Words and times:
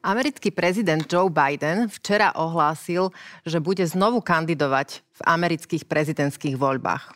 Americký 0.00 0.48
prezident 0.48 1.04
Joe 1.04 1.28
Biden 1.28 1.92
včera 1.92 2.32
ohlásil, 2.32 3.12
že 3.44 3.60
bude 3.60 3.84
znovu 3.84 4.24
kandidovať 4.24 5.04
v 5.04 5.20
amerických 5.28 5.84
prezidentských 5.84 6.56
voľbách. 6.56 7.12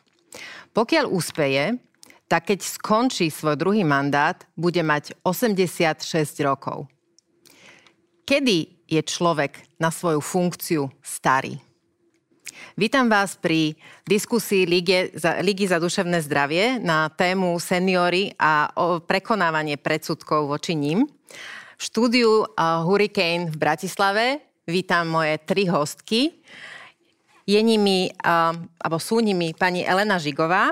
Pokiaľ 0.77 1.09
úspeje, 1.09 1.81
tak 2.29 2.53
keď 2.53 2.61
skončí 2.61 3.33
svoj 3.33 3.57
druhý 3.57 3.89
mandát, 3.89 4.37
bude 4.53 4.85
mať 4.85 5.17
86 5.25 6.05
rokov. 6.45 6.85
Kedy 8.29 8.85
je 8.85 9.01
človek 9.01 9.65
na 9.81 9.89
svoju 9.89 10.21
funkciu 10.21 10.93
starý? 11.01 11.57
Vítam 12.77 13.09
vás 13.09 13.41
pri 13.41 13.81
diskusii 14.05 14.69
Ligy 14.69 15.17
za, 15.17 15.41
Ligy 15.41 15.73
za 15.73 15.81
duševné 15.81 16.21
zdravie 16.21 16.85
na 16.85 17.09
tému 17.09 17.57
seniory 17.57 18.37
a 18.37 18.69
prekonávanie 19.09 19.81
predsudkov 19.81 20.53
voči 20.53 20.77
ním. 20.77 21.09
V 21.75 21.83
štúdiu 21.83 22.47
Hurricane 22.59 23.51
v 23.51 23.57
Bratislave 23.59 24.27
vítam 24.63 25.11
moje 25.11 25.43
tri 25.43 25.67
hostky. 25.67 26.39
Je 27.45 27.61
nimi, 27.61 28.09
alebo 28.23 28.97
sú 29.03 29.19
nimi 29.19 29.53
pani 29.53 29.83
Elena 29.83 30.17
Žigová, 30.17 30.71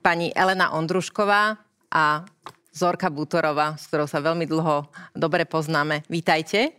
pani 0.00 0.32
Elena 0.32 0.72
Ondrušková 0.72 1.60
a 1.92 2.24
Zorka 2.72 3.12
Butorová, 3.12 3.76
s 3.76 3.88
ktorou 3.92 4.08
sa 4.08 4.24
veľmi 4.24 4.48
dlho 4.48 4.88
dobre 5.12 5.44
poznáme. 5.44 6.04
Vítajte. 6.08 6.72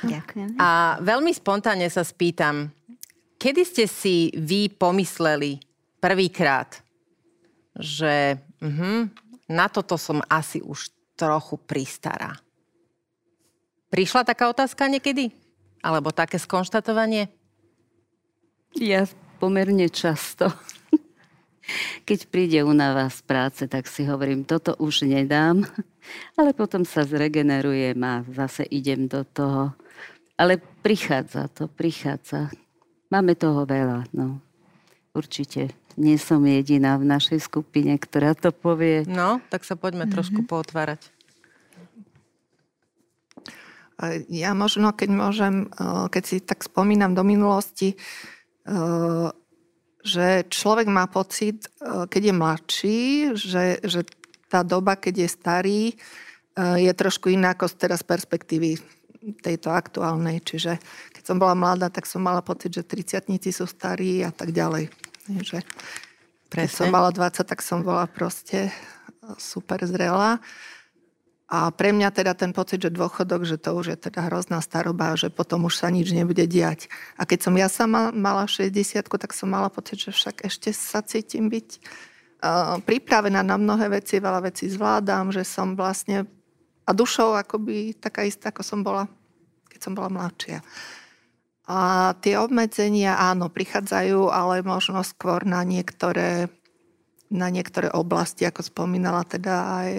Ďakujem. 0.00 0.56
A 0.56 0.96
veľmi 1.04 1.36
spontánne 1.36 1.88
sa 1.92 2.00
spýtam, 2.04 2.72
kedy 3.36 3.62
ste 3.68 3.84
si 3.84 4.32
vy 4.32 4.72
pomysleli 4.72 5.60
prvýkrát, 6.00 6.80
že 7.76 8.40
uh-huh, 8.64 9.12
na 9.52 9.66
toto 9.68 10.00
som 10.00 10.24
asi 10.32 10.64
už 10.64 10.88
trochu 11.16 11.60
pristará? 11.60 12.32
Prišla 13.90 14.26
taká 14.26 14.50
otázka 14.50 14.90
niekedy? 14.90 15.30
Alebo 15.80 16.10
také 16.10 16.42
skonštatovanie? 16.42 17.30
Ja 18.76 19.06
pomerne 19.38 19.86
často. 19.88 20.50
Keď 22.06 22.30
príde 22.30 22.62
únava 22.62 23.10
z 23.10 23.20
práce, 23.26 23.62
tak 23.66 23.90
si 23.90 24.06
hovorím, 24.06 24.46
toto 24.46 24.78
už 24.78 25.06
nedám, 25.06 25.66
ale 26.38 26.54
potom 26.54 26.86
sa 26.86 27.02
zregenerujem 27.02 27.98
a 28.06 28.22
zase 28.30 28.62
idem 28.70 29.10
do 29.10 29.26
toho. 29.26 29.74
Ale 30.38 30.60
prichádza 30.60 31.50
to, 31.50 31.66
prichádza. 31.66 32.52
Máme 33.10 33.34
toho 33.34 33.66
veľa, 33.66 34.06
no. 34.14 34.38
Určite 35.16 35.72
nie 35.96 36.20
som 36.20 36.44
jediná 36.44 37.00
v 37.00 37.08
našej 37.08 37.40
skupine, 37.48 37.96
ktorá 37.96 38.36
to 38.36 38.52
povie. 38.52 39.08
No, 39.08 39.40
tak 39.48 39.64
sa 39.64 39.74
poďme 39.74 40.04
mm-hmm. 40.04 40.14
trošku 40.14 40.40
pootvárať. 40.44 41.15
Ja 44.28 44.52
možno, 44.52 44.92
keď 44.92 45.08
môžem, 45.08 45.54
eh, 45.72 46.06
keď 46.12 46.22
si 46.24 46.36
tak 46.44 46.60
spomínam 46.60 47.16
do 47.16 47.24
minulosti, 47.24 47.96
eh, 47.96 49.28
že 50.06 50.44
človek 50.52 50.86
má 50.86 51.08
pocit, 51.08 51.72
eh, 51.80 52.04
keď 52.04 52.22
je 52.28 52.34
mladší, 52.36 53.00
že, 53.32 53.64
že 53.80 54.04
tá 54.52 54.60
doba, 54.60 55.00
keď 55.00 55.26
je 55.26 55.28
starý, 55.28 55.82
je 56.56 56.88
trošku 56.96 57.28
iná 57.28 57.52
ako 57.52 57.68
teraz 57.76 58.00
perspektívy 58.00 58.80
tejto 59.44 59.68
aktuálnej. 59.68 60.40
Čiže 60.40 60.80
keď 61.12 61.22
som 61.28 61.36
bola 61.36 61.52
mladá, 61.52 61.92
tak 61.92 62.08
som 62.08 62.24
mala 62.24 62.40
pocit, 62.40 62.72
že 62.72 62.80
30 62.80 63.28
sú 63.52 63.68
starí 63.68 64.24
a 64.24 64.32
tak 64.32 64.56
ďalej. 64.56 64.88
Že 65.28 65.60
keď 66.48 66.68
som 66.72 66.88
mala 66.88 67.12
20, 67.12 67.44
tak 67.44 67.60
som 67.60 67.84
bola 67.84 68.08
proste 68.08 68.72
super 69.36 69.84
zrelá. 69.84 70.40
A 71.46 71.70
pre 71.70 71.94
mňa 71.94 72.10
teda 72.10 72.34
ten 72.34 72.50
pocit, 72.50 72.82
že 72.82 72.90
dôchodok, 72.90 73.46
že 73.46 73.54
to 73.54 73.78
už 73.78 73.94
je 73.94 73.98
teda 74.10 74.26
hrozná 74.26 74.58
staroba, 74.58 75.14
že 75.14 75.30
potom 75.30 75.70
už 75.70 75.78
sa 75.78 75.94
nič 75.94 76.10
nebude 76.10 76.42
diať. 76.42 76.90
A 77.14 77.22
keď 77.22 77.38
som 77.46 77.54
ja 77.54 77.70
sama 77.70 78.10
mala 78.10 78.50
60 78.50 79.06
tak 79.06 79.30
som 79.30 79.46
mala 79.46 79.70
pocit, 79.70 80.02
že 80.02 80.10
však 80.10 80.42
ešte 80.42 80.74
sa 80.74 81.06
cítim 81.06 81.46
byť 81.46 81.68
pripravená 82.82 83.46
na 83.46 83.54
mnohé 83.54 84.02
veci, 84.02 84.18
veľa 84.18 84.50
vecí 84.50 84.66
zvládam, 84.66 85.30
že 85.30 85.46
som 85.46 85.78
vlastne 85.78 86.26
a 86.86 86.90
dušou 86.94 87.34
akoby 87.34 87.98
taká 87.98 88.22
istá, 88.22 88.54
ako 88.54 88.62
som 88.62 88.82
bola, 88.86 89.10
keď 89.70 89.80
som 89.82 89.92
bola 89.94 90.06
mladšia. 90.06 90.62
A 91.66 92.14
tie 92.22 92.38
obmedzenia, 92.38 93.18
áno, 93.18 93.50
prichádzajú, 93.50 94.30
ale 94.30 94.62
možno 94.62 95.02
skôr 95.02 95.42
na 95.42 95.66
niektoré, 95.66 96.46
na 97.26 97.50
niektoré 97.50 97.90
oblasti, 97.90 98.46
ako 98.46 98.62
spomínala 98.62 99.26
teda 99.26 99.54
aj 99.82 99.90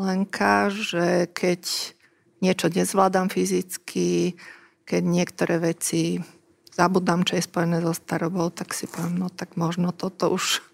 Lenka, 0.00 0.72
že 0.72 1.28
keď 1.30 1.62
niečo 2.40 2.72
nezvládam 2.72 3.28
fyzicky, 3.28 4.34
keď 4.88 5.02
niektoré 5.04 5.60
veci 5.62 6.18
zabudám, 6.72 7.22
čo 7.22 7.36
je 7.36 7.44
spojené 7.44 7.84
so 7.84 7.92
starobou, 7.92 8.48
tak 8.48 8.72
si 8.72 8.88
poviem, 8.88 9.20
no 9.20 9.28
tak 9.28 9.54
možno 9.60 9.92
toto 9.92 10.32
už 10.32 10.64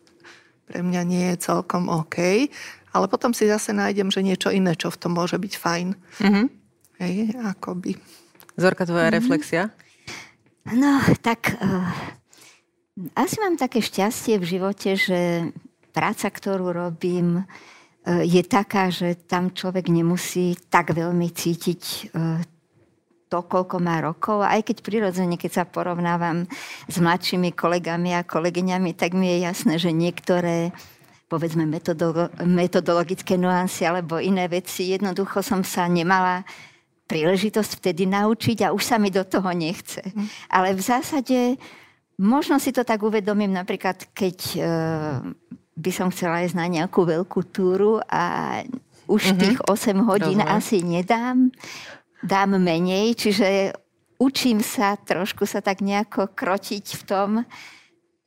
pre 0.71 0.81
mňa 0.81 1.03
nie 1.05 1.25
je 1.35 1.45
celkom 1.51 1.91
OK. 1.91 2.49
Ale 2.95 3.07
potom 3.11 3.37
si 3.37 3.45
zase 3.45 3.77
nájdem, 3.77 4.09
že 4.09 4.25
niečo 4.25 4.49
iné, 4.49 4.73
čo 4.79 4.89
v 4.89 5.01
tom 5.01 5.13
môže 5.19 5.37
byť 5.37 5.55
fajn. 5.61 5.89
Mm-hmm. 6.25 6.47
Hej, 7.05 7.15
akoby. 7.43 8.01
Zorka, 8.57 8.89
tvoja 8.89 9.11
mm-hmm. 9.11 9.19
reflexia? 9.19 9.63
No, 10.73 11.01
tak 11.21 11.59
uh, 11.59 11.89
asi 13.13 13.37
mám 13.45 13.61
také 13.61 13.85
šťastie 13.85 14.41
v 14.41 14.49
živote, 14.57 14.97
že 14.97 15.53
práca, 15.93 16.29
ktorú 16.33 16.73
robím, 16.73 17.45
E, 17.45 17.45
je 18.09 18.43
taká, 18.45 18.89
že 18.89 19.15
tam 19.29 19.53
človek 19.53 19.93
nemusí 19.93 20.57
tak 20.73 20.97
veľmi 20.97 21.29
cítiť 21.29 21.83
e, 21.85 22.01
to, 23.29 23.39
koľko 23.45 23.77
má 23.85 24.01
rokov. 24.01 24.41
Aj 24.41 24.65
keď 24.65 24.81
prirodzene, 24.81 25.37
keď 25.37 25.51
sa 25.53 25.65
porovnávam 25.69 26.49
s 26.89 26.97
mladšími 26.97 27.53
kolegami 27.53 28.17
a 28.17 28.25
kolegyňami, 28.25 28.97
tak 28.97 29.13
mi 29.13 29.29
je 29.37 29.39
jasné, 29.45 29.77
že 29.77 29.93
niektoré 29.93 30.73
povedzme 31.29 31.69
metodolo- 31.69 32.33
metodologické 32.41 33.37
nuancy 33.37 33.85
alebo 33.85 34.17
iné 34.17 34.49
veci, 34.49 34.97
jednoducho 34.97 35.45
som 35.45 35.61
sa 35.61 35.85
nemala 35.85 36.41
príležitosť 37.05 37.85
vtedy 37.85 38.09
naučiť 38.09 38.65
a 38.65 38.73
už 38.73 38.83
sa 38.85 38.97
mi 38.97 39.13
do 39.13 39.21
toho 39.25 39.53
nechce. 39.53 40.01
Mm. 40.01 40.29
Ale 40.49 40.69
v 40.73 40.81
zásade 40.81 41.39
možno 42.17 42.57
si 42.57 42.73
to 42.73 42.85
tak 42.85 43.05
uvedomím 43.05 43.53
napríklad, 43.53 44.09
keď 44.17 44.37
e, 44.57 44.61
by 45.79 45.91
som 45.95 46.11
chcela 46.11 46.43
ísť 46.43 46.59
na 46.59 46.67
nejakú 46.67 47.07
veľkú 47.07 47.41
túru 47.55 48.03
a 48.11 48.59
už 49.07 49.33
mm-hmm. 49.33 49.41
tých 49.41 49.59
8 49.65 50.11
hodín 50.11 50.43
Rozumiem. 50.43 50.59
asi 50.59 50.77
nedám. 50.83 51.55
Dám 52.19 52.59
menej, 52.59 53.15
čiže 53.15 53.73
učím 54.19 54.59
sa 54.59 54.99
trošku 54.99 55.47
sa 55.47 55.63
tak 55.63 55.81
nejako 55.81 56.35
krotiť 56.35 56.87
v 56.99 57.03
tom, 57.07 57.31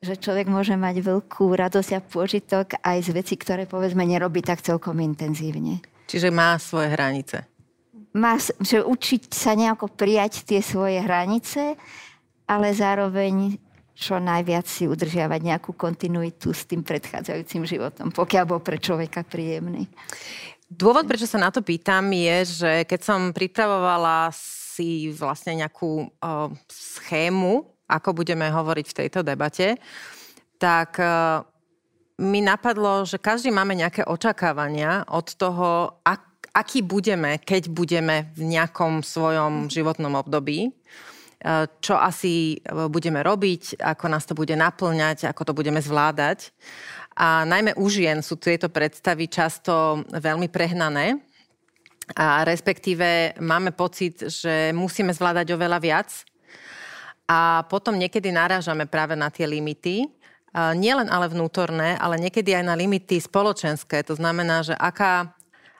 že 0.02 0.18
človek 0.18 0.50
môže 0.50 0.74
mať 0.74 1.04
veľkú 1.04 1.54
radosť 1.54 1.92
a 1.94 2.02
pôžitok 2.02 2.82
aj 2.82 2.98
z 3.06 3.10
veci, 3.14 3.36
ktoré 3.38 3.70
povedzme 3.70 4.02
nerobí 4.02 4.42
tak 4.42 4.64
celkom 4.64 4.98
intenzívne. 4.98 5.84
Čiže 6.10 6.34
má 6.34 6.58
svoje 6.58 6.90
hranice. 6.96 7.46
Má, 8.18 8.36
že 8.60 8.82
učiť 8.82 9.32
sa 9.32 9.54
nejako 9.54 9.94
prijať 9.94 10.44
tie 10.48 10.60
svoje 10.60 11.00
hranice, 11.00 11.78
ale 12.50 12.68
zároveň 12.74 13.62
čo 13.96 14.18
najviac 14.18 14.66
si 14.66 14.88
udržiavať 14.88 15.42
nejakú 15.44 15.76
kontinuitu 15.76 16.56
s 16.56 16.66
tým 16.66 16.82
predchádzajúcim 16.82 17.64
životom, 17.68 18.08
pokiaľ 18.10 18.44
bol 18.48 18.62
pre 18.64 18.82
človeka 18.82 19.22
príjemný. 19.28 19.86
Dôvod, 20.72 21.04
prečo 21.04 21.28
sa 21.28 21.36
na 21.36 21.52
to 21.52 21.60
pýtam, 21.60 22.08
je, 22.16 22.64
že 22.64 22.72
keď 22.88 23.00
som 23.04 23.20
pripravovala 23.36 24.32
si 24.32 25.12
vlastne 25.12 25.60
nejakú 25.60 26.08
o, 26.08 26.10
schému, 26.72 27.68
ako 27.92 28.10
budeme 28.16 28.48
hovoriť 28.48 28.86
v 28.88 28.98
tejto 29.04 29.20
debate, 29.20 29.76
tak 30.56 30.96
o, 30.96 31.44
mi 32.24 32.40
napadlo, 32.40 33.04
že 33.04 33.20
každý 33.20 33.52
máme 33.52 33.76
nejaké 33.76 34.08
očakávania 34.08 35.04
od 35.12 35.28
toho, 35.36 36.00
ak, 36.08 36.56
aký 36.56 36.80
budeme, 36.88 37.36
keď 37.44 37.68
budeme 37.68 38.32
v 38.40 38.56
nejakom 38.56 39.04
svojom 39.04 39.68
životnom 39.68 40.16
období 40.16 40.72
čo 41.82 41.98
asi 41.98 42.62
e, 42.62 42.86
budeme 42.86 43.26
robiť, 43.26 43.82
ako 43.82 44.06
nás 44.06 44.30
to 44.30 44.38
bude 44.38 44.54
naplňať, 44.54 45.26
ako 45.26 45.50
to 45.50 45.54
budeme 45.58 45.82
zvládať. 45.82 46.54
A 47.18 47.44
najmä 47.50 47.74
u 47.76 47.90
žien 47.90 48.22
sú 48.22 48.38
tieto 48.38 48.70
predstavy 48.70 49.26
často 49.26 50.06
veľmi 50.14 50.48
prehnané. 50.54 51.18
A 52.14 52.44
respektíve 52.46 53.40
máme 53.42 53.74
pocit, 53.74 54.22
že 54.22 54.72
musíme 54.76 55.12
zvládať 55.12 55.56
oveľa 55.56 55.80
viac. 55.82 56.10
A 57.28 57.64
potom 57.72 57.96
niekedy 57.96 58.32
narážame 58.32 58.88
práve 58.88 59.16
na 59.16 59.32
tie 59.32 59.48
limity. 59.48 60.08
Nie 60.76 60.94
len 61.00 61.08
ale 61.08 61.32
vnútorné, 61.32 61.96
ale 61.96 62.20
niekedy 62.20 62.52
aj 62.52 62.68
na 62.68 62.76
limity 62.76 63.16
spoločenské. 63.16 64.04
To 64.04 64.20
znamená, 64.20 64.68
že 64.68 64.76
aká, 64.76 65.32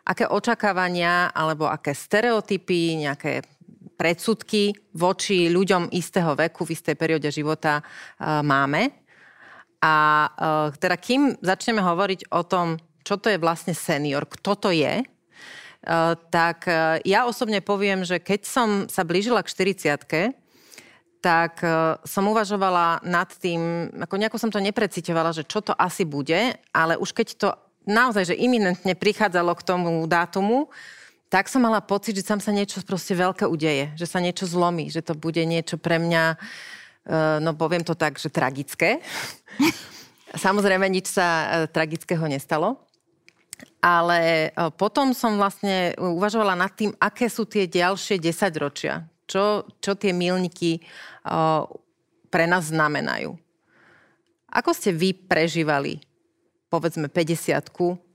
aké 0.08 0.24
očakávania 0.32 1.28
alebo 1.36 1.68
aké 1.68 1.92
stereotypy, 1.92 3.04
nejaké 3.04 3.44
predsudky 4.02 4.74
voči 4.98 5.54
ľuďom 5.54 5.94
istého 5.94 6.34
veku 6.34 6.66
v 6.66 6.74
istej 6.74 6.98
perióde 6.98 7.30
života 7.30 7.86
uh, 7.86 8.42
máme. 8.42 8.90
A 9.78 9.96
uh, 10.26 10.74
teda 10.74 10.98
kým 10.98 11.38
začneme 11.38 11.86
hovoriť 11.86 12.34
o 12.34 12.42
tom, 12.42 12.82
čo 13.06 13.22
to 13.22 13.30
je 13.30 13.38
vlastne 13.38 13.78
senior, 13.78 14.26
kto 14.26 14.58
to 14.58 14.70
je, 14.74 15.06
tak 16.30 16.70
ja 17.02 17.26
osobne 17.26 17.58
poviem, 17.66 18.06
že 18.06 18.22
keď 18.22 18.42
som 18.46 18.70
sa 18.86 19.02
blížila 19.02 19.42
k 19.42 19.50
40 19.50 20.38
tak 21.22 21.62
som 22.02 22.26
uvažovala 22.30 23.06
nad 23.06 23.30
tým, 23.38 23.94
ako 23.94 24.16
nejako 24.18 24.38
som 24.42 24.50
to 24.54 24.58
neprecitovala, 24.58 25.34
že 25.34 25.46
čo 25.46 25.62
to 25.62 25.74
asi 25.78 26.02
bude, 26.06 26.58
ale 26.74 26.98
už 26.98 27.14
keď 27.14 27.28
to 27.38 27.50
naozaj, 27.86 28.34
že 28.34 28.42
iminentne 28.42 28.98
prichádzalo 28.98 29.54
k 29.54 29.66
tomu 29.66 30.02
dátumu, 30.10 30.70
tak 31.32 31.48
som 31.48 31.64
mala 31.64 31.80
pocit, 31.80 32.20
že 32.20 32.28
tam 32.28 32.44
sa 32.44 32.52
niečo 32.52 32.84
proste 32.84 33.16
veľké 33.16 33.48
udeje, 33.48 33.96
že 33.96 34.04
sa 34.04 34.20
niečo 34.20 34.44
zlomí, 34.44 34.92
že 34.92 35.00
to 35.00 35.16
bude 35.16 35.40
niečo 35.48 35.80
pre 35.80 35.96
mňa, 35.96 36.36
no 37.40 37.56
poviem 37.56 37.88
to 37.88 37.96
tak, 37.96 38.20
že 38.20 38.28
tragické. 38.28 39.00
Samozrejme, 40.36 40.88
nič 40.92 41.12
sa 41.12 41.28
e, 41.28 41.48
tragického 41.68 42.24
nestalo. 42.28 42.80
Ale 43.84 44.52
e, 44.52 44.72
potom 44.76 45.12
som 45.12 45.36
vlastne 45.36 45.92
uvažovala 46.00 46.56
nad 46.56 46.72
tým, 46.72 46.96
aké 47.00 47.28
sú 47.28 47.44
tie 47.44 47.68
ďalšie 47.68 48.16
10 48.16 48.64
ročia. 48.64 49.08
Čo, 49.28 49.68
čo 49.84 49.96
tie 49.96 50.16
milníky 50.16 50.80
e, 50.80 50.82
pre 52.32 52.46
nás 52.48 52.72
znamenajú. 52.72 53.36
Ako 54.52 54.72
ste 54.72 54.96
vy 54.96 55.16
prežívali 55.16 56.00
povedzme 56.72 57.12
50 57.12 57.60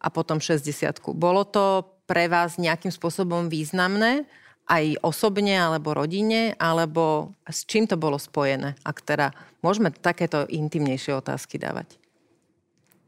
a 0.00 0.08
potom 0.08 0.40
60 0.40 0.72
Bolo 1.12 1.44
to 1.44 1.95
pre 2.06 2.30
vás 2.30 2.56
nejakým 2.56 2.94
spôsobom 2.94 3.50
významné? 3.50 4.24
aj 4.66 4.98
osobne 4.98 5.54
alebo 5.54 5.94
rodine, 5.94 6.58
alebo 6.58 7.30
s 7.46 7.62
čím 7.62 7.86
to 7.86 7.94
bolo 7.94 8.18
spojené? 8.18 8.74
Ak 8.82 8.98
teda 8.98 9.30
môžeme 9.62 9.94
takéto 9.94 10.42
intimnejšie 10.50 11.14
otázky 11.14 11.56
dávať. 11.56 11.94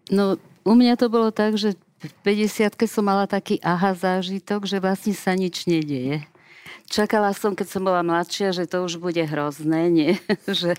No, 0.09 0.39
u 0.63 0.73
mňa 0.73 0.95
to 0.97 1.11
bolo 1.11 1.35
tak, 1.35 1.59
že 1.59 1.75
v 1.99 2.13
50 2.23 2.79
som 2.87 3.03
mala 3.03 3.27
taký 3.27 3.59
aha 3.59 3.91
zážitok, 3.93 4.71
že 4.71 4.79
vlastne 4.79 5.13
sa 5.13 5.35
nič 5.35 5.67
nedieje. 5.67 6.23
Čakala 6.89 7.37
som, 7.37 7.53
keď 7.53 7.69
som 7.69 7.85
bola 7.85 8.01
mladšia, 8.01 8.57
že 8.57 8.65
to 8.65 8.81
už 8.89 8.97
bude 8.97 9.21
hrozné, 9.21 9.93
nie? 9.93 10.13
že 10.49 10.73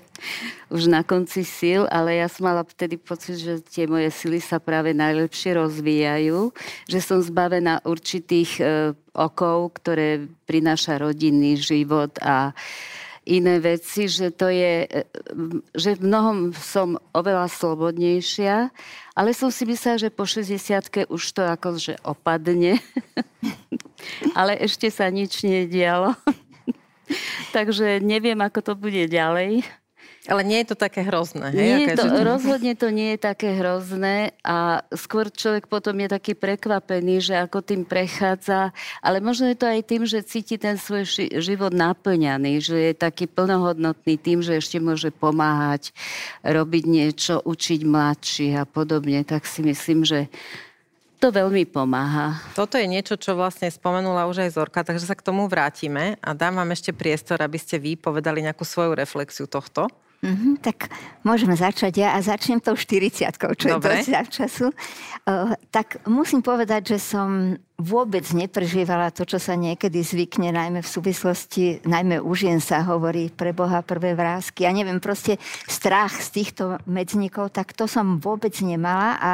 už 0.66 0.90
na 0.90 1.06
konci 1.06 1.46
síl, 1.46 1.86
ale 1.86 2.18
ja 2.18 2.26
som 2.26 2.50
mala 2.50 2.66
vtedy 2.66 2.98
pocit, 2.98 3.38
že 3.38 3.62
tie 3.62 3.86
moje 3.86 4.10
sily 4.10 4.42
sa 4.42 4.58
práve 4.58 4.90
najlepšie 4.90 5.54
rozvíjajú, 5.54 6.50
že 6.90 6.98
som 6.98 7.22
zbavená 7.22 7.86
určitých 7.86 8.50
e, 8.58 8.62
okov, 9.14 9.78
ktoré 9.78 10.26
prináša 10.50 10.98
rodinný 10.98 11.54
život 11.54 12.10
a 12.18 12.58
iné 13.30 13.62
veci, 13.62 14.10
že 14.10 14.34
to 14.34 14.50
je, 14.50 14.84
e, 14.90 15.02
že 15.78 15.94
v 15.94 16.04
mnohom 16.10 16.50
som 16.50 16.98
oveľa 17.14 17.46
slobodnejšia, 17.46 18.74
ale 19.14 19.30
som 19.30 19.54
si 19.54 19.62
myslela, 19.64 20.02
že 20.02 20.10
po 20.10 20.26
60 20.26 21.06
už 21.06 21.22
to 21.30 21.42
akože 21.46 22.02
opadne. 22.02 22.82
ale 24.38 24.58
ešte 24.58 24.90
sa 24.90 25.06
nič 25.06 25.46
nedialo. 25.46 26.18
Takže 27.56 28.02
neviem, 28.02 28.38
ako 28.42 28.60
to 28.62 28.72
bude 28.74 29.06
ďalej. 29.06 29.62
Ale 30.28 30.44
nie 30.44 30.60
je 30.60 30.76
to 30.76 30.76
také 30.76 31.00
hrozné. 31.00 31.48
Hej? 31.48 31.64
Nie 31.64 31.76
je 31.80 31.96
to, 31.96 32.04
rozhodne 32.20 32.76
to 32.76 32.92
nie 32.92 33.16
je 33.16 33.24
také 33.24 33.56
hrozné 33.56 34.36
a 34.44 34.84
skôr 34.92 35.32
človek 35.32 35.64
potom 35.64 35.96
je 35.96 36.12
taký 36.12 36.36
prekvapený, 36.36 37.24
že 37.24 37.40
ako 37.40 37.64
tým 37.64 37.88
prechádza, 37.88 38.76
ale 39.00 39.24
možno 39.24 39.48
je 39.48 39.56
to 39.56 39.64
aj 39.64 39.80
tým, 39.80 40.04
že 40.04 40.20
cíti 40.20 40.60
ten 40.60 40.76
svoj 40.76 41.08
život 41.40 41.72
naplňaný, 41.72 42.60
že 42.60 42.76
je 42.92 42.94
taký 43.00 43.32
plnohodnotný 43.32 44.20
tým, 44.20 44.44
že 44.44 44.60
ešte 44.60 44.76
môže 44.76 45.08
pomáhať, 45.08 45.96
robiť 46.44 46.84
niečo, 46.84 47.40
učiť 47.40 47.80
mladších 47.88 48.60
a 48.60 48.68
podobne. 48.68 49.24
Tak 49.24 49.48
si 49.48 49.64
myslím, 49.64 50.04
že 50.04 50.28
to 51.16 51.32
veľmi 51.32 51.64
pomáha. 51.64 52.36
Toto 52.56 52.76
je 52.76 52.84
niečo, 52.84 53.16
čo 53.16 53.36
vlastne 53.36 53.72
spomenula 53.72 54.28
už 54.28 54.44
aj 54.44 54.56
Zorka, 54.56 54.84
takže 54.84 55.04
sa 55.04 55.16
k 55.16 55.24
tomu 55.24 55.48
vrátime 55.48 56.20
a 56.20 56.32
dám 56.36 56.60
vám 56.60 56.72
ešte 56.72 56.92
priestor, 56.92 57.40
aby 57.40 57.56
ste 57.56 57.80
vy 57.80 57.96
povedali 57.96 58.44
nejakú 58.44 58.64
svoju 58.68 58.92
reflexiu 58.96 59.48
tohto. 59.48 59.88
Mm-hmm, 60.20 60.60
tak 60.60 60.92
môžeme 61.24 61.56
začať 61.56 61.96
ja 61.96 62.12
a 62.12 62.20
začnem 62.20 62.60
tou 62.60 62.76
40 62.76 63.24
čo 63.56 63.66
Dobre. 63.72 64.04
je 64.04 64.12
dosť 64.12 64.28
času. 64.28 64.68
Uh, 65.24 65.56
tak 65.72 65.96
musím 66.04 66.44
povedať, 66.44 66.92
že 66.92 66.98
som 67.00 67.56
vôbec 67.80 68.22
neprežívala 68.36 69.10
to, 69.10 69.24
čo 69.26 69.40
sa 69.40 69.56
niekedy 69.56 70.04
zvykne, 70.04 70.52
najmä 70.52 70.80
v 70.84 70.92
súvislosti, 70.92 71.84
najmä 71.88 72.20
u 72.20 72.32
žien 72.36 72.60
sa 72.60 72.84
hovorí 72.84 73.32
pre 73.32 73.56
Boha 73.56 73.80
prvé 73.80 74.12
vrázky. 74.12 74.68
Ja 74.68 74.72
neviem, 74.72 75.00
proste 75.02 75.40
strach 75.66 76.14
z 76.20 76.28
týchto 76.40 76.78
medzníkov, 76.84 77.56
tak 77.56 77.72
to 77.72 77.88
som 77.88 78.20
vôbec 78.20 78.52
nemala 78.60 79.16
a 79.18 79.32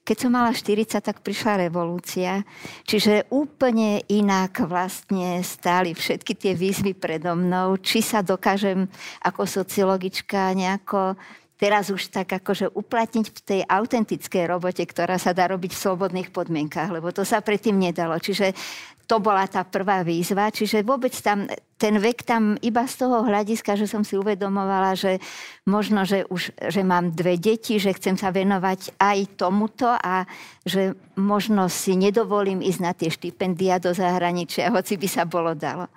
keď 0.00 0.16
som 0.16 0.34
mala 0.34 0.50
40, 0.50 1.06
tak 1.06 1.22
prišla 1.22 1.70
revolúcia. 1.70 2.42
Čiže 2.82 3.30
úplne 3.30 4.02
inak 4.10 4.58
vlastne 4.66 5.38
stáli 5.46 5.94
všetky 5.94 6.34
tie 6.34 6.52
výzvy 6.56 6.98
predo 6.98 7.38
mnou. 7.38 7.78
Či 7.78 8.02
sa 8.02 8.18
dokážem 8.18 8.90
ako 9.22 9.46
sociologička 9.46 10.50
nejako 10.56 11.14
teraz 11.60 11.92
už 11.92 12.08
tak 12.08 12.32
akože 12.32 12.72
uplatniť 12.72 13.26
v 13.28 13.40
tej 13.44 13.60
autentickej 13.68 14.48
robote, 14.48 14.80
ktorá 14.80 15.20
sa 15.20 15.36
dá 15.36 15.44
robiť 15.52 15.76
v 15.76 15.82
slobodných 15.84 16.32
podmienkach, 16.32 16.88
lebo 16.88 17.12
to 17.12 17.22
sa 17.22 17.44
predtým 17.44 17.76
nedalo. 17.76 18.16
Čiže 18.16 18.56
to 19.04 19.18
bola 19.18 19.42
tá 19.50 19.66
prvá 19.66 20.06
výzva, 20.06 20.54
čiže 20.54 20.86
vôbec 20.86 21.10
tam, 21.18 21.50
ten 21.74 21.98
vek 21.98 22.22
tam 22.22 22.54
iba 22.62 22.86
z 22.86 22.94
toho 23.02 23.26
hľadiska, 23.26 23.74
že 23.74 23.90
som 23.90 24.06
si 24.06 24.14
uvedomovala, 24.14 24.94
že 24.94 25.18
možno, 25.66 26.06
že 26.06 26.22
už 26.30 26.54
že 26.54 26.86
mám 26.86 27.10
dve 27.10 27.34
deti, 27.34 27.82
že 27.82 27.90
chcem 27.90 28.14
sa 28.14 28.30
venovať 28.30 28.94
aj 29.02 29.18
tomuto 29.34 29.90
a 29.90 30.30
že 30.62 30.94
možno 31.18 31.66
si 31.66 31.98
nedovolím 31.98 32.62
ísť 32.62 32.80
na 32.80 32.94
tie 32.94 33.10
štipendia 33.10 33.82
do 33.82 33.90
zahraničia, 33.90 34.70
hoci 34.70 34.94
by 34.94 35.08
sa 35.10 35.26
bolo 35.26 35.58
dalo. 35.58 35.90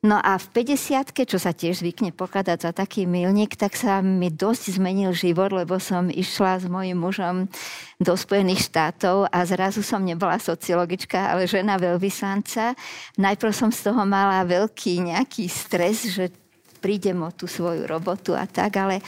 No 0.00 0.16
a 0.16 0.40
v 0.40 0.64
50 0.64 1.12
čo 1.12 1.36
sa 1.36 1.52
tiež 1.52 1.84
zvykne 1.84 2.16
pokladať 2.16 2.58
za 2.64 2.72
taký 2.72 3.04
milník, 3.04 3.52
tak 3.60 3.76
sa 3.76 4.00
mi 4.00 4.32
dosť 4.32 4.80
zmenil 4.80 5.12
život, 5.12 5.52
lebo 5.52 5.76
som 5.76 6.08
išla 6.08 6.56
s 6.56 6.64
mojim 6.64 6.96
mužom 6.96 7.44
do 8.00 8.16
Spojených 8.16 8.64
štátov 8.64 9.28
a 9.28 9.44
zrazu 9.44 9.84
som 9.84 10.00
nebola 10.00 10.40
sociologička, 10.40 11.36
ale 11.36 11.44
žena 11.44 11.76
veľvyslanca. 11.76 12.72
Najprv 13.20 13.52
som 13.52 13.68
z 13.68 13.92
toho 13.92 14.08
mala 14.08 14.40
veľký 14.48 15.04
nejaký 15.04 15.44
stres, 15.52 16.08
že 16.08 16.32
prídem 16.80 17.20
o 17.20 17.28
tú 17.28 17.44
svoju 17.44 17.84
robotu 17.84 18.32
a 18.32 18.48
tak, 18.48 18.80
ale 18.80 19.04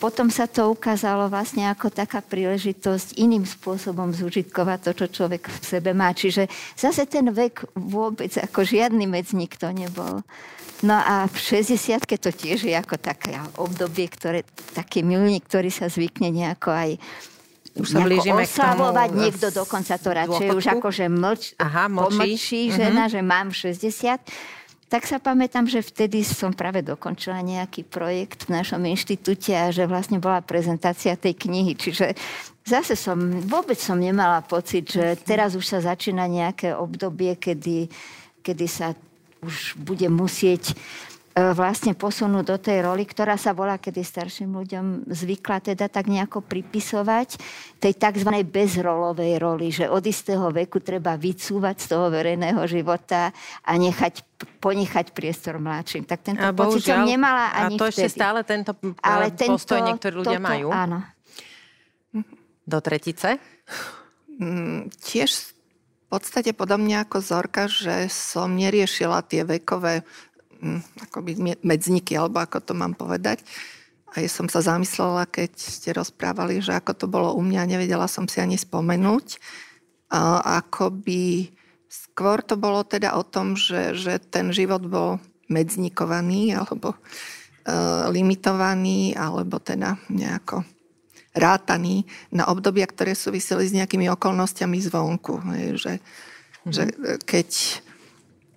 potom 0.00 0.32
sa 0.32 0.48
to 0.48 0.72
ukázalo 0.72 1.28
vlastne 1.28 1.68
ako 1.68 1.92
taká 1.92 2.24
príležitosť 2.24 3.20
iným 3.20 3.44
spôsobom 3.44 4.10
zúžitkovať 4.16 4.78
to, 4.88 4.90
čo 5.04 5.06
človek 5.22 5.46
v 5.46 5.64
sebe 5.64 5.90
má. 5.92 6.10
Čiže 6.16 6.48
zase 6.74 7.04
ten 7.04 7.28
vek 7.28 7.76
vôbec 7.76 8.32
ako 8.34 8.64
žiadny 8.64 9.04
medzník 9.04 9.60
to 9.60 9.68
nebol. 9.70 10.24
No 10.82 10.98
a 10.98 11.30
v 11.30 11.36
60 11.62 12.02
to 12.18 12.30
tiež 12.34 12.66
je 12.66 12.74
ako 12.74 12.98
také 12.98 13.38
obdobie, 13.54 14.10
ktoré, 14.10 14.42
taký 14.74 15.06
milník, 15.06 15.46
ktorý 15.46 15.70
sa 15.70 15.86
zvykne 15.86 16.34
nejako 16.34 16.74
aj 16.74 16.90
už 17.72 17.88
sa 17.88 18.04
blížime 18.04 18.44
oslavovať, 18.44 19.08
k 19.08 19.12
tomu 19.16 19.22
niekto 19.24 19.46
dokonca 19.48 19.96
to 19.96 20.10
radšej 20.12 20.44
dôchodku? 20.44 20.60
už 20.60 20.66
akože 20.76 21.04
mlč, 21.08 21.42
Aha, 21.56 21.88
pomlčí 21.88 22.68
žena, 22.68 23.08
uh-huh. 23.08 23.14
že 23.16 23.20
mám 23.24 23.48
60 23.48 24.20
tak 24.92 25.08
sa 25.08 25.16
pamätám, 25.16 25.64
že 25.64 25.80
vtedy 25.80 26.20
som 26.20 26.52
práve 26.52 26.84
dokončila 26.84 27.40
nejaký 27.40 27.88
projekt 27.88 28.44
v 28.44 28.60
našom 28.60 28.84
inštitúte 28.84 29.56
a 29.56 29.72
že 29.72 29.88
vlastne 29.88 30.20
bola 30.20 30.44
prezentácia 30.44 31.16
tej 31.16 31.32
knihy. 31.32 31.72
Čiže 31.72 32.12
zase 32.60 32.92
som, 32.92 33.16
vôbec 33.48 33.80
som 33.80 33.96
nemala 33.96 34.44
pocit, 34.44 34.92
že 34.92 35.16
teraz 35.24 35.56
už 35.56 35.64
sa 35.64 35.80
začína 35.80 36.28
nejaké 36.28 36.76
obdobie, 36.76 37.40
kedy, 37.40 37.88
kedy 38.44 38.66
sa 38.68 38.92
už 39.40 39.80
bude 39.80 40.12
musieť 40.12 40.76
E, 40.76 41.11
vlastne 41.32 41.96
posunúť 41.96 42.44
do 42.44 42.56
tej 42.60 42.84
roli, 42.84 43.08
ktorá 43.08 43.40
sa 43.40 43.56
volá, 43.56 43.80
kedy 43.80 44.04
starším 44.04 44.52
ľuďom 44.52 45.08
zvykla 45.08 45.64
teda 45.64 45.88
tak 45.88 46.12
nejako 46.12 46.44
pripisovať, 46.44 47.40
tej 47.80 47.92
tzv. 47.96 48.30
bezrolovej 48.44 49.40
roli, 49.40 49.72
že 49.72 49.88
od 49.88 50.04
istého 50.04 50.52
veku 50.52 50.84
treba 50.84 51.16
vycúvať 51.16 51.76
z 51.80 51.86
toho 51.88 52.12
verejného 52.12 52.60
života 52.68 53.32
a 53.64 53.72
nechať, 53.80 54.44
ponechať 54.60 55.16
priestor 55.16 55.56
mladším. 55.56 56.04
Tak 56.04 56.20
tento 56.20 56.44
a 56.44 56.52
pocit 56.52 56.84
som 56.84 57.08
nemala 57.08 57.48
ani 57.56 57.76
A 57.76 57.80
to 57.80 57.88
vtedy. 57.88 58.04
ešte 58.04 58.08
stále 58.12 58.40
tento 58.44 58.76
Ale 59.00 59.32
postoj 59.32 59.80
tento, 59.80 59.88
niektorí 59.88 60.14
ľudia 60.20 60.38
toto, 60.38 60.48
majú? 60.52 60.68
Áno. 60.68 60.98
Do 62.62 62.78
tretice? 62.84 63.40
Mm, 64.36 64.92
tiež 65.00 65.32
v 65.32 66.20
podstate 66.20 66.52
podobne 66.52 67.00
ako 67.00 67.24
Zorka, 67.24 67.72
že 67.72 68.12
som 68.12 68.52
neriešila 68.52 69.24
tie 69.24 69.48
vekové 69.48 70.04
akoby 71.08 71.60
medzniky, 71.60 72.14
alebo 72.14 72.40
ako 72.40 72.62
to 72.62 72.72
mám 72.72 72.94
povedať. 72.94 73.42
A 74.12 74.20
ja 74.20 74.28
som 74.28 74.46
sa 74.46 74.60
zamyslela, 74.60 75.24
keď 75.24 75.56
ste 75.56 75.90
rozprávali, 75.96 76.60
že 76.60 76.76
ako 76.76 76.92
to 76.94 77.06
bolo 77.08 77.32
u 77.32 77.40
mňa, 77.40 77.68
nevedela 77.68 78.04
som 78.06 78.28
si 78.28 78.38
ani 78.38 78.60
spomenúť. 78.60 79.40
A 80.12 80.60
akoby 80.60 81.48
skôr 81.88 82.44
to 82.44 82.60
bolo 82.60 82.84
teda 82.84 83.16
o 83.16 83.24
tom, 83.24 83.56
že, 83.56 83.96
že 83.96 84.20
ten 84.20 84.52
život 84.52 84.84
bol 84.84 85.16
medznikovaný 85.48 86.52
alebo 86.52 86.92
e, 86.92 86.98
limitovaný 88.12 89.16
alebo 89.16 89.56
teda 89.56 89.96
nejako 90.12 90.68
rátaný 91.32 92.04
na 92.28 92.44
obdobia, 92.52 92.84
ktoré 92.84 93.16
súviseli 93.16 93.64
s 93.64 93.72
nejakými 93.72 94.12
okolnostiami 94.12 94.76
zvonku. 94.76 95.40
Hej, 95.56 95.68
že 95.80 95.92
Mm-hmm. 96.62 96.72
Že 96.72 96.82
keď... 97.26 97.50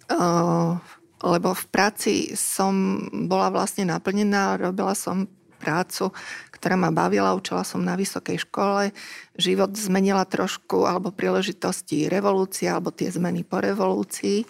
Uh, 0.06 0.78
lebo 1.26 1.58
v 1.58 1.66
práci 1.74 2.14
som 2.38 3.02
bola 3.26 3.50
vlastne 3.50 3.90
naplnená, 3.90 4.62
robila 4.62 4.94
som 4.94 5.26
prácu, 5.58 6.14
ktorá 6.54 6.78
ma 6.78 6.94
bavila, 6.94 7.34
učila 7.34 7.66
som 7.66 7.82
na 7.82 7.98
vysokej 7.98 8.46
škole. 8.46 8.94
Život 9.34 9.74
zmenila 9.74 10.22
trošku, 10.30 10.86
alebo 10.86 11.10
príležitosti 11.10 12.06
revolúcia, 12.06 12.78
alebo 12.78 12.94
tie 12.94 13.10
zmeny 13.10 13.42
po 13.42 13.58
revolúcii. 13.58 14.46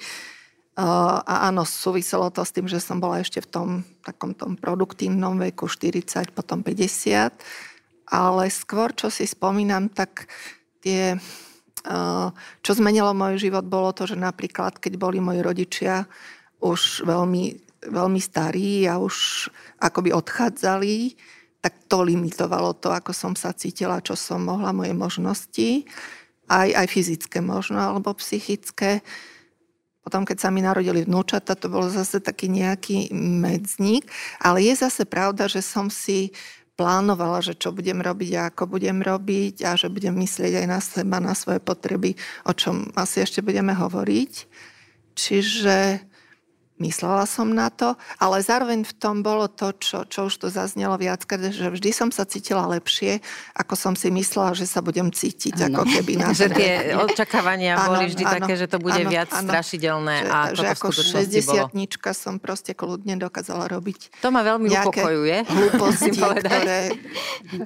A 0.76 1.48
áno, 1.48 1.64
súviselo 1.64 2.28
to 2.36 2.44
s 2.44 2.52
tým, 2.52 2.68
že 2.68 2.84
som 2.84 3.00
bola 3.00 3.24
ešte 3.24 3.40
v 3.40 3.48
tom 3.48 3.70
takom 4.04 4.36
tom 4.36 4.60
produktívnom 4.60 5.40
veku 5.40 5.72
40, 5.72 6.36
potom 6.36 6.60
50. 6.60 7.32
Ale 8.12 8.44
skôr, 8.52 8.92
čo 8.92 9.08
si 9.08 9.24
spomínam, 9.24 9.88
tak 9.88 10.28
tie, 10.84 11.16
čo 12.60 12.72
zmenilo 12.76 13.16
môj 13.16 13.40
život, 13.40 13.64
bolo 13.64 13.96
to, 13.96 14.04
že 14.04 14.20
napríklad, 14.20 14.84
keď 14.84 15.00
boli 15.00 15.24
moji 15.24 15.40
rodičia 15.40 16.12
už 16.64 17.04
veľmi 17.08 17.66
veľmi 17.90 18.22
starí 18.22 18.90
a 18.90 18.98
už 18.98 19.48
akoby 19.78 20.14
odchádzali, 20.14 21.14
tak 21.62 21.74
to 21.90 22.06
limitovalo 22.06 22.78
to, 22.78 22.94
ako 22.94 23.14
som 23.14 23.34
sa 23.34 23.54
cítila, 23.54 24.02
čo 24.02 24.14
som 24.14 24.46
mohla, 24.46 24.74
moje 24.74 24.94
možnosti, 24.94 25.86
aj, 26.46 26.70
aj 26.78 26.88
fyzické 26.90 27.42
možno, 27.42 27.82
alebo 27.82 28.14
psychické. 28.22 29.02
Potom, 30.06 30.22
keď 30.22 30.38
sa 30.38 30.50
mi 30.54 30.62
narodili 30.62 31.02
vnúčata, 31.02 31.58
to 31.58 31.66
bol 31.66 31.90
zase 31.90 32.22
taký 32.22 32.46
nejaký 32.54 33.10
medzník. 33.18 34.06
Ale 34.38 34.62
je 34.62 34.78
zase 34.78 35.10
pravda, 35.10 35.50
že 35.50 35.66
som 35.66 35.90
si 35.90 36.30
plánovala, 36.78 37.42
že 37.42 37.58
čo 37.58 37.74
budem 37.74 37.98
robiť 37.98 38.32
a 38.38 38.54
ako 38.54 38.78
budem 38.78 39.02
robiť 39.02 39.66
a 39.66 39.74
že 39.74 39.90
budem 39.90 40.14
myslieť 40.14 40.62
aj 40.62 40.68
na 40.70 40.80
seba, 40.84 41.18
na 41.18 41.34
svoje 41.34 41.58
potreby, 41.58 42.14
o 42.46 42.54
čom 42.54 42.94
asi 42.94 43.26
ešte 43.26 43.42
budeme 43.42 43.74
hovoriť. 43.74 44.34
Čiže 45.18 46.06
Myslela 46.76 47.24
som 47.24 47.48
na 47.56 47.72
to, 47.72 47.96
ale 48.20 48.44
zároveň 48.44 48.84
v 48.84 48.94
tom 49.00 49.24
bolo 49.24 49.48
to, 49.48 49.72
čo, 49.80 50.04
čo 50.12 50.28
už 50.28 50.36
to 50.44 50.48
zaznelo 50.52 51.00
viackrát, 51.00 51.40
že 51.48 51.72
vždy 51.72 51.96
som 51.96 52.12
sa 52.12 52.28
cítila 52.28 52.68
lepšie, 52.68 53.24
ako 53.56 53.80
som 53.80 53.94
si 53.96 54.12
myslela, 54.12 54.52
že 54.52 54.68
sa 54.68 54.84
budem 54.84 55.08
cítiť, 55.08 55.56
ano. 55.56 55.80
ako 55.80 55.82
keby 55.88 56.20
na 56.20 56.36
Že 56.36 56.52
tie 56.52 56.92
očakávania 57.00 57.80
ano, 57.80 57.96
boli 57.96 58.12
vždy 58.12 58.24
ano, 58.28 58.34
také, 58.44 58.54
že 58.60 58.68
to 58.68 58.84
bude 58.84 59.00
ano, 59.00 59.08
viac 59.08 59.32
ano, 59.32 59.48
strašidelné. 59.48 60.16
Že, 60.28 60.32
ako 60.36 60.56
že 60.60 60.68
ako 60.68 60.88
60 61.72 62.12
som 62.12 62.36
proste 62.44 62.76
kľudne 62.76 63.16
dokázala 63.24 63.72
robiť. 63.72 64.20
To 64.20 64.28
ma 64.36 64.44
veľmi 64.44 64.68
upokojuje. 64.68 65.48
hlúposti, 65.56 66.12
ktoré, 66.12 66.92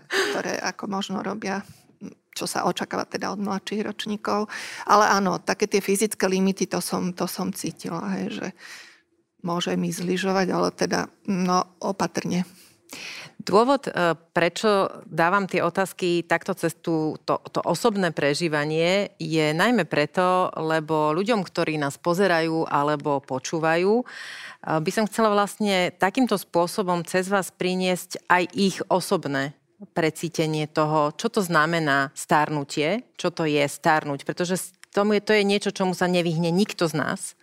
ktoré 0.05 0.53
ako 0.69 0.85
možno 0.85 1.25
robia 1.25 1.65
čo 2.29 2.47
sa 2.47 2.63
očakáva 2.63 3.03
teda 3.03 3.35
od 3.35 3.43
mladších 3.43 3.83
ročníkov. 3.83 4.47
Ale 4.87 5.11
áno, 5.11 5.43
také 5.43 5.67
tie 5.67 5.83
fyzické 5.83 6.23
limity, 6.23 6.71
to 6.71 6.79
som, 6.79 7.11
to 7.11 7.27
som 7.27 7.51
cítila, 7.51 8.15
hej, 8.15 8.31
že, 8.31 8.47
môže 9.41 9.73
mi 9.75 9.89
zlyžovať, 9.93 10.47
ale 10.51 10.69
teda 10.75 11.07
no, 11.27 11.63
opatrne. 11.79 12.43
Dôvod, 13.39 13.87
e, 13.87 14.19
prečo 14.35 14.91
dávam 15.07 15.47
tie 15.47 15.63
otázky 15.63 16.27
takto 16.27 16.51
cez 16.53 16.75
tú, 16.75 17.15
to, 17.23 17.39
to 17.49 17.63
osobné 17.63 18.11
prežívanie, 18.11 19.15
je 19.15 19.55
najmä 19.55 19.87
preto, 19.87 20.51
lebo 20.59 21.15
ľuďom, 21.15 21.47
ktorí 21.47 21.79
nás 21.79 21.95
pozerajú 21.95 22.67
alebo 22.67 23.23
počúvajú, 23.23 23.93
e, 24.01 24.05
by 24.83 24.91
som 24.91 25.07
chcela 25.07 25.31
vlastne 25.31 25.95
takýmto 25.95 26.35
spôsobom 26.35 27.07
cez 27.07 27.31
vás 27.31 27.47
priniesť 27.55 28.27
aj 28.27 28.43
ich 28.51 28.77
osobné 28.91 29.55
precítenie 29.95 30.67
toho, 30.67 31.15
čo 31.15 31.31
to 31.31 31.39
znamená 31.39 32.11
starnutie, 32.11 33.07
čo 33.15 33.31
to 33.31 33.47
je 33.47 33.63
starnúť, 33.63 34.27
pretože 34.27 34.75
to 34.91 35.07
je 35.07 35.47
niečo, 35.47 35.71
čomu 35.71 35.95
sa 35.95 36.11
nevyhne 36.11 36.51
nikto 36.51 36.91
z 36.91 36.93
nás 36.99 37.39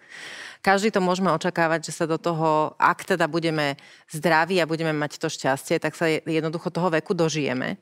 každý 0.67 0.91
to 0.91 0.99
môžeme 0.99 1.31
očakávať, 1.31 1.87
že 1.87 2.03
sa 2.03 2.11
do 2.11 2.19
toho, 2.19 2.75
ak 2.75 3.07
teda 3.07 3.31
budeme 3.31 3.79
zdraví 4.11 4.59
a 4.59 4.67
budeme 4.67 4.91
mať 4.91 5.23
to 5.23 5.31
šťastie, 5.31 5.79
tak 5.79 5.95
sa 5.95 6.11
jednoducho 6.11 6.75
toho 6.75 6.91
veku 6.91 7.15
dožijeme. 7.15 7.79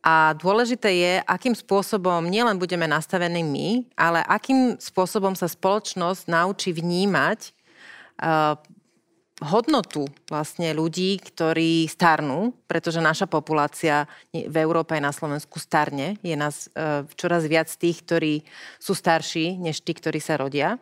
A 0.00 0.32
dôležité 0.32 0.88
je, 0.88 1.12
akým 1.28 1.52
spôsobom 1.52 2.24
nielen 2.24 2.56
budeme 2.56 2.88
nastavení 2.88 3.44
my, 3.44 3.68
ale 3.92 4.24
akým 4.24 4.80
spôsobom 4.80 5.36
sa 5.36 5.52
spoločnosť 5.52 6.32
naučí 6.32 6.72
vnímať 6.72 7.52
uh, 8.24 8.56
hodnotu 9.44 10.08
vlastne 10.32 10.72
ľudí, 10.72 11.20
ktorí 11.20 11.92
starnú, 11.92 12.56
pretože 12.64 13.04
naša 13.04 13.28
populácia 13.28 14.08
v 14.32 14.56
Európe 14.56 14.96
aj 14.96 15.02
na 15.02 15.12
Slovensku 15.12 15.60
starne. 15.60 16.16
Je 16.24 16.34
nás 16.38 16.72
uh, 16.72 17.04
čoraz 17.20 17.44
viac 17.44 17.68
tých, 17.68 18.00
ktorí 18.00 18.34
sú 18.80 18.96
starší, 18.96 19.60
než 19.60 19.84
tí, 19.84 19.92
ktorí 19.92 20.24
sa 20.24 20.40
rodia. 20.40 20.80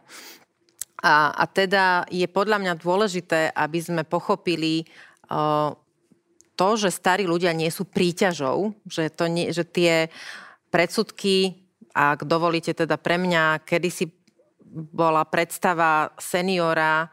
A, 1.07 1.31
a 1.31 1.45
teda 1.47 2.03
je 2.11 2.27
podľa 2.27 2.59
mňa 2.59 2.75
dôležité, 2.83 3.55
aby 3.55 3.79
sme 3.79 4.03
pochopili 4.03 4.83
uh, 5.31 5.71
to, 6.59 6.69
že 6.75 6.91
starí 6.91 7.31
ľudia 7.31 7.55
nie 7.55 7.71
sú 7.71 7.87
príťažou, 7.87 8.75
že, 8.91 9.07
to 9.15 9.31
nie, 9.31 9.55
že 9.55 9.63
tie 9.63 10.11
predsudky, 10.75 11.63
ak 11.95 12.27
dovolíte 12.27 12.75
teda 12.75 12.99
pre 12.99 13.23
mňa, 13.23 13.63
kedysi 13.63 14.11
bola 14.67 15.23
predstava 15.23 16.11
seniora 16.19 17.07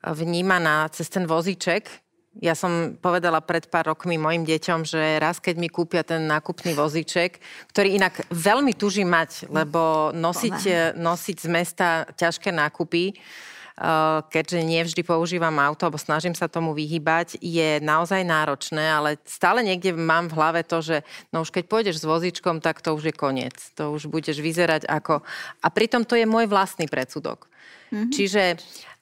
vnímaná 0.00 0.86
cez 0.94 1.10
ten 1.10 1.26
vozíček, 1.26 1.90
ja 2.38 2.54
som 2.54 2.94
povedala 2.94 3.42
pred 3.42 3.66
pár 3.66 3.90
rokmi 3.90 4.14
mojim 4.14 4.46
deťom, 4.46 4.86
že 4.86 5.18
raz, 5.18 5.42
keď 5.42 5.58
mi 5.58 5.66
kúpia 5.66 6.06
ten 6.06 6.30
nákupný 6.30 6.78
vozíček, 6.78 7.42
ktorý 7.74 7.98
inak 7.98 8.22
veľmi 8.30 8.70
tuží 8.78 9.02
mať, 9.02 9.50
lebo 9.50 10.14
nosiť, 10.14 10.94
nosiť 10.94 11.36
z 11.42 11.48
mesta 11.50 12.06
ťažké 12.14 12.54
nákupy, 12.54 13.10
eh, 13.10 14.18
keďže 14.30 14.62
nevždy 14.62 15.02
používam 15.02 15.58
auto, 15.58 15.90
alebo 15.90 15.98
snažím 15.98 16.38
sa 16.38 16.46
tomu 16.46 16.70
vyhybať, 16.70 17.42
je 17.42 17.82
naozaj 17.82 18.22
náročné, 18.22 18.84
ale 18.86 19.18
stále 19.26 19.66
niekde 19.66 19.90
mám 19.90 20.30
v 20.30 20.36
hlave 20.38 20.62
to, 20.62 20.78
že 20.86 20.96
no 21.34 21.42
už 21.42 21.50
keď 21.50 21.66
pôjdeš 21.66 21.98
s 21.98 22.06
vozíčkom, 22.06 22.62
tak 22.62 22.78
to 22.78 22.94
už 22.94 23.10
je 23.10 23.14
koniec. 23.14 23.58
To 23.74 23.90
už 23.90 24.06
budeš 24.06 24.38
vyzerať 24.38 24.86
ako... 24.86 25.26
A 25.66 25.68
pritom 25.74 26.06
to 26.06 26.14
je 26.14 26.30
môj 26.30 26.46
vlastný 26.46 26.86
predsudok. 26.86 27.50
Mm-hmm. 27.90 28.10
Čiže 28.14 28.42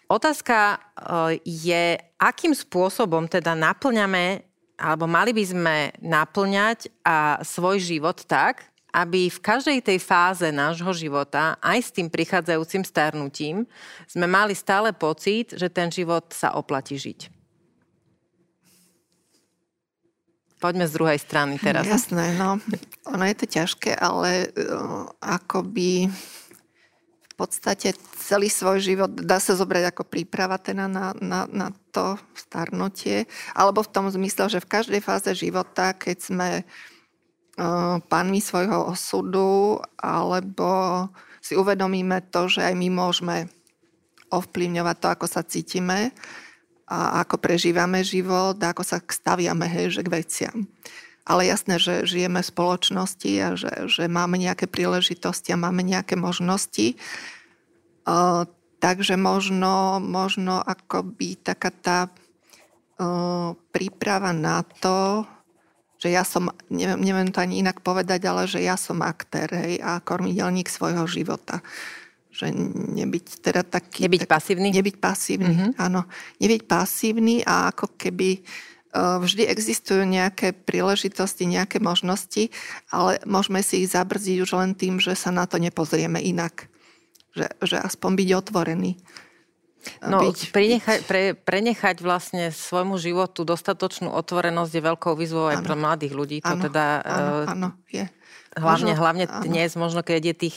Otázka 0.09 0.81
eh, 0.81 1.39
je, 1.45 1.85
akým 2.17 2.57
spôsobom 2.57 3.29
teda 3.29 3.53
naplňame, 3.53 4.41
alebo 4.81 5.05
mali 5.05 5.37
by 5.37 5.45
sme 5.45 5.77
naplňať 6.01 6.89
a 7.05 7.43
svoj 7.45 7.83
život 7.83 8.25
tak, 8.25 8.65
aby 8.89 9.29
v 9.29 9.43
každej 9.45 9.79
tej 9.85 9.99
fáze 10.01 10.49
nášho 10.49 10.91
života, 10.97 11.61
aj 11.61 11.79
s 11.85 11.91
tým 11.93 12.09
prichádzajúcim 12.09 12.83
starnutím, 12.89 13.69
sme 14.09 14.25
mali 14.25 14.57
stále 14.57 14.97
pocit, 14.97 15.53
že 15.53 15.69
ten 15.69 15.93
život 15.93 16.33
sa 16.33 16.57
oplatí 16.57 16.97
žiť. 16.97 17.29
Poďme 20.59 20.91
z 20.91 20.95
druhej 20.99 21.19
strany 21.23 21.55
teraz. 21.63 21.87
Jasné, 21.87 22.35
no. 22.35 22.59
Ono 23.15 23.25
je 23.31 23.37
to 23.39 23.47
ťažké, 23.47 23.95
ale 23.95 24.51
uh, 24.51 25.07
akoby 25.23 26.11
podstate 27.39 27.95
celý 28.19 28.51
svoj 28.51 28.83
život 28.83 29.15
dá 29.15 29.39
sa 29.39 29.55
zobrať 29.55 29.95
ako 29.95 30.03
príprava 30.03 30.59
teda 30.59 30.91
na, 30.91 31.15
na, 31.23 31.47
na 31.47 31.71
to 31.95 32.19
starnutie, 32.35 33.31
alebo 33.55 33.87
v 33.87 33.93
tom 33.95 34.11
zmysle, 34.11 34.51
že 34.51 34.59
v 34.59 34.71
každej 34.75 35.01
fáze 35.01 35.31
života, 35.39 35.95
keď 35.95 36.17
sme 36.19 36.49
uh, 36.67 38.03
pánmi 38.11 38.43
svojho 38.43 38.91
osudu, 38.91 39.79
alebo 40.03 41.07
si 41.39 41.55
uvedomíme 41.55 42.27
to, 42.35 42.51
že 42.51 42.67
aj 42.67 42.75
my 42.75 42.89
môžeme 42.91 43.47
ovplyvňovať 44.35 44.97
to, 44.99 45.09
ako 45.09 45.27
sa 45.31 45.47
cítime 45.47 46.11
a 46.91 47.23
ako 47.23 47.39
prežívame 47.39 48.03
život 48.03 48.59
a 48.61 48.75
ako 48.75 48.83
sa 48.83 48.99
staviame 48.99 49.65
hej, 49.71 49.95
že 49.95 50.03
k 50.03 50.13
veciam. 50.13 50.57
Ale 51.29 51.45
jasné, 51.45 51.77
že 51.77 52.09
žijeme 52.09 52.41
v 52.41 52.51
spoločnosti 52.51 53.33
a 53.45 53.49
že, 53.53 53.73
že 53.85 54.09
máme 54.09 54.41
nejaké 54.41 54.65
príležitosti 54.65 55.53
a 55.53 55.61
máme 55.61 55.85
nejaké 55.85 56.17
možnosti. 56.17 56.97
Uh, 58.09 58.49
takže 58.81 59.21
možno, 59.21 60.01
možno 60.01 60.65
akoby 60.65 61.37
taká 61.37 61.69
tá 61.69 61.99
uh, 62.09 63.53
príprava 63.77 64.33
na 64.33 64.65
to, 64.81 65.29
že 65.99 66.15
ja 66.15 66.23
som, 66.23 66.49
neviem, 66.71 66.97
neviem 67.03 67.29
to 67.29 67.43
ani 67.43 67.61
inak 67.61 67.83
povedať, 67.83 68.25
ale 68.25 68.47
že 68.47 68.63
ja 68.63 68.79
som 68.79 69.03
aktér 69.03 69.51
hej, 69.51 69.83
a 69.83 69.99
kormidelník 69.99 70.71
svojho 70.71 71.05
života. 71.11 71.61
Že 72.31 72.55
nebyť 73.03 73.43
teda 73.43 73.67
taký... 73.67 74.07
Nebyť 74.07 74.25
tak, 74.25 74.31
pasívny? 74.39 74.71
Nebyť 74.71 74.97
pasívny, 75.03 75.55
mm-hmm. 75.59 75.73
áno. 75.77 76.07
Nebyť 76.39 76.63
pasívny 76.71 77.43
a 77.43 77.75
ako 77.75 77.99
keby 77.99 78.47
vždy 78.95 79.45
existujú 79.45 80.05
nejaké 80.09 80.57
príležitosti, 80.57 81.45
nejaké 81.45 81.79
možnosti, 81.79 82.49
ale 82.89 83.21
môžeme 83.29 83.61
si 83.61 83.85
ich 83.85 83.93
zabrziť 83.93 84.37
už 84.45 84.51
len 84.57 84.73
tým, 84.73 84.97
že 84.97 85.13
sa 85.13 85.29
na 85.29 85.45
to 85.45 85.61
nepozrieme 85.61 86.21
inak. 86.21 86.73
Že, 87.37 87.47
že 87.63 87.77
aspoň 87.79 88.11
byť 88.17 88.29
otvorený. 88.35 88.93
No, 90.03 90.19
byť, 90.21 90.51
prenechať, 90.51 90.99
pre, 91.07 91.39
prenechať 91.39 92.03
vlastne 92.03 92.51
svojmu 92.51 92.99
životu 92.99 93.47
dostatočnú 93.47 94.11
otvorenosť 94.11 94.73
je 94.75 94.83
veľkou 94.83 95.13
výzvou 95.15 95.55
aj 95.55 95.63
ano. 95.63 95.65
pre 95.65 95.75
mladých 95.79 96.13
ľudí. 96.19 96.39
To 96.43 96.59
ano, 96.59 96.63
teda, 96.67 96.85
ano, 97.07 97.35
ano, 97.47 97.69
je. 97.89 98.05
Hlavne, 98.59 98.91
možno, 98.91 99.01
hlavne 99.01 99.25
dnes, 99.47 99.71
možno 99.79 100.01
keď 100.03 100.35
je 100.35 100.51
tých 100.51 100.57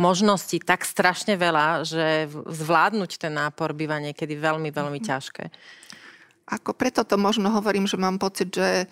možností 0.00 0.58
tak 0.58 0.82
strašne 0.82 1.38
veľa, 1.38 1.86
že 1.86 2.26
zvládnuť 2.32 3.10
ten 3.20 3.34
nápor 3.36 3.76
býva 3.76 4.00
niekedy 4.00 4.34
veľmi, 4.34 4.72
veľmi 4.72 4.98
mhm. 5.02 5.06
ťažké. 5.06 5.44
Ako 6.44 6.76
preto 6.76 7.04
to 7.04 7.16
možno 7.16 7.48
hovorím, 7.48 7.88
že 7.88 7.96
mám 7.96 8.20
pocit, 8.20 8.52
že, 8.52 8.88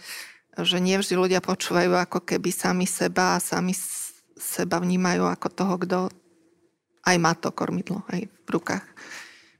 že 0.56 0.80
nie 0.80 0.96
vždy 0.96 1.14
ľudia 1.16 1.40
počúvajú 1.44 1.92
ako 1.92 2.24
keby 2.24 2.48
sami 2.48 2.88
seba 2.88 3.36
a 3.36 3.42
sami 3.44 3.76
seba 4.36 4.80
vnímajú 4.80 5.28
ako 5.28 5.48
toho, 5.52 5.74
kto 5.76 5.98
aj 7.02 7.16
má 7.20 7.36
to 7.36 7.52
kormidlo 7.52 8.00
aj 8.08 8.24
v 8.26 8.48
rukách. 8.48 8.84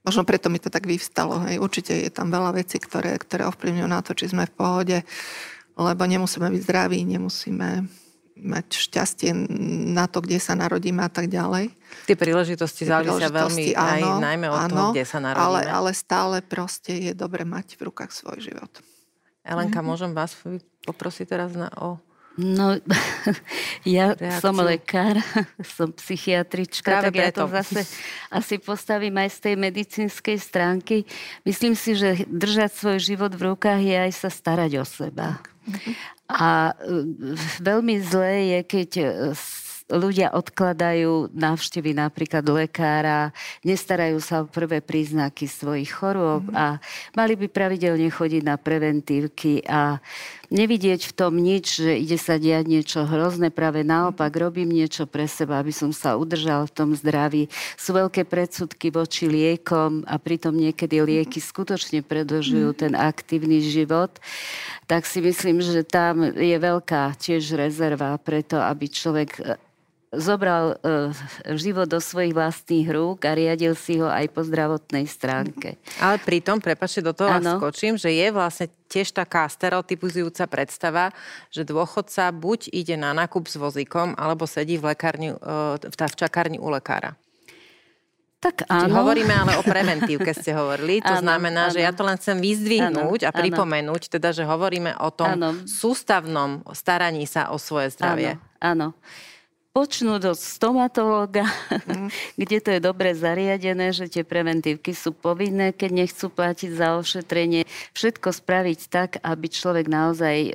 Možno 0.02 0.26
preto 0.26 0.50
mi 0.50 0.58
to 0.58 0.66
tak 0.66 0.82
vyvstalo. 0.82 1.46
Hej. 1.46 1.62
Určite 1.62 1.94
je 1.94 2.10
tam 2.10 2.26
veľa 2.32 2.58
vecí, 2.58 2.82
ktoré, 2.82 3.14
ktoré 3.22 3.46
ovplyvňujú 3.46 3.86
na 3.86 4.02
to, 4.02 4.18
či 4.18 4.34
sme 4.34 4.50
v 4.50 4.56
pohode, 4.56 4.98
lebo 5.78 6.02
nemusíme 6.02 6.50
byť 6.50 6.62
zdraví, 6.66 7.06
nemusíme 7.06 7.86
mať 8.42 8.66
šťastie 8.74 9.30
na 9.94 10.10
to, 10.10 10.18
kde 10.20 10.42
sa 10.42 10.58
narodíme 10.58 11.00
a 11.00 11.10
tak 11.10 11.30
ďalej. 11.30 11.70
Tie 12.10 12.18
príležitosti 12.18 12.82
závisia 12.82 13.30
veľmi 13.30 13.72
áno, 13.72 13.86
aj 13.86 14.00
najmä 14.18 14.46
od 14.50 14.58
áno, 14.58 14.74
toho, 14.74 14.90
kde 14.92 15.06
sa 15.06 15.18
narodíme. 15.22 15.46
Ale, 15.46 15.60
ale 15.70 15.90
stále 15.94 16.36
proste 16.42 16.92
je 16.92 17.12
dobre 17.14 17.46
mať 17.46 17.78
v 17.78 17.88
rukách 17.88 18.10
svoj 18.10 18.42
život. 18.42 18.72
Elenka, 19.46 19.78
mm-hmm. 19.78 19.88
môžem 19.88 20.12
vás 20.14 20.34
poprosiť 20.86 21.26
teraz 21.26 21.54
na, 21.54 21.70
o 21.78 21.98
No, 22.32 22.80
ja 23.84 24.16
reakciu. 24.16 24.40
som 24.40 24.56
lekár, 24.64 25.20
som 25.76 25.92
psychiatrička, 25.92 26.88
Práve 26.88 27.12
tak 27.12 27.20
preto. 27.20 27.44
ja 27.44 27.44
to 27.44 27.44
zase 27.60 27.80
asi 28.32 28.56
postavím 28.56 29.20
aj 29.20 29.28
z 29.36 29.38
tej 29.44 29.54
medicínskej 29.60 30.36
stránky. 30.40 31.04
Myslím 31.44 31.76
si, 31.76 31.92
že 31.92 32.24
držať 32.24 32.72
svoj 32.72 32.98
život 33.04 33.32
v 33.36 33.52
rukách 33.52 33.80
je 33.84 33.96
aj 34.08 34.12
sa 34.16 34.30
starať 34.32 34.80
o 34.80 34.84
seba. 34.88 35.44
A 36.32 36.72
e, 36.72 37.04
veľmi 37.60 38.00
zlé 38.00 38.34
je, 38.56 38.60
keď 38.64 38.90
e, 38.96 39.04
ľudia 39.92 40.32
odkladajú 40.32 41.32
návštevy 41.36 41.92
napríklad 41.92 42.44
lekára, 42.48 43.34
nestarajú 43.60 44.18
sa 44.24 44.42
o 44.42 44.48
prvé 44.48 44.80
príznaky 44.80 45.44
svojich 45.44 45.92
chorôb 45.92 46.48
mm. 46.48 46.56
a 46.56 46.66
mali 47.12 47.36
by 47.36 47.46
pravidelne 47.52 48.08
chodiť 48.08 48.42
na 48.42 48.56
preventívky 48.56 49.60
a 49.68 50.00
nevidieť 50.52 51.08
v 51.08 51.16
tom 51.16 51.40
nič, 51.40 51.80
že 51.80 51.96
ide 51.96 52.20
sa 52.20 52.36
diať 52.36 52.68
niečo 52.68 53.08
hrozné, 53.08 53.48
práve 53.48 53.80
naopak 53.80 54.28
robím 54.36 54.68
niečo 54.68 55.08
pre 55.08 55.24
seba, 55.24 55.58
aby 55.58 55.72
som 55.72 55.90
sa 55.90 56.20
udržal 56.20 56.68
v 56.68 56.74
tom 56.76 56.90
zdraví. 56.92 57.48
Sú 57.80 57.96
veľké 57.96 58.28
predsudky 58.28 58.92
voči 58.92 59.26
liekom 59.26 60.04
a 60.04 60.20
pritom 60.20 60.52
niekedy 60.52 61.00
lieky 61.00 61.40
skutočne 61.40 62.04
predlžujú 62.04 62.76
mhm. 62.76 62.78
ten 62.78 62.92
aktívny 62.92 63.64
život, 63.64 64.12
tak 64.84 65.08
si 65.08 65.24
myslím, 65.24 65.64
že 65.64 65.88
tam 65.88 66.20
je 66.36 66.56
veľká 66.60 67.16
tiež 67.16 67.56
rezerva 67.56 68.20
preto, 68.20 68.60
aby 68.60 68.92
človek 68.92 69.58
zobral 70.12 70.76
uh, 70.84 71.08
život 71.56 71.88
do 71.88 71.96
svojich 71.96 72.36
vlastných 72.36 72.84
rúk 72.92 73.24
a 73.24 73.32
riadil 73.32 73.72
si 73.72 73.96
ho 73.96 74.12
aj 74.12 74.28
po 74.28 74.44
zdravotnej 74.44 75.08
stránke. 75.08 75.80
Ale 76.04 76.20
pritom, 76.20 76.60
prepačte, 76.60 77.00
do 77.00 77.16
toho 77.16 77.32
ano. 77.32 77.56
skočím, 77.56 77.96
že 77.96 78.12
je 78.12 78.28
vlastne 78.28 78.68
tiež 78.92 79.16
taká 79.16 79.48
stereotypizujúca 79.48 80.44
predstava, 80.52 81.16
že 81.48 81.64
dôchodca 81.64 82.28
buď 82.28 82.68
ide 82.76 83.00
na 83.00 83.16
nákup 83.16 83.48
s 83.48 83.56
vozíkom, 83.56 84.12
alebo 84.20 84.44
sedí 84.44 84.76
v, 84.76 84.92
lekárni, 84.92 85.32
uh, 85.32 85.80
v 85.80 85.96
čakárni 85.96 86.60
u 86.60 86.68
lekára. 86.68 87.16
Tak 88.42 88.66
áno. 88.66 88.90
Čiže 88.90 88.98
hovoríme 88.98 89.32
ale 89.32 89.52
o 89.56 89.64
preventívke, 89.64 90.36
ste 90.36 90.52
hovorili. 90.52 91.00
To 91.00 91.16
áno, 91.16 91.24
znamená, 91.24 91.70
áno. 91.70 91.72
že 91.72 91.80
ja 91.80 91.94
to 91.96 92.04
len 92.04 92.20
chcem 92.20 92.36
vyzdvihnúť 92.36 93.20
áno, 93.24 93.28
a 93.32 93.32
pripomenúť, 93.32 94.02
áno. 94.10 94.12
teda, 94.12 94.28
že 94.36 94.44
hovoríme 94.44 94.92
o 95.00 95.08
tom 95.08 95.40
áno. 95.40 95.50
sústavnom 95.64 96.60
staraní 96.76 97.24
sa 97.24 97.48
o 97.48 97.56
svoje 97.56 97.96
zdravie. 97.96 98.36
Áno, 98.60 98.92
áno 98.92 99.30
počnúť 99.72 100.36
od 100.36 100.38
stomatológa, 100.38 101.48
mm. 101.88 102.08
kde 102.40 102.56
to 102.60 102.68
je 102.76 102.80
dobre 102.80 103.16
zariadené, 103.16 103.96
že 103.96 104.08
tie 104.08 104.24
preventívky 104.24 104.92
sú 104.92 105.16
povinné, 105.16 105.72
keď 105.72 105.90
nechcú 106.04 106.28
platiť 106.28 106.70
za 106.76 107.00
ošetrenie. 107.00 107.64
Všetko 107.96 108.28
spraviť 108.36 108.80
tak, 108.92 109.10
aby 109.24 109.46
človek 109.48 109.88
naozaj 109.88 110.36
e, 110.48 110.52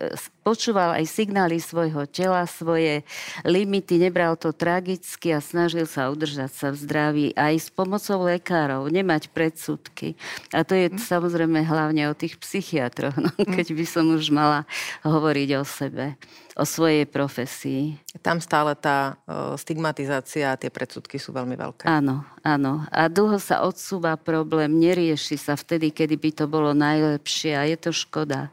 počúval 0.48 0.96
aj 0.96 1.12
signály 1.12 1.60
svojho 1.60 2.08
tela, 2.08 2.48
svoje 2.48 3.04
limity, 3.44 4.00
nebral 4.00 4.40
to 4.40 4.56
tragicky 4.56 5.36
a 5.36 5.44
snažil 5.44 5.84
sa 5.84 6.08
udržať 6.08 6.48
sa 6.56 6.68
v 6.72 6.80
zdraví 6.80 7.28
aj 7.36 7.54
s 7.60 7.68
pomocou 7.68 8.24
lekárov, 8.24 8.88
nemať 8.88 9.28
predsudky. 9.36 10.16
A 10.56 10.64
to 10.64 10.72
je 10.72 10.88
mm. 10.88 11.04
samozrejme 11.04 11.60
hlavne 11.68 12.08
o 12.08 12.16
tých 12.16 12.40
psychiatroch, 12.40 13.20
no, 13.20 13.28
mm. 13.36 13.60
keď 13.60 13.68
by 13.76 13.84
som 13.84 14.08
už 14.08 14.32
mala 14.32 14.64
hovoriť 15.04 15.50
o 15.60 15.64
sebe 15.68 16.16
o 16.58 16.66
svojej 16.66 17.06
profesii. 17.06 18.02
Tam 18.26 18.42
stále 18.42 18.74
tá 18.74 19.14
stigmatizácia 19.62 20.50
a 20.50 20.58
tie 20.58 20.74
predsudky 20.74 21.22
sú 21.22 21.30
veľmi 21.30 21.54
veľké. 21.54 21.86
Áno, 21.86 22.26
áno. 22.42 22.82
A 22.90 23.06
dlho 23.06 23.38
sa 23.38 23.62
odsúva 23.62 24.18
problém, 24.18 24.74
nerieši 24.74 25.38
sa 25.38 25.54
vtedy, 25.54 25.94
kedy 25.94 26.18
by 26.18 26.30
to 26.34 26.46
bolo 26.50 26.74
najlepšie 26.74 27.54
a 27.54 27.70
je 27.70 27.78
to 27.78 27.94
škoda. 27.94 28.50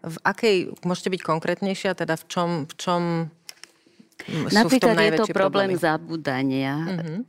V 0.00 0.16
akej, 0.24 0.56
môžete 0.84 1.12
byť 1.12 1.22
konkrétnejšia, 1.22 1.92
teda 1.92 2.16
v 2.16 2.24
čom, 2.28 2.48
v 2.64 2.74
čom 2.76 3.02
Napríklad 4.52 4.68
sú 4.68 4.68
v 4.68 4.80
tom 4.84 4.98
je 5.00 5.12
to 5.16 5.26
problém 5.32 5.72
problémy? 5.72 5.80
zabúdania. 5.80 6.74
Uh-huh 6.76 7.20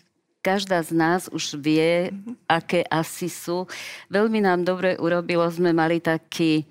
každá 0.41 0.81
z 0.81 0.91
nás 0.97 1.29
už 1.29 1.55
vie, 1.61 2.09
aké 2.49 2.81
asi 2.89 3.29
sú. 3.29 3.69
Veľmi 4.09 4.41
nám 4.41 4.65
dobre 4.65 4.97
urobilo, 4.97 5.45
sme 5.53 5.69
mali 5.69 6.01
taký 6.01 6.65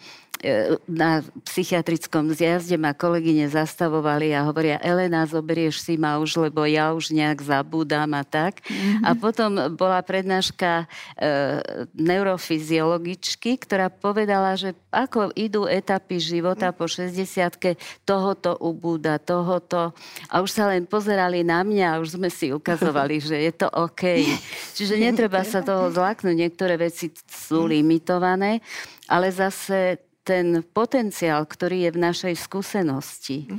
na 0.88 1.20
psychiatrickom 1.44 2.32
zjazde 2.32 2.80
ma 2.80 2.96
kolegyne 2.96 3.44
zastavovali 3.52 4.32
a 4.32 4.48
hovoria, 4.48 4.80
Elena, 4.80 5.28
zoberieš 5.28 5.84
si 5.84 6.00
ma 6.00 6.16
už, 6.16 6.48
lebo 6.48 6.64
ja 6.64 6.96
už 6.96 7.12
nejak 7.12 7.44
zabúdam 7.44 8.08
a 8.16 8.24
tak. 8.24 8.64
Mm-hmm. 8.64 9.04
A 9.04 9.10
potom 9.12 9.50
bola 9.76 10.00
prednáška 10.00 10.84
e, 11.20 11.60
neurofyziologičky, 11.92 13.60
ktorá 13.60 13.92
povedala, 13.92 14.56
že 14.56 14.72
ako 14.88 15.36
idú 15.36 15.68
etapy 15.68 16.16
života 16.16 16.72
po 16.72 16.88
60 16.88 17.76
tohoto 18.08 18.56
ubúda, 18.64 19.20
tohoto. 19.20 19.92
A 20.32 20.40
už 20.40 20.56
sa 20.56 20.72
len 20.72 20.88
pozerali 20.88 21.44
na 21.44 21.60
mňa 21.60 21.86
a 21.96 22.00
už 22.00 22.16
sme 22.16 22.32
si 22.32 22.48
ukazovali, 22.48 23.20
že 23.20 23.36
je 23.36 23.52
to 23.52 23.68
OK. 23.68 24.24
Čiže 24.72 24.96
netreba 24.96 25.44
sa 25.44 25.60
toho 25.68 25.92
zlaknúť. 25.92 26.32
Niektoré 26.32 26.80
veci 26.80 27.12
sú 27.28 27.68
limitované, 27.68 28.64
ale 29.04 29.28
zase 29.28 30.09
ten 30.30 30.62
potenciál, 30.62 31.42
ktorý 31.42 31.90
je 31.90 31.90
v 31.90 32.02
našej 32.06 32.34
skúsenosti, 32.38 33.50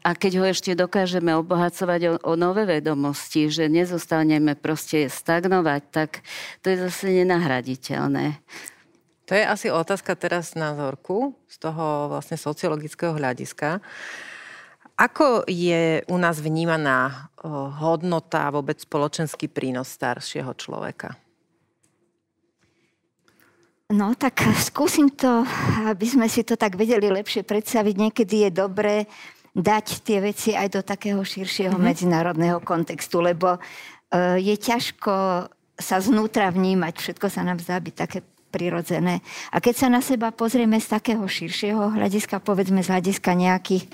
a 0.00 0.16
keď 0.16 0.32
ho 0.40 0.44
ešte 0.48 0.72
dokážeme 0.72 1.36
obohacovať 1.36 2.00
o, 2.08 2.14
o 2.24 2.32
nové 2.32 2.64
vedomosti, 2.64 3.52
že 3.52 3.68
nezostaneme 3.68 4.56
proste 4.56 5.12
stagnovať, 5.12 5.82
tak 5.92 6.24
to 6.64 6.72
je 6.72 6.88
zase 6.88 7.12
nenahraditeľné. 7.20 8.40
To 9.28 9.36
je 9.36 9.44
asi 9.44 9.68
otázka 9.68 10.16
teraz 10.16 10.56
na 10.56 10.72
Zorku 10.72 11.36
z 11.46 11.56
toho 11.60 12.08
vlastne 12.16 12.40
sociologického 12.40 13.12
hľadiska. 13.12 13.84
Ako 14.96 15.44
je 15.44 16.00
u 16.08 16.16
nás 16.16 16.40
vnímaná 16.40 17.28
hodnota 17.76 18.48
vôbec 18.48 18.80
spoločenský 18.80 19.52
prínos 19.52 19.92
staršieho 19.92 20.56
človeka? 20.56 21.12
No 23.90 24.14
tak 24.14 24.46
skúsim 24.62 25.10
to, 25.10 25.42
aby 25.90 26.06
sme 26.06 26.30
si 26.30 26.46
to 26.46 26.54
tak 26.54 26.78
vedeli 26.78 27.10
lepšie 27.10 27.42
predstaviť. 27.42 27.94
Niekedy 27.98 28.46
je 28.46 28.50
dobré 28.54 28.96
dať 29.50 30.06
tie 30.06 30.22
veci 30.22 30.54
aj 30.54 30.78
do 30.78 30.80
takého 30.86 31.18
širšieho 31.18 31.74
mm-hmm. 31.74 31.90
medzinárodného 31.90 32.58
kontextu, 32.62 33.18
lebo 33.18 33.58
uh, 33.58 34.38
je 34.38 34.54
ťažko 34.54 35.46
sa 35.80 35.96
znútra 35.98 36.52
vnímať, 36.54 36.94
všetko 37.02 37.26
sa 37.32 37.42
nám 37.42 37.58
zdá 37.58 37.82
byť 37.82 37.94
také 37.96 38.20
prirodzené. 38.52 39.24
A 39.50 39.58
keď 39.58 39.74
sa 39.74 39.88
na 39.88 40.04
seba 40.04 40.30
pozrieme 40.30 40.78
z 40.78 40.86
takého 40.86 41.22
širšieho 41.24 41.96
hľadiska, 41.96 42.42
povedzme 42.42 42.84
z 42.84 42.90
hľadiska 42.94 43.32
nejakých 43.32 43.90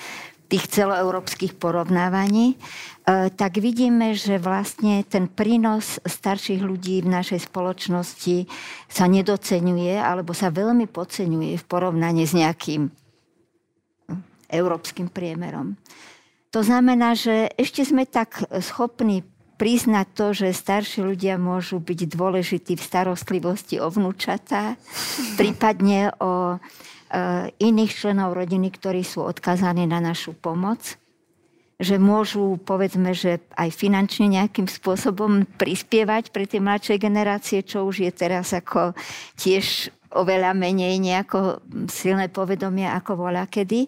tých 0.46 0.70
celoeurópskych 0.70 1.58
porovnávaní, 1.58 2.54
e, 2.54 2.56
tak 3.34 3.58
vidíme, 3.58 4.14
že 4.14 4.38
vlastne 4.38 5.02
ten 5.02 5.26
prínos 5.26 5.98
starších 6.06 6.62
ľudí 6.62 7.02
v 7.02 7.12
našej 7.12 7.50
spoločnosti 7.50 8.46
sa 8.86 9.10
nedocenuje 9.10 9.98
alebo 9.98 10.30
sa 10.30 10.54
veľmi 10.54 10.86
podceňuje 10.86 11.58
v 11.58 11.64
porovnaní 11.66 12.22
s 12.24 12.32
nejakým 12.34 12.88
európskym 14.46 15.10
priemerom. 15.10 15.74
To 16.54 16.62
znamená, 16.62 17.18
že 17.18 17.50
ešte 17.58 17.82
sme 17.82 18.06
tak 18.06 18.46
schopní 18.62 19.26
priznať 19.56 20.06
to, 20.12 20.26
že 20.36 20.56
starší 20.56 21.00
ľudia 21.02 21.40
môžu 21.40 21.80
byť 21.80 22.00
dôležití 22.12 22.76
v 22.76 22.86
starostlivosti 22.86 23.80
o 23.80 23.88
vnúčatá, 23.88 24.76
prípadne 25.40 26.12
o 26.20 26.60
iných 27.62 27.92
členov 27.92 28.34
rodiny, 28.34 28.74
ktorí 28.74 29.06
sú 29.06 29.22
odkazaní 29.22 29.86
na 29.86 30.02
našu 30.02 30.34
pomoc, 30.34 30.98
že 31.76 32.00
môžu, 32.00 32.56
povedzme, 32.64 33.12
že 33.12 33.44
aj 33.52 33.68
finančne 33.68 34.32
nejakým 34.32 34.64
spôsobom 34.64 35.44
prispievať 35.60 36.32
pre 36.32 36.48
tie 36.48 36.56
mladšie 36.56 36.96
generácie, 36.96 37.60
čo 37.60 37.84
už 37.84 38.08
je 38.08 38.12
teraz 38.16 38.56
ako 38.56 38.96
tiež 39.36 39.92
oveľa 40.16 40.56
menej 40.56 40.96
nejako 40.96 41.60
silné 41.92 42.32
povedomie 42.32 42.88
ako 42.88 43.28
voľa 43.28 43.44
kedy. 43.52 43.84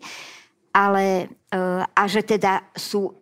Ale, 0.77 1.33
eh, 1.49 1.83
a 1.83 2.03
že 2.05 2.21
teda 2.23 2.69
sú 2.77 3.18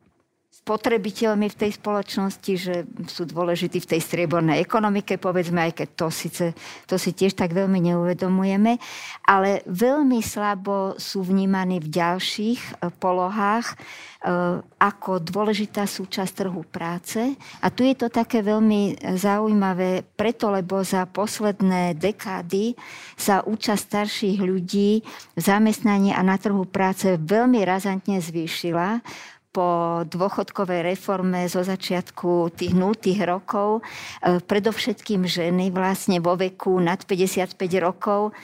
spotrebiteľmi 0.67 1.47
v 1.47 1.59
tej 1.63 1.79
spoločnosti, 1.79 2.53
že 2.59 2.83
sú 3.07 3.23
dôležití 3.23 3.79
v 3.79 3.91
tej 3.95 4.01
striebornej 4.03 4.59
ekonomike, 4.59 5.15
povedzme, 5.15 5.63
aj 5.71 5.79
keď 5.79 5.89
to, 5.95 6.07
síce, 6.11 6.45
to 6.91 6.99
si 6.99 7.15
tiež 7.15 7.39
tak 7.39 7.55
veľmi 7.55 7.79
neuvedomujeme, 7.87 8.75
ale 9.31 9.63
veľmi 9.71 10.19
slabo 10.19 10.99
sú 10.99 11.23
vnímaní 11.23 11.79
v 11.79 11.87
ďalších 11.87 12.59
e, 12.59 12.71
polohách 12.99 13.67
e, 13.71 13.75
ako 14.83 15.23
dôležitá 15.23 15.87
súčasť 15.87 16.35
trhu 16.35 16.67
práce. 16.67 17.39
A 17.63 17.71
tu 17.71 17.87
je 17.87 17.95
to 17.95 18.11
také 18.11 18.43
veľmi 18.43 18.99
zaujímavé, 19.23 20.03
preto 20.19 20.51
lebo 20.51 20.83
za 20.83 21.07
posledné 21.07 21.95
dekády 21.95 22.75
sa 23.15 23.47
účasť 23.47 23.83
starších 23.87 24.43
ľudí 24.43 25.07
v 25.07 25.39
zamestnaní 25.39 26.11
a 26.11 26.27
na 26.27 26.35
trhu 26.43 26.67
práce 26.67 27.15
veľmi 27.15 27.63
razantne 27.63 28.19
zvýšila 28.19 28.99
po 29.57 30.05
dôchodkovej 30.05 30.85
reforme 30.85 31.49
zo 31.49 31.65
začiatku 31.65 32.53
tých 32.53 32.77
0 32.77 32.93
rokov, 33.25 33.81
e, 33.81 34.37
predovšetkým 34.45 35.25
ženy 35.25 35.73
vlastne 35.73 36.21
vo 36.21 36.37
veku 36.37 36.77
nad 36.77 37.01
55 37.09 37.57
rokov 37.81 38.37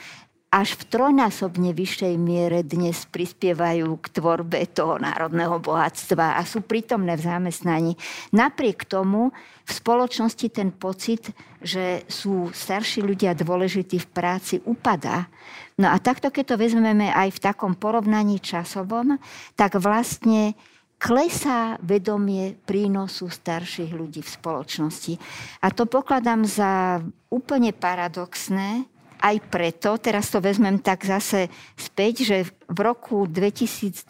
až 0.53 0.77
v 0.77 0.83
trojnásobne 0.85 1.73
vyššej 1.73 2.13
miere 2.21 2.61
dnes 2.61 3.09
prispievajú 3.09 3.89
k 3.97 4.05
tvorbe 4.13 4.61
toho 4.69 5.01
národného 5.01 5.57
bohatstva 5.57 6.37
a 6.37 6.41
sú 6.45 6.61
prítomné 6.61 7.17
v 7.17 7.25
zamestnaní. 7.25 7.93
Napriek 8.29 8.85
tomu 8.85 9.33
v 9.65 9.71
spoločnosti 9.73 10.47
ten 10.53 10.69
pocit, 10.69 11.33
že 11.57 12.05
sú 12.05 12.53
starší 12.53 13.01
ľudia 13.01 13.33
dôležití 13.33 13.97
v 13.97 14.07
práci, 14.13 14.61
upadá. 14.61 15.25
No 15.81 15.89
a 15.89 15.97
takto, 15.97 16.29
keď 16.29 16.53
to 16.53 16.61
vezmeme 16.61 17.09
aj 17.09 17.33
v 17.33 17.43
takom 17.49 17.73
porovnaní 17.73 18.37
časovom, 18.37 19.17
tak 19.57 19.81
vlastne 19.81 20.53
klesá 21.03 21.75
vedomie 21.83 22.55
prínosu 22.63 23.27
starších 23.27 23.91
ľudí 23.91 24.23
v 24.23 24.33
spoločnosti. 24.39 25.13
A 25.59 25.67
to 25.75 25.83
pokladám 25.83 26.47
za 26.47 27.03
úplne 27.27 27.75
paradoxné, 27.75 28.87
aj 29.23 29.39
preto, 29.47 29.95
teraz 29.99 30.31
to 30.31 30.43
vezmem 30.43 30.79
tak 30.79 31.03
zase 31.03 31.47
späť, 31.79 32.27
že 32.27 32.37
v 32.67 32.79
roku 32.79 33.23
2012 33.27 34.07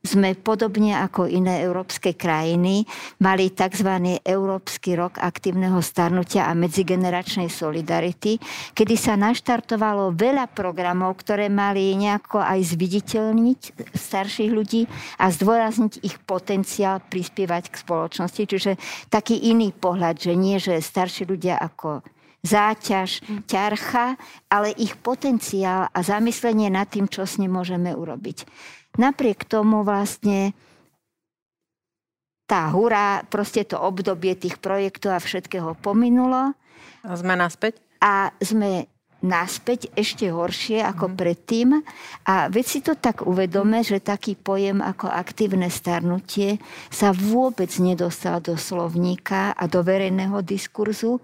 sme 0.00 0.32
podobne 0.32 0.96
ako 0.96 1.28
iné 1.28 1.60
európske 1.60 2.16
krajiny 2.16 2.88
mali 3.20 3.52
tzv. 3.52 4.16
Európsky 4.24 4.96
rok 4.96 5.20
aktívneho 5.20 5.76
starnutia 5.84 6.48
a 6.48 6.56
medzigeneračnej 6.56 7.52
solidarity, 7.52 8.40
kedy 8.72 8.94
sa 8.96 9.20
naštartovalo 9.20 10.16
veľa 10.16 10.48
programov, 10.56 11.20
ktoré 11.20 11.52
mali 11.52 11.92
nejako 12.00 12.40
aj 12.40 12.72
zviditeľniť 12.72 13.60
starších 13.92 14.50
ľudí 14.50 14.88
a 15.20 15.28
zdôrazniť 15.28 16.00
ich 16.00 16.16
potenciál 16.24 17.04
prispievať 17.04 17.68
k 17.68 17.80
spoločnosti. 17.84 18.42
Čiže 18.48 18.72
taký 19.12 19.36
iný 19.52 19.76
pohľad, 19.76 20.16
že 20.16 20.32
nie, 20.32 20.56
že 20.56 20.80
starší 20.80 21.28
ľudia 21.28 21.60
ako 21.60 22.00
záťaž, 22.40 23.20
ťarcha, 23.44 24.16
ale 24.48 24.72
ich 24.80 24.96
potenciál 24.96 25.92
a 25.92 26.00
zamyslenie 26.00 26.72
nad 26.72 26.88
tým, 26.88 27.04
čo 27.04 27.28
s 27.28 27.36
ním 27.36 27.52
môžeme 27.52 27.92
urobiť. 27.92 28.48
Napriek 28.98 29.46
tomu 29.46 29.86
vlastne 29.86 30.54
tá 32.50 32.66
hurá, 32.74 33.22
proste 33.30 33.62
to 33.62 33.78
obdobie 33.78 34.34
tých 34.34 34.58
projektov 34.58 35.14
a 35.14 35.22
všetkého 35.22 35.78
pominulo. 35.78 36.50
A 37.06 37.14
sme 37.14 37.38
naspäť? 37.38 37.78
A 38.02 38.34
sme 38.42 38.90
naspäť 39.20 39.92
ešte 39.94 40.32
horšie 40.32 40.80
ako 40.82 41.12
mm. 41.12 41.14
predtým. 41.14 41.68
A 42.26 42.48
veď 42.48 42.64
si 42.66 42.80
to 42.80 42.96
tak 42.96 43.22
uvedome, 43.22 43.84
že 43.84 44.02
taký 44.02 44.34
pojem 44.34 44.80
ako 44.80 45.06
aktívne 45.12 45.68
starnutie 45.68 46.58
sa 46.88 47.12
vôbec 47.12 47.70
nedostal 47.78 48.40
do 48.40 48.56
slovníka 48.56 49.52
a 49.54 49.64
do 49.68 49.84
verejného 49.84 50.40
diskurzu 50.40 51.20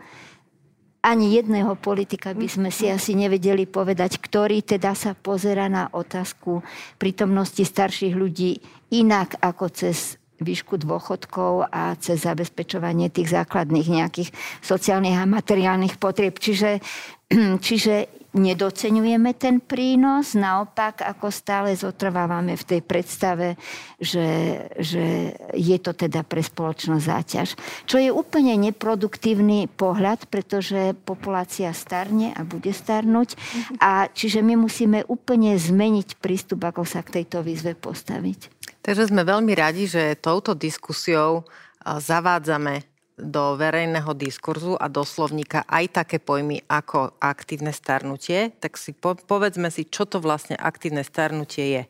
ani 1.06 1.38
jedného 1.38 1.78
politika 1.78 2.34
by 2.34 2.50
sme 2.50 2.74
si 2.74 2.90
asi 2.90 3.14
nevedeli 3.14 3.62
povedať, 3.62 4.18
ktorý 4.18 4.66
teda 4.66 4.98
sa 4.98 5.14
pozera 5.14 5.70
na 5.70 5.86
otázku 5.94 6.66
prítomnosti 6.98 7.62
starších 7.62 8.18
ľudí 8.18 8.58
inak 8.90 9.38
ako 9.38 9.70
cez 9.70 10.18
výšku 10.42 10.82
dôchodkov 10.82 11.70
a 11.70 11.94
cez 11.96 12.26
zabezpečovanie 12.26 13.08
tých 13.08 13.32
základných 13.32 13.88
nejakých 13.88 14.34
sociálnych 14.60 15.16
a 15.16 15.30
materiálnych 15.30 15.96
potrieb. 15.96 16.42
Čiže, 16.42 16.82
čiže 17.66 18.10
nedocenujeme 18.36 19.32
ten 19.34 19.58
prínos, 19.58 20.36
naopak 20.36 21.02
ako 21.02 21.32
stále 21.32 21.72
zotrvávame 21.72 22.54
v 22.54 22.64
tej 22.64 22.80
predstave, 22.84 23.56
že, 23.96 24.60
že 24.76 25.32
je 25.56 25.76
to 25.80 25.96
teda 25.96 26.22
pre 26.22 26.44
spoločnosť 26.44 27.04
záťaž. 27.04 27.48
Čo 27.88 27.96
je 27.96 28.12
úplne 28.12 28.54
neproduktívny 28.60 29.72
pohľad, 29.72 30.28
pretože 30.28 30.92
populácia 31.08 31.72
starne 31.72 32.36
a 32.36 32.44
bude 32.44 32.70
starnúť 32.70 33.34
a 33.80 34.12
čiže 34.12 34.44
my 34.44 34.54
musíme 34.60 35.02
úplne 35.08 35.56
zmeniť 35.56 36.20
prístup, 36.20 36.68
ako 36.68 36.84
sa 36.84 37.00
k 37.00 37.22
tejto 37.22 37.40
výzve 37.40 37.72
postaviť. 37.72 38.52
Takže 38.84 39.10
sme 39.10 39.26
veľmi 39.26 39.52
radi, 39.56 39.90
že 39.90 40.14
touto 40.20 40.54
diskusiou 40.54 41.42
zavádzame 41.82 42.95
do 43.16 43.56
verejného 43.56 44.12
diskurzu 44.12 44.76
a 44.76 44.92
do 44.92 45.00
slovníka 45.00 45.64
aj 45.64 46.04
také 46.04 46.20
pojmy 46.20 46.60
ako 46.68 47.16
aktívne 47.16 47.72
starnutie, 47.72 48.52
tak 48.60 48.76
si 48.76 48.92
po, 48.92 49.16
povedzme 49.16 49.72
si, 49.72 49.88
čo 49.88 50.04
to 50.04 50.20
vlastne 50.20 50.52
aktívne 50.60 51.00
starnutie 51.00 51.80
je. 51.80 51.82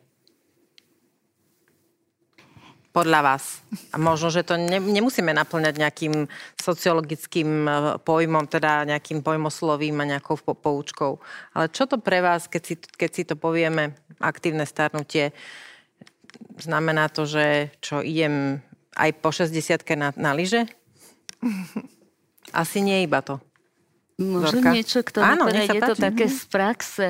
Podľa 2.95 3.21
vás. 3.21 3.61
A 3.93 4.01
možno, 4.01 4.33
že 4.33 4.41
to 4.41 4.57
ne, 4.57 4.81
nemusíme 4.81 5.29
naplňať 5.29 5.75
nejakým 5.77 6.25
sociologickým 6.57 7.49
e, 7.67 7.71
pojmom, 8.01 8.49
teda 8.49 8.89
nejakým 8.89 9.21
pojmoslovím 9.21 10.01
a 10.01 10.09
nejakou 10.17 10.39
poučkou. 10.41 11.21
Ale 11.53 11.69
čo 11.69 11.85
to 11.85 12.01
pre 12.01 12.25
vás, 12.25 12.49
keď 12.49 12.61
si, 12.63 12.73
keď 12.79 13.09
si 13.13 13.23
to 13.27 13.37
povieme, 13.37 13.93
aktívne 14.17 14.65
starnutie, 14.65 15.29
znamená 16.57 17.11
to, 17.13 17.29
že 17.29 17.69
čo 17.85 18.01
idem 18.01 18.65
aj 18.97 19.13
po 19.21 19.29
60 19.29 19.53
na, 19.93 20.09
na 20.17 20.31
lyže? 20.33 20.65
Asi 22.61 22.79
nie 22.79 23.03
iba 23.03 23.19
to. 23.21 23.41
Môžem 24.17 24.65
Zorka? 24.65 24.69
niečo 24.73 24.99
k 25.05 25.09
tomu 25.13 25.25
Áno, 25.25 25.45
Je 25.53 25.81
to 25.83 25.93
také 25.93 26.25
z 26.25 26.41
praxe. 26.49 27.07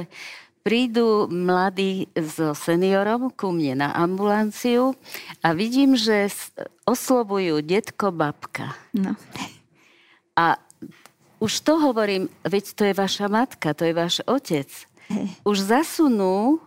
Prídu 0.68 1.32
mladí 1.32 2.12
so 2.12 2.52
seniorom 2.52 3.32
ku 3.32 3.56
mne 3.56 3.88
na 3.88 3.90
ambulanciu 3.96 5.00
a 5.40 5.56
vidím, 5.56 5.96
že 5.96 6.28
oslovujú 6.84 7.64
detko, 7.64 8.12
babka. 8.12 8.76
No. 8.92 9.16
A 10.36 10.60
už 11.40 11.64
to 11.64 11.80
hovorím, 11.80 12.28
veď 12.44 12.66
to 12.76 12.84
je 12.92 12.94
vaša 12.98 13.32
matka, 13.32 13.72
to 13.72 13.88
je 13.88 13.94
váš 13.96 14.20
otec. 14.28 14.68
Už 15.48 15.64
zasunú 15.64 16.60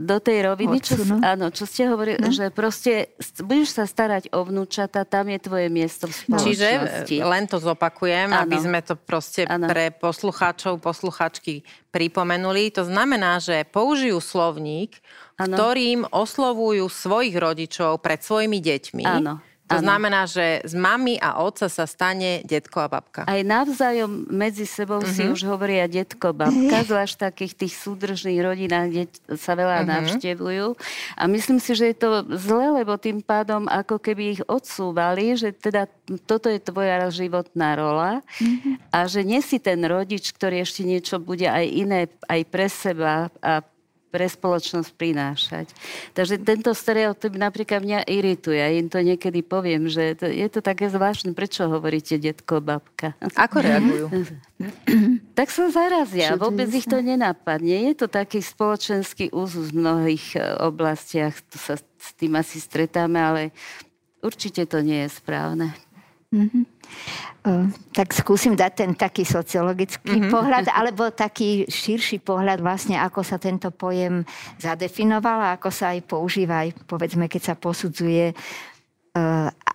do 0.00 0.16
tej 0.16 0.48
roviny, 0.48 0.80
čo, 0.80 0.96
áno, 1.20 1.52
čo 1.52 1.68
ste 1.68 1.84
hovorili, 1.92 2.16
no. 2.16 2.32
že 2.32 2.48
proste 2.48 3.12
budeš 3.44 3.76
sa 3.76 3.84
starať 3.84 4.32
o 4.32 4.40
vnúčata, 4.48 5.04
tam 5.04 5.28
je 5.28 5.36
tvoje 5.36 5.68
miesto 5.68 6.08
v 6.08 6.16
spoločnosti. 6.16 7.04
Čiže 7.04 7.20
len 7.20 7.44
to 7.44 7.60
zopakujem, 7.60 8.32
ano. 8.32 8.48
aby 8.48 8.56
sme 8.56 8.80
to 8.80 8.96
proste 8.96 9.44
ano. 9.44 9.68
pre 9.68 9.92
poslucháčov, 9.92 10.80
posluchačky 10.80 11.60
pripomenuli. 11.92 12.72
To 12.80 12.88
znamená, 12.88 13.44
že 13.44 13.68
použijú 13.68 14.24
slovník, 14.24 14.96
ano. 15.36 15.52
ktorým 15.52 16.08
oslovujú 16.08 16.88
svojich 16.88 17.36
rodičov 17.36 18.00
pred 18.00 18.24
svojimi 18.24 18.56
deťmi. 18.56 19.04
Áno 19.04 19.49
to 19.70 19.78
ano. 19.78 19.86
znamená, 19.86 20.26
že 20.26 20.66
z 20.66 20.74
mami 20.74 21.14
a 21.22 21.38
otca 21.38 21.70
sa 21.70 21.86
stane 21.86 22.42
detko 22.42 22.82
a 22.82 22.88
babka. 22.90 23.22
Aj 23.30 23.38
navzájom 23.46 24.26
medzi 24.26 24.66
sebou 24.66 24.98
uh-huh. 24.98 25.14
si 25.14 25.22
mhm. 25.22 25.30
už 25.30 25.40
hovoria 25.46 25.86
detko, 25.86 26.34
babka, 26.34 26.82
zvlášť 26.90 27.14
v 27.14 27.22
takých 27.30 27.52
tých 27.54 27.74
súdržných 27.78 28.40
rodinách, 28.42 28.86
kde 28.90 29.04
sa 29.38 29.54
veľa 29.54 29.86
uh-huh. 29.86 29.92
navštevujú. 29.94 30.66
A 31.14 31.22
myslím 31.30 31.62
si, 31.62 31.78
že 31.78 31.94
je 31.94 31.96
to 32.02 32.26
zle, 32.34 32.82
lebo 32.82 32.98
tým 32.98 33.22
pádom 33.22 33.70
ako 33.70 34.02
keby 34.02 34.22
ich 34.34 34.42
odsúvali, 34.50 35.38
že 35.38 35.54
teda 35.54 35.86
toto 36.26 36.50
je 36.50 36.58
tvoja 36.58 37.06
životná 37.14 37.78
rola 37.78 38.26
uh-huh. 38.42 38.74
a 38.90 39.06
že 39.06 39.22
nie 39.22 39.38
si 39.38 39.62
ten 39.62 39.78
rodič, 39.86 40.34
ktorý 40.34 40.66
ešte 40.66 40.82
niečo 40.82 41.22
bude 41.22 41.46
aj 41.46 41.64
iné 41.70 42.10
aj 42.26 42.40
pre 42.50 42.66
seba 42.66 43.30
a 43.38 43.62
pre 44.10 44.26
spoločnosť 44.26 44.90
prinášať. 44.98 45.70
Takže 46.18 46.42
tento 46.42 46.74
stereotyp 46.74 47.38
napríklad 47.38 47.86
mňa 47.86 48.00
irituje. 48.10 48.58
Ja 48.58 48.74
im 48.74 48.90
to 48.90 48.98
niekedy 48.98 49.46
poviem, 49.46 49.86
že 49.86 50.18
to, 50.18 50.26
je 50.26 50.48
to 50.50 50.60
také 50.60 50.90
zvláštne. 50.90 51.32
Prečo 51.32 51.70
hovoríte 51.70 52.18
detko, 52.18 52.58
babka? 52.58 53.14
Ako 53.38 53.62
reagujú? 53.62 54.06
tak 55.38 55.48
sa 55.54 55.70
zarazia. 55.70 56.34
Vôbec 56.34 56.68
ich 56.74 56.90
to 56.90 56.98
nenapadne. 56.98 57.86
Je 57.90 57.94
to 57.94 58.10
taký 58.10 58.42
spoločenský 58.42 59.30
úzus 59.30 59.70
v 59.70 59.80
mnohých 59.80 60.36
e, 60.36 60.42
oblastiach. 60.58 61.38
Tu 61.46 61.56
sa 61.56 61.78
s 61.78 62.10
tým 62.18 62.34
asi 62.34 62.58
stretáme, 62.58 63.16
ale 63.16 63.42
určite 64.20 64.66
to 64.66 64.82
nie 64.82 65.06
je 65.06 65.10
správne. 65.14 65.70
Mm-hmm. 66.30 66.64
Tak 67.90 68.14
skúsim 68.14 68.54
dať 68.54 68.72
ten 68.72 68.90
taký 68.94 69.26
sociologický 69.26 70.14
mm-hmm. 70.14 70.30
pohľad, 70.30 70.66
alebo 70.70 71.10
taký 71.10 71.66
širší 71.66 72.22
pohľad 72.22 72.62
vlastne, 72.62 73.02
ako 73.02 73.26
sa 73.26 73.42
tento 73.42 73.74
pojem 73.74 74.22
zadefinoval 74.62 75.38
a 75.42 75.54
ako 75.58 75.74
sa 75.74 75.90
aj 75.90 76.06
používa, 76.06 76.62
aj 76.62 76.86
povedzme, 76.86 77.26
keď 77.26 77.42
sa 77.42 77.54
posudzuje 77.58 78.30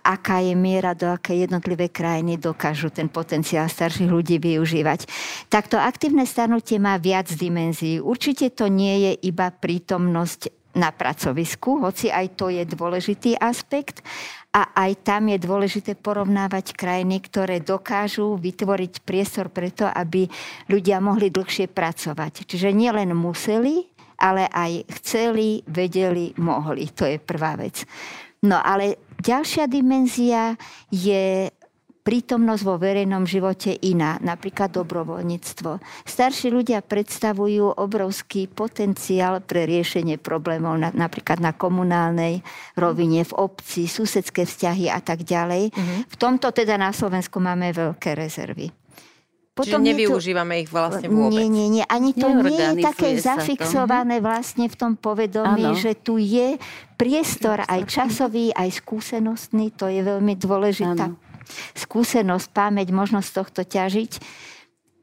aká 0.06 0.40
je 0.40 0.56
miera, 0.56 0.96
do 0.96 1.12
aké 1.12 1.36
jednotlivé 1.44 1.92
krajiny 1.92 2.40
dokážu 2.40 2.88
ten 2.88 3.12
potenciál 3.12 3.68
starších 3.68 4.08
ľudí 4.08 4.40
využívať. 4.40 5.04
Takto 5.52 5.76
aktívne 5.76 6.24
starnutie 6.24 6.80
má 6.80 6.96
viac 6.96 7.28
dimenzií. 7.28 8.00
Určite 8.00 8.48
to 8.56 8.72
nie 8.72 9.10
je 9.10 9.28
iba 9.28 9.52
prítomnosť 9.52 10.72
na 10.76 10.92
pracovisku, 10.92 11.80
hoci 11.80 12.12
aj 12.12 12.36
to 12.36 12.52
je 12.52 12.64
dôležitý 12.64 13.36
aspekt. 13.36 14.00
A 14.56 14.72
aj 14.72 15.04
tam 15.04 15.28
je 15.28 15.36
dôležité 15.36 15.92
porovnávať 16.00 16.72
krajiny, 16.72 17.20
ktoré 17.20 17.60
dokážu 17.60 18.40
vytvoriť 18.40 19.04
priestor 19.04 19.52
preto, 19.52 19.84
aby 19.84 20.24
ľudia 20.72 20.96
mohli 20.96 21.28
dlhšie 21.28 21.68
pracovať. 21.68 22.48
Čiže 22.48 22.72
nielen 22.72 23.12
museli, 23.12 23.84
ale 24.16 24.48
aj 24.48 24.88
chceli, 24.96 25.60
vedeli, 25.68 26.32
mohli. 26.40 26.88
To 26.96 27.04
je 27.04 27.20
prvá 27.20 27.60
vec. 27.60 27.84
No 28.48 28.56
ale 28.56 29.12
ďalšia 29.20 29.68
dimenzia 29.68 30.56
je 30.88 31.52
prítomnosť 32.06 32.62
vo 32.62 32.78
verejnom 32.78 33.26
živote 33.26 33.74
iná, 33.82 34.22
napríklad 34.22 34.70
dobrovoľníctvo. 34.70 35.82
Starší 36.06 36.54
ľudia 36.54 36.78
predstavujú 36.78 37.74
obrovský 37.74 38.46
potenciál 38.46 39.42
pre 39.42 39.66
riešenie 39.66 40.14
problémov 40.14 40.78
na, 40.78 40.94
napríklad 40.94 41.42
na 41.42 41.50
komunálnej 41.50 42.46
rovine, 42.78 43.26
v 43.26 43.32
obci, 43.34 43.90
susedské 43.90 44.46
vzťahy 44.46 44.86
a 44.86 45.02
tak 45.02 45.26
ďalej. 45.26 45.74
Mm-hmm. 45.74 46.00
V 46.06 46.14
tomto 46.14 46.54
teda 46.54 46.78
na 46.78 46.94
Slovensku 46.94 47.42
máme 47.42 47.74
veľké 47.74 48.14
rezervy. 48.14 48.70
Potom 49.56 49.80
Čiže 49.80 49.88
nevyužívame 49.88 50.60
to, 50.60 50.62
ich 50.62 50.70
vlastne 50.70 51.08
vôbec. 51.08 51.32
Nie, 51.32 51.48
nie, 51.48 51.80
nie. 51.80 51.84
Ani 51.88 52.12
to 52.12 52.28
nie 52.28 52.60
je 52.60 52.84
také 52.84 53.16
zafixované 53.16 54.20
to. 54.20 54.28
vlastne 54.28 54.68
v 54.68 54.76
tom 54.76 54.92
povedomí, 55.00 55.72
ano. 55.72 55.80
že 55.80 55.96
tu 55.96 56.20
je 56.20 56.60
priestor 57.00 57.64
aj 57.64 57.88
časový, 57.88 58.52
aj 58.52 58.84
skúsenostný. 58.84 59.72
To 59.80 59.88
je 59.88 60.04
veľmi 60.04 60.36
dôležitá 60.36 61.08
ano. 61.08 61.25
Skúsenosť, 61.74 62.48
pamäť, 62.52 62.92
možnosť 62.92 63.28
tohto 63.32 63.62
ťažiť. 63.64 64.12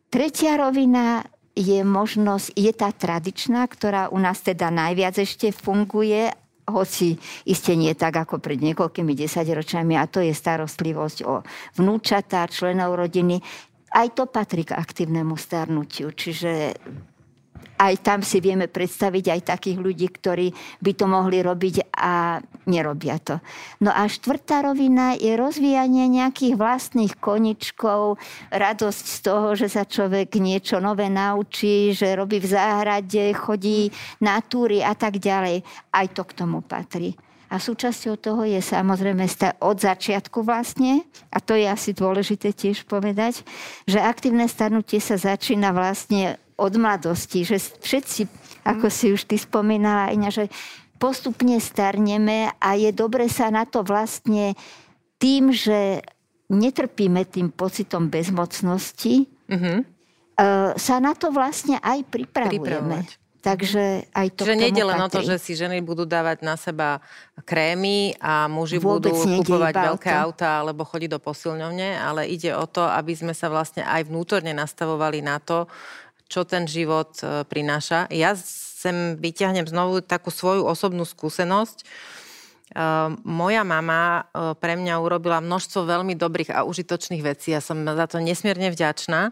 Tretia 0.09 0.59
rovina 0.59 1.25
je 1.53 1.85
možnosť, 1.85 2.53
je 2.57 2.71
tá 2.73 2.89
tradičná, 2.89 3.65
ktorá 3.69 4.09
u 4.09 4.17
nás 4.17 4.41
teda 4.41 4.73
najviac 4.73 5.21
ešte 5.21 5.53
funguje, 5.53 6.33
hoci 6.63 7.19
iste 7.43 7.75
nie 7.75 7.91
tak 7.91 8.15
ako 8.15 8.39
pred 8.39 8.57
niekoľkými 8.61 9.13
desaťročiami, 9.13 9.99
a 9.99 10.07
to 10.07 10.23
je 10.23 10.31
starostlivosť 10.31 11.17
o 11.27 11.43
vnúčatá, 11.75 12.47
členov 12.47 12.95
rodiny 12.95 13.43
aj 13.93 14.07
to 14.17 14.25
patrí 14.25 14.65
k 14.65 14.73
aktívnemu 14.73 15.37
starnutiu. 15.37 16.09
Čiže 16.09 16.73
aj 17.83 17.99
tam 17.99 18.19
si 18.23 18.39
vieme 18.39 18.71
predstaviť 18.71 19.25
aj 19.35 19.41
takých 19.43 19.77
ľudí, 19.83 20.07
ktorí 20.07 20.47
by 20.79 20.91
to 20.95 21.05
mohli 21.05 21.43
robiť 21.43 21.91
a 21.91 22.39
nerobia 22.71 23.19
to. 23.19 23.43
No 23.83 23.91
a 23.91 24.07
štvrtá 24.07 24.63
rovina 24.63 25.19
je 25.19 25.35
rozvíjanie 25.35 26.07
nejakých 26.07 26.55
vlastných 26.55 27.19
koničkov, 27.19 28.15
radosť 28.55 29.05
z 29.05 29.17
toho, 29.19 29.47
že 29.59 29.67
sa 29.67 29.83
človek 29.83 30.31
niečo 30.39 30.79
nové 30.79 31.11
naučí, 31.11 31.91
že 31.91 32.15
robí 32.15 32.39
v 32.39 32.47
záhrade, 32.55 33.35
chodí 33.35 33.91
na 34.23 34.39
túry 34.39 34.79
a 34.79 34.95
tak 34.95 35.19
ďalej. 35.19 35.65
Aj 35.91 36.07
to 36.07 36.23
k 36.23 36.35
tomu 36.39 36.63
patrí. 36.63 37.19
A 37.53 37.61
súčasťou 37.61 38.17
toho 38.17 38.41
je 38.49 38.57
samozrejme 38.57 39.29
od 39.61 39.77
začiatku 39.77 40.41
vlastne, 40.41 41.05
a 41.29 41.37
to 41.37 41.53
je 41.53 41.69
asi 41.69 41.93
dôležité 41.93 42.49
tiež 42.49 42.81
povedať, 42.89 43.45
že 43.85 44.01
aktívne 44.01 44.49
starnutie 44.49 44.97
sa 44.97 45.21
začína 45.21 45.69
vlastne 45.69 46.41
od 46.63 46.73
mladosti, 46.79 47.43
že 47.43 47.59
všetci, 47.59 48.21
ako 48.63 48.87
si 48.87 49.11
už 49.11 49.27
ty 49.27 49.35
spomínala, 49.35 50.15
Iňa, 50.15 50.31
že 50.31 50.45
postupne 50.95 51.59
starneme 51.59 52.55
a 52.63 52.79
je 52.79 52.95
dobre 52.95 53.27
sa 53.27 53.51
na 53.51 53.67
to 53.67 53.83
vlastne 53.83 54.55
tým, 55.19 55.51
že 55.51 55.99
netrpíme 56.47 57.27
tým 57.27 57.51
pocitom 57.51 58.07
bezmocnosti, 58.07 59.27
mm-hmm. 59.51 59.77
sa 60.79 60.95
na 61.03 61.11
to 61.11 61.35
vlastne 61.35 61.75
aj 61.83 62.07
pripravujeme. 62.07 63.03
Pripravovať. 63.03 63.09
Takže 63.43 64.07
aj 64.15 64.27
to 64.39 64.47
Čiže 64.47 64.55
nejde 64.55 64.87
len 64.87 65.03
o 65.03 65.11
to, 65.11 65.19
že 65.19 65.35
si 65.35 65.51
ženy 65.51 65.83
budú 65.83 66.07
dávať 66.07 66.47
na 66.47 66.55
seba 66.55 67.03
krémy 67.43 68.15
a 68.23 68.47
muži 68.47 68.79
Vôbec 68.79 69.11
budú 69.11 69.43
kupovať 69.43 69.73
veľké 69.75 70.09
auta 70.15 70.63
alebo 70.63 70.87
chodiť 70.87 71.11
do 71.11 71.19
posilňovne, 71.19 71.99
ale 71.99 72.31
ide 72.31 72.55
o 72.55 72.63
to, 72.63 72.87
aby 72.87 73.11
sme 73.11 73.35
sa 73.35 73.51
vlastne 73.51 73.83
aj 73.83 74.07
vnútorne 74.07 74.55
nastavovali 74.55 75.19
na 75.19 75.43
to, 75.43 75.67
čo 76.27 76.47
ten 76.47 76.65
život 76.65 77.15
e, 77.19 77.43
prináša. 77.45 78.07
Ja 78.11 78.33
sem 78.83 79.15
vyťahnem 79.15 79.67
znovu 79.69 80.03
takú 80.03 80.29
svoju 80.33 80.67
osobnú 80.67 81.07
skúsenosť. 81.07 81.87
Uh, 82.73 83.13
moja 83.21 83.61
mama 83.61 84.25
uh, 84.33 84.57
pre 84.57 84.73
mňa 84.73 84.97
urobila 84.97 85.37
množstvo 85.37 85.85
veľmi 85.85 86.17
dobrých 86.17 86.49
a 86.57 86.65
užitočných 86.65 87.21
vecí. 87.21 87.53
Ja 87.53 87.61
som 87.61 87.85
za 87.85 88.09
to 88.09 88.17
nesmierne 88.17 88.73
vďačná, 88.73 89.29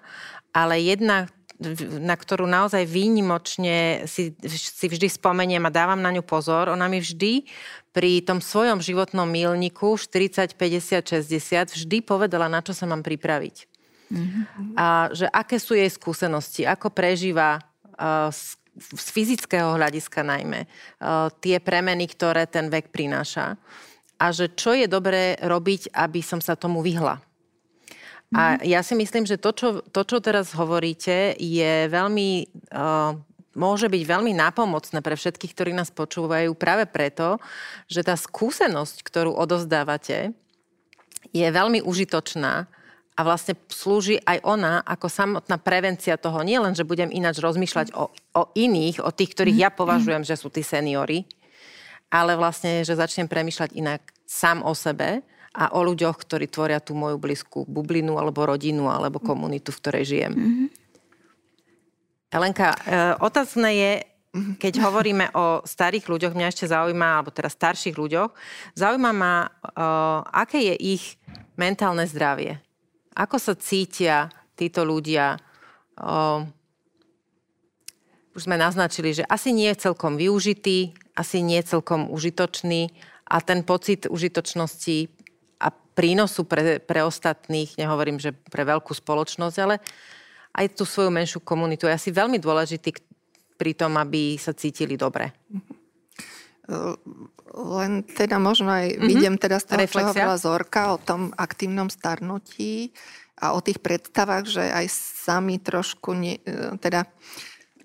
ale 0.54 0.77
jedna 0.77 1.25
na 2.01 2.17
ktorú 2.17 2.49
naozaj 2.49 2.89
výnimočne 2.89 4.10
si, 4.10 4.34
si 4.49 4.86
vždy 4.89 5.08
spomeniem 5.13 5.62
a 5.62 5.73
dávam 5.73 6.01
na 6.01 6.10
ňu 6.10 6.25
pozor. 6.25 6.73
Ona 6.73 6.89
mi 6.89 6.97
vždy 6.97 7.45
pri 7.93 8.25
tom 8.25 8.41
svojom 8.41 8.82
životnom 8.82 9.30
milníku 9.30 9.93
40, 9.93 10.58
50, 10.58 11.21
60 11.21 11.77
vždy 11.77 11.97
povedala, 12.01 12.49
na 12.49 12.65
čo 12.65 12.73
sa 12.73 12.89
mám 12.89 13.06
pripraviť. 13.06 13.70
Mm-hmm. 14.12 14.76
A 14.76 15.08
že 15.15 15.26
aké 15.32 15.56
sú 15.56 15.71
jej 15.71 15.88
skúsenosti, 15.88 16.67
ako 16.67 16.91
prežíva 16.91 17.63
uh, 17.63 18.28
z, 18.28 18.60
z 18.76 19.08
fyzického 19.15 19.80
hľadiska 19.80 20.19
najmä 20.19 20.67
uh, 20.67 21.32
tie 21.39 21.63
premeny, 21.63 22.12
ktoré 22.12 22.43
ten 22.43 22.67
vek 22.67 22.91
prináša. 22.91 23.56
A 24.19 24.36
že 24.36 24.52
čo 24.52 24.76
je 24.76 24.86
dobré 24.86 25.39
robiť, 25.39 25.95
aby 25.95 26.19
som 26.19 26.43
sa 26.43 26.60
tomu 26.60 26.84
vyhla. 26.84 27.24
A 28.32 28.56
mhm. 28.56 28.67
ja 28.67 28.80
si 28.84 28.95
myslím, 28.95 29.28
že 29.28 29.39
to, 29.39 29.52
čo, 29.56 29.67
to, 29.91 30.02
čo 30.04 30.19
teraz 30.19 30.52
hovoríte, 30.52 31.36
je 31.39 31.88
veľmi... 31.88 32.30
Uh, 32.71 33.15
môže 33.52 33.91
byť 33.91 34.04
veľmi 34.08 34.32
nápomocné 34.32 35.04
pre 35.04 35.15
všetkých, 35.19 35.52
ktorí 35.52 35.71
nás 35.76 35.91
počúvajú 35.91 36.56
práve 36.56 36.88
preto, 36.88 37.36
že 37.91 38.00
tá 38.00 38.15
skúsenosť, 38.15 39.04
ktorú 39.04 39.36
odozdávate, 39.36 40.32
je 41.36 41.47
veľmi 41.47 41.84
užitočná 41.84 42.71
a 43.12 43.28
vlastne 43.28 43.60
slúži 43.67 44.17
aj 44.24 44.39
ona 44.47 44.80
ako 44.88 45.08
samotná 45.12 45.60
prevencia 45.60 46.15
toho. 46.15 46.41
Nie 46.47 46.63
len, 46.63 46.71
že 46.71 46.88
budem 46.88 47.12
ináč 47.12 47.43
rozmýšľať 47.43 47.91
o, 47.91 48.08
o 48.12 48.43
iných, 48.56 49.04
o 49.04 49.12
tých, 49.12 49.36
ktorých 49.36 49.58
ja 49.67 49.69
mhm. 49.69 49.78
považujem, 49.78 50.24
že 50.24 50.39
sú 50.39 50.47
tí 50.47 50.63
seniory, 50.63 51.28
ale 52.12 52.36
vlastne, 52.39 52.84
že 52.84 52.95
začnem 52.95 53.28
premýšľať 53.28 53.76
inak 53.76 54.02
sám 54.28 54.63
o 54.63 54.71
sebe 54.71 55.24
a 55.52 55.76
o 55.76 55.84
ľuďoch, 55.84 56.15
ktorí 56.15 56.47
tvoria 56.47 56.80
tú 56.80 56.95
moju 56.95 57.19
blízku 57.19 57.67
bublinu 57.67 58.15
alebo 58.15 58.47
rodinu 58.47 58.88
alebo 58.88 59.19
komunitu, 59.19 59.76
v 59.76 59.80
ktorej 59.84 60.04
žijem. 60.08 60.34
Mm-hmm. 60.36 60.67
Elenka, 62.32 62.71
e, 62.71 62.80
otázne 63.19 63.69
je, 63.76 63.91
keď 64.56 64.74
hovoríme 64.88 65.36
o 65.36 65.60
starých 65.67 66.08
ľuďoch, 66.08 66.32
mňa 66.32 66.47
ešte 66.47 66.71
zaujíma, 66.71 67.19
alebo 67.19 67.36
teda 67.36 67.52
starších 67.52 68.00
ľuďoch, 68.00 68.32
zaujíma 68.80 69.12
ma, 69.12 69.36
e, 69.43 69.50
aké 70.32 70.63
je 70.71 70.76
ich 70.80 71.19
mentálne 71.60 72.08
zdravie. 72.08 72.63
Ako 73.15 73.38
sa 73.39 73.54
cítia 73.56 74.32
títo 74.56 74.88
ľudia? 74.88 75.36
E, 75.36 75.39
už 78.32 78.41
sme 78.47 78.56
naznačili, 78.56 79.12
že 79.12 79.28
asi 79.28 79.52
nie 79.52 79.67
je 79.71 79.91
celkom 79.91 80.15
využitý, 80.15 80.95
asi 81.15 81.43
nie 81.43 81.60
je 81.60 81.76
celkom 81.78 82.08
užitočný 82.08 82.91
a 83.28 83.43
ten 83.43 83.63
pocit 83.67 84.08
užitočnosti 84.08 85.21
prínosu 85.91 86.47
pre, 86.47 86.80
pre 86.80 87.04
ostatných, 87.04 87.76
nehovorím, 87.76 88.17
že 88.17 88.32
pre 88.32 88.63
veľkú 88.63 88.95
spoločnosť, 88.95 89.58
ale 89.60 89.84
aj 90.56 90.76
tú 90.76 90.84
svoju 90.88 91.12
menšiu 91.12 91.39
komunitu 91.43 91.88
je 91.88 91.95
asi 91.95 92.10
veľmi 92.12 92.39
dôležitý 92.39 92.95
pri 93.60 93.71
tom, 93.76 93.95
aby 94.00 94.39
sa 94.39 94.56
cítili 94.56 94.95
dobre. 94.95 95.32
Len 97.51 98.07
teda 98.07 98.39
možno 98.39 98.71
aj 98.71 98.95
mm-hmm. 98.95 99.07
vidím 99.07 99.35
teda 99.35 99.59
z 99.59 99.65
toho, 99.67 99.79
Reflexia? 99.83 99.99
čo 99.99 100.07
hovorila 100.07 100.37
Zorka 100.39 100.81
o 100.95 100.97
tom 100.97 101.35
aktívnom 101.35 101.91
starnutí 101.91 102.95
a 103.41 103.51
o 103.51 103.59
tých 103.59 103.83
predstavách, 103.83 104.45
že 104.47 104.63
aj 104.63 104.85
sami 105.27 105.57
trošku 105.59 106.15
ne, 106.15 106.39
teda 106.79 107.09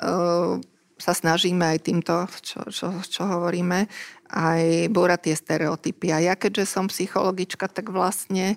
uh, 0.04 0.60
sa 0.96 1.12
snažíme 1.12 1.64
aj 1.64 1.78
týmto, 1.82 2.28
čo, 2.40 2.60
čo, 2.72 2.88
čo 3.04 3.22
hovoríme, 3.26 3.88
aj 4.32 4.88
búrať 4.92 5.30
tie 5.30 5.34
stereotypy. 5.36 6.12
A 6.12 6.32
ja 6.32 6.34
keďže 6.38 6.64
som 6.70 6.88
psychologička, 6.88 7.68
tak 7.68 7.90
vlastne 7.92 8.56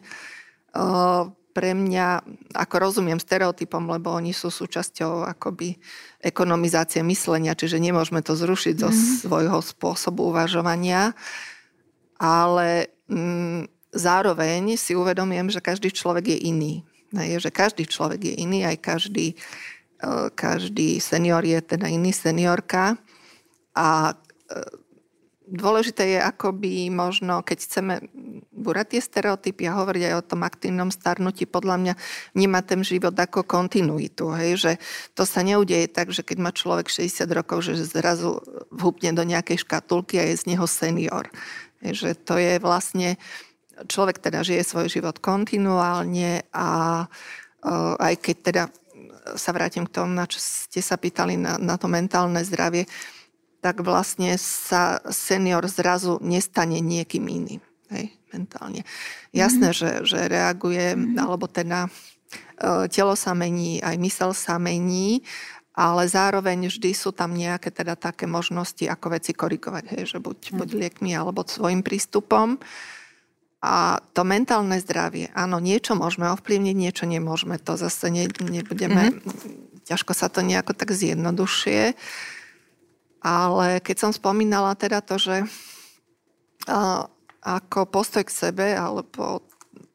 uh, 0.76 1.32
pre 1.60 1.76
mňa, 1.76 2.24
ako 2.56 2.76
rozumiem 2.80 3.20
stereotypom, 3.20 3.84
lebo 3.92 4.16
oni 4.16 4.32
sú 4.32 4.48
súčasťou 4.48 5.28
akoby 5.28 5.76
ekonomizácie 6.24 7.04
myslenia, 7.04 7.52
čiže 7.52 7.84
nemôžeme 7.84 8.24
to 8.24 8.32
zrušiť 8.32 8.80
mm. 8.80 8.84
zo 8.88 8.88
mhm. 8.88 9.00
svojho 9.28 9.60
spôsobu 9.60 10.32
uvažovania, 10.32 11.12
ale 12.16 12.96
mm, 13.12 13.92
zároveň 13.92 14.80
si 14.80 14.96
uvedomím, 14.96 15.52
že 15.52 15.60
každý 15.60 15.92
človek 15.92 16.32
je 16.32 16.48
iný. 16.48 16.74
Je, 17.12 17.44
že 17.44 17.52
každý 17.52 17.84
človek 17.84 18.24
je 18.24 18.34
iný, 18.40 18.64
aj 18.64 18.80
každý, 18.80 19.36
každý 20.38 21.04
senior 21.04 21.44
je 21.44 21.60
teda 21.60 21.92
iný 21.92 22.16
seniorka 22.16 22.96
a 23.76 24.14
dôležité 25.50 26.16
je 26.16 26.20
akoby 26.22 26.94
možno, 26.94 27.42
keď 27.42 27.58
chceme 27.66 27.94
búrať 28.60 28.96
tie 28.96 29.02
stereotypy 29.02 29.66
a 29.66 29.80
hovoriť 29.80 30.04
aj 30.12 30.14
o 30.20 30.28
tom 30.28 30.44
aktívnom 30.44 30.92
starnutí, 30.92 31.48
podľa 31.48 31.76
mňa 31.80 31.94
nemá 32.36 32.60
ten 32.62 32.84
život 32.84 33.16
ako 33.16 33.48
kontinuitu. 33.48 34.30
Hej? 34.36 34.52
Že 34.60 34.72
to 35.16 35.24
sa 35.24 35.42
neudeje 35.42 35.88
tak, 35.88 36.12
že 36.12 36.22
keď 36.22 36.38
má 36.44 36.52
človek 36.52 36.92
60 36.92 37.26
rokov, 37.32 37.66
že 37.66 37.80
zrazu 37.88 38.44
vhupne 38.70 39.16
do 39.16 39.24
nejakej 39.24 39.64
škatulky 39.64 40.20
a 40.20 40.28
je 40.28 40.36
z 40.36 40.54
neho 40.54 40.68
senior. 40.68 41.32
Hej? 41.82 41.92
Že 41.96 42.10
to 42.28 42.36
je 42.36 42.54
vlastne, 42.60 43.16
človek 43.88 44.20
teda 44.20 44.44
žije 44.44 44.68
svoj 44.68 44.92
život 44.92 45.18
kontinuálne 45.24 46.44
a 46.52 47.08
aj 48.00 48.14
keď 48.20 48.38
teda 48.44 48.64
sa 49.36 49.52
vrátim 49.52 49.86
k 49.86 49.94
tomu, 49.94 50.16
na 50.16 50.26
čo 50.26 50.40
ste 50.40 50.80
sa 50.80 50.96
pýtali 50.96 51.36
na, 51.36 51.60
na 51.60 51.76
to 51.76 51.92
mentálne 51.92 52.40
zdravie, 52.42 52.88
tak 53.60 53.84
vlastne 53.84 54.40
sa 54.40 55.04
senior 55.12 55.68
zrazu 55.68 56.18
nestane 56.24 56.80
niekým 56.80 57.28
iným. 57.28 57.62
Hej, 57.92 58.16
mentálne. 58.34 58.82
Jasné, 59.34 59.74
mm-hmm. 59.74 60.04
že, 60.06 60.10
že 60.10 60.20
reaguje, 60.30 60.96
mm-hmm. 60.96 61.18
alebo 61.18 61.46
teda 61.50 61.88
e, 61.88 61.90
telo 62.90 63.14
sa 63.14 63.34
mení, 63.34 63.82
aj 63.82 63.96
mysel 63.98 64.32
sa 64.38 64.58
mení, 64.58 65.22
ale 65.80 66.12
zároveň 66.12 66.68
vždy 66.68 66.92
sú 66.92 67.16
tam 67.16 67.32
nejaké 67.32 67.72
teda 67.72 67.96
také 67.96 68.28
možnosti, 68.28 68.84
ako 68.84 69.16
veci 69.16 69.32
korigovať, 69.32 69.84
hej, 69.96 70.04
že 70.12 70.18
buď, 70.20 70.52
mm. 70.52 70.56
buď 70.60 70.70
liekmi 70.76 71.16
alebo 71.16 71.48
svojim 71.48 71.80
prístupom. 71.88 72.60
A 73.60 74.00
to 74.16 74.24
mentálne 74.28 74.76
zdravie, 74.80 75.32
áno, 75.36 75.60
niečo 75.60 75.96
môžeme 75.96 76.32
ovplyvniť, 76.32 76.76
niečo 76.76 77.08
nemôžeme. 77.08 77.60
To 77.64 77.80
zase 77.80 78.12
ne, 78.12 78.28
nebudeme, 78.28 79.16
mm-hmm. 79.16 79.88
ťažko 79.88 80.12
sa 80.12 80.28
to 80.28 80.44
nejako 80.44 80.76
tak 80.76 80.92
zjednodušie. 80.92 81.96
Ale 83.20 83.84
keď 83.84 83.96
som 84.00 84.12
spomínala 84.16 84.76
teda 84.80 85.04
to, 85.04 85.20
že 85.20 85.36
uh, 85.44 87.04
ako 87.44 87.88
postoj 87.88 88.24
k 88.28 88.32
sebe 88.32 88.76
alebo 88.76 89.44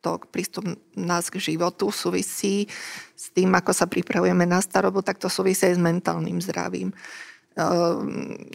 to 0.04 0.20
prístup 0.28 0.68
nás 0.92 1.32
k 1.32 1.40
životu 1.40 1.88
súvisí 1.88 2.68
s 3.16 3.32
tým, 3.32 3.56
ako 3.56 3.72
sa 3.72 3.88
pripravujeme 3.88 4.44
na 4.44 4.60
starobu, 4.60 5.00
tak 5.00 5.16
to 5.16 5.32
súvisí 5.32 5.64
aj 5.64 5.80
s 5.80 5.80
mentálnym 5.80 6.44
zdravím. 6.44 6.92
Uh, 7.54 8.02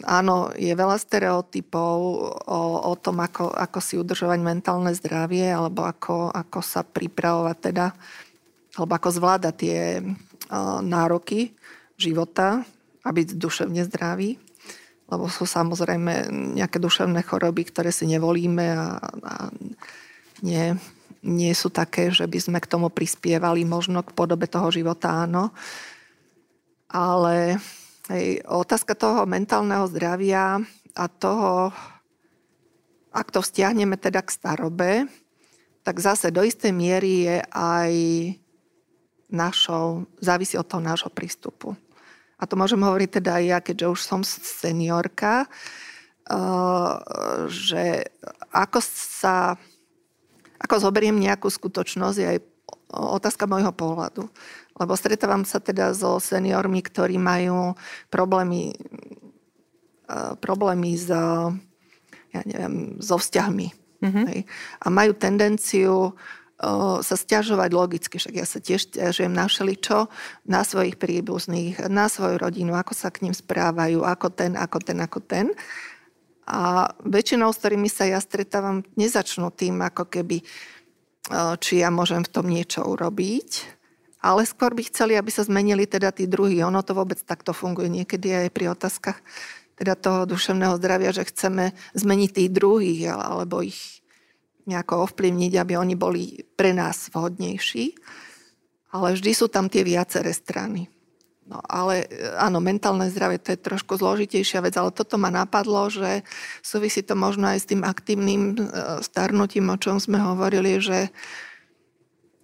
áno, 0.04 0.52
je 0.60 0.76
veľa 0.76 1.00
stereotypov 1.00 1.96
o, 2.46 2.62
o 2.84 2.94
tom, 3.00 3.24
ako, 3.24 3.48
ako 3.48 3.80
si 3.80 3.96
udržovať 3.96 4.40
mentálne 4.44 4.92
zdravie 4.92 5.48
alebo 5.48 5.88
ako, 5.88 6.36
ako 6.36 6.60
sa 6.60 6.84
pripravovať 6.84 7.58
teda, 7.72 7.96
alebo 8.76 8.92
ako 9.00 9.10
zvládať 9.10 9.56
tie 9.56 9.80
uh, 10.04 10.84
nároky 10.84 11.56
života 11.96 12.68
a 13.02 13.10
byť 13.10 13.40
duševne 13.40 13.88
zdravý 13.88 14.36
lebo 15.10 15.26
sú 15.26 15.50
samozrejme 15.50 16.30
nejaké 16.54 16.78
duševné 16.78 17.26
choroby, 17.26 17.66
ktoré 17.66 17.90
si 17.90 18.06
nevolíme 18.06 18.66
a, 18.78 19.02
a 19.02 19.34
nie, 20.46 20.78
nie 21.26 21.54
sú 21.58 21.74
také, 21.74 22.14
že 22.14 22.30
by 22.30 22.40
sme 22.40 22.60
k 22.62 22.70
tomu 22.70 22.94
prispievali 22.94 23.66
možno 23.66 24.06
k 24.06 24.14
podobe 24.14 24.46
toho 24.46 24.70
života, 24.70 25.26
áno. 25.26 25.50
Ale 26.90 27.58
hej, 28.14 28.46
otázka 28.46 28.94
toho 28.94 29.26
mentálneho 29.26 29.90
zdravia 29.90 30.62
a 30.94 31.06
toho, 31.10 31.74
ak 33.10 33.34
to 33.34 33.42
vzťahneme 33.42 33.98
teda 33.98 34.22
k 34.22 34.30
starobe, 34.30 34.92
tak 35.82 35.98
zase 35.98 36.30
do 36.30 36.46
istej 36.46 36.70
miery 36.70 37.26
je 37.26 37.38
aj 37.50 37.94
našou, 39.34 40.06
závisí 40.22 40.54
od 40.54 40.70
toho 40.70 40.82
nášho 40.82 41.10
prístupu 41.10 41.74
a 42.40 42.44
to 42.48 42.56
môžem 42.56 42.80
hovoriť 42.80 43.10
teda 43.20 43.32
aj 43.36 43.44
ja, 43.44 43.58
keďže 43.60 43.88
už 43.92 44.00
som 44.00 44.22
seniorka, 44.24 45.46
eh, 46.32 46.94
že 47.52 48.16
ako 48.56 48.80
sa, 48.82 49.60
ako 50.64 50.76
zoberiem 50.80 51.20
nejakú 51.20 51.52
skutočnosť 51.52 52.18
je 52.18 52.28
aj 52.32 52.40
otázka 52.96 53.46
môjho 53.46 53.76
pohľadu. 53.76 54.24
Lebo 54.80 54.96
stretávam 54.96 55.44
sa 55.44 55.60
teda 55.60 55.92
so 55.92 56.24
seniormi, 56.24 56.80
ktorí 56.80 57.20
majú 57.20 57.76
problémy, 58.08 58.72
eh, 60.08 60.34
problémy 60.40 60.96
s, 60.96 61.12
ja 62.32 62.42
neviem, 62.48 63.04
so 63.04 63.20
vzťahmi. 63.20 63.68
Mm-hmm. 64.00 64.48
A 64.80 64.88
majú 64.88 65.12
tendenciu 65.12 66.16
sa 67.00 67.16
stiažovať 67.16 67.70
logicky, 67.72 68.20
však 68.20 68.36
ja 68.36 68.44
sa 68.44 68.60
tiež 68.60 68.92
stiažujem 68.92 69.32
na 69.32 69.48
všeličo, 69.48 70.12
na 70.44 70.68
svojich 70.68 71.00
príbuzných, 71.00 71.88
na 71.88 72.12
svoju 72.12 72.36
rodinu, 72.36 72.76
ako 72.76 72.92
sa 72.92 73.08
k 73.08 73.24
ním 73.24 73.32
správajú, 73.32 74.04
ako 74.04 74.28
ten, 74.28 74.60
ako 74.60 74.78
ten, 74.84 74.98
ako 75.00 75.20
ten. 75.24 75.46
A 76.44 76.92
väčšinou, 77.08 77.56
s 77.56 77.64
ktorými 77.64 77.88
sa 77.88 78.12
ja 78.12 78.20
stretávam, 78.20 78.84
nezačnú 79.00 79.56
tým, 79.56 79.80
ako 79.88 80.12
keby, 80.12 80.44
či 81.64 81.74
ja 81.80 81.88
môžem 81.94 82.28
v 82.28 82.34
tom 82.34 82.52
niečo 82.52 82.84
urobiť, 82.84 83.80
ale 84.20 84.44
skôr 84.44 84.76
by 84.76 84.84
chceli, 84.92 85.16
aby 85.16 85.32
sa 85.32 85.48
zmenili 85.48 85.88
teda 85.88 86.12
tí 86.12 86.28
druhí. 86.28 86.60
Ono 86.60 86.84
to 86.84 86.92
vôbec 86.92 87.24
takto 87.24 87.56
funguje 87.56 87.88
niekedy 87.88 88.36
aj 88.36 88.52
pri 88.52 88.76
otázkach 88.76 89.16
teda 89.80 89.96
toho 89.96 90.28
duševného 90.28 90.76
zdravia, 90.76 91.16
že 91.16 91.24
chceme 91.24 91.72
zmeniť 91.96 92.30
tých 92.36 92.50
druhých 92.52 93.16
alebo 93.16 93.64
ich 93.64 93.99
nejako 94.70 95.10
ovplyvniť, 95.10 95.54
aby 95.58 95.74
oni 95.76 95.96
boli 95.98 96.46
pre 96.54 96.72
nás 96.72 97.10
vhodnejší. 97.10 97.98
Ale 98.94 99.18
vždy 99.18 99.32
sú 99.34 99.50
tam 99.50 99.70
tie 99.70 99.86
viaceré 99.86 100.34
strany. 100.34 100.90
No 101.50 101.66
ale 101.66 102.06
áno, 102.38 102.62
mentálne 102.62 103.10
zdravie 103.10 103.42
to 103.42 103.58
je 103.58 103.66
trošku 103.66 103.98
zložitejšia 103.98 104.62
vec, 104.62 104.78
ale 104.78 104.94
toto 104.94 105.18
ma 105.18 105.34
napadlo, 105.34 105.90
že 105.90 106.22
súvisí 106.62 107.02
to 107.02 107.18
možno 107.18 107.50
aj 107.50 107.66
s 107.66 107.70
tým 107.74 107.82
aktívnym 107.82 108.54
e, 108.54 108.58
starnutím, 109.02 109.74
o 109.74 109.82
čom 109.82 109.98
sme 109.98 110.22
hovorili, 110.22 110.78
že 110.78 111.10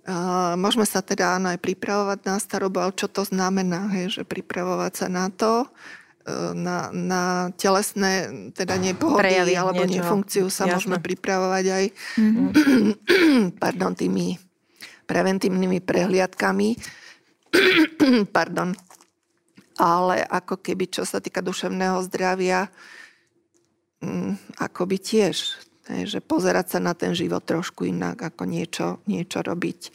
uh, 0.09 0.53
môžeme 0.57 0.89
sa 0.89 1.05
teda 1.05 1.37
áno 1.37 1.53
aj 1.53 1.61
pripravovať 1.61 2.19
na 2.25 2.35
starobu, 2.41 2.77
ale 2.81 2.97
čo 2.97 3.05
to 3.05 3.25
znamená, 3.25 3.89
hej, 3.93 4.21
že 4.21 4.23
pripravovať 4.25 4.93
sa 4.93 5.07
na 5.09 5.29
to, 5.29 5.69
na, 6.57 6.89
na 6.89 7.53
telesné, 7.53 8.33
teda 8.57 8.81
nepohody 8.81 9.21
Prejavy 9.21 9.53
alebo 9.53 9.85
niečoho. 9.85 9.93
nefunkciu 10.01 10.45
sa 10.49 10.65
Jasne. 10.65 10.73
môžeme 10.73 10.97
pripravovať 10.97 11.65
aj 11.69 11.85
mm-hmm. 12.17 12.47
pardon, 13.63 13.93
tými 13.93 14.33
preventívnymi 15.05 15.79
prehliadkami. 15.85 16.69
pardon. 18.35 18.73
Ale 19.77 20.25
ako 20.25 20.65
keby, 20.65 20.89
čo 20.89 21.05
sa 21.05 21.21
týka 21.21 21.45
duševného 21.45 22.01
zdravia, 22.09 22.73
mm, 24.01 24.57
ako 24.65 24.81
by 24.89 24.97
tiež, 24.97 25.35
že 25.85 26.19
pozerať 26.25 26.65
sa 26.73 26.79
na 26.81 26.97
ten 26.97 27.13
život 27.13 27.45
trošku 27.45 27.85
inak, 27.85 28.17
ako 28.17 28.49
niečo, 28.49 28.85
niečo 29.05 29.45
robiť 29.45 29.93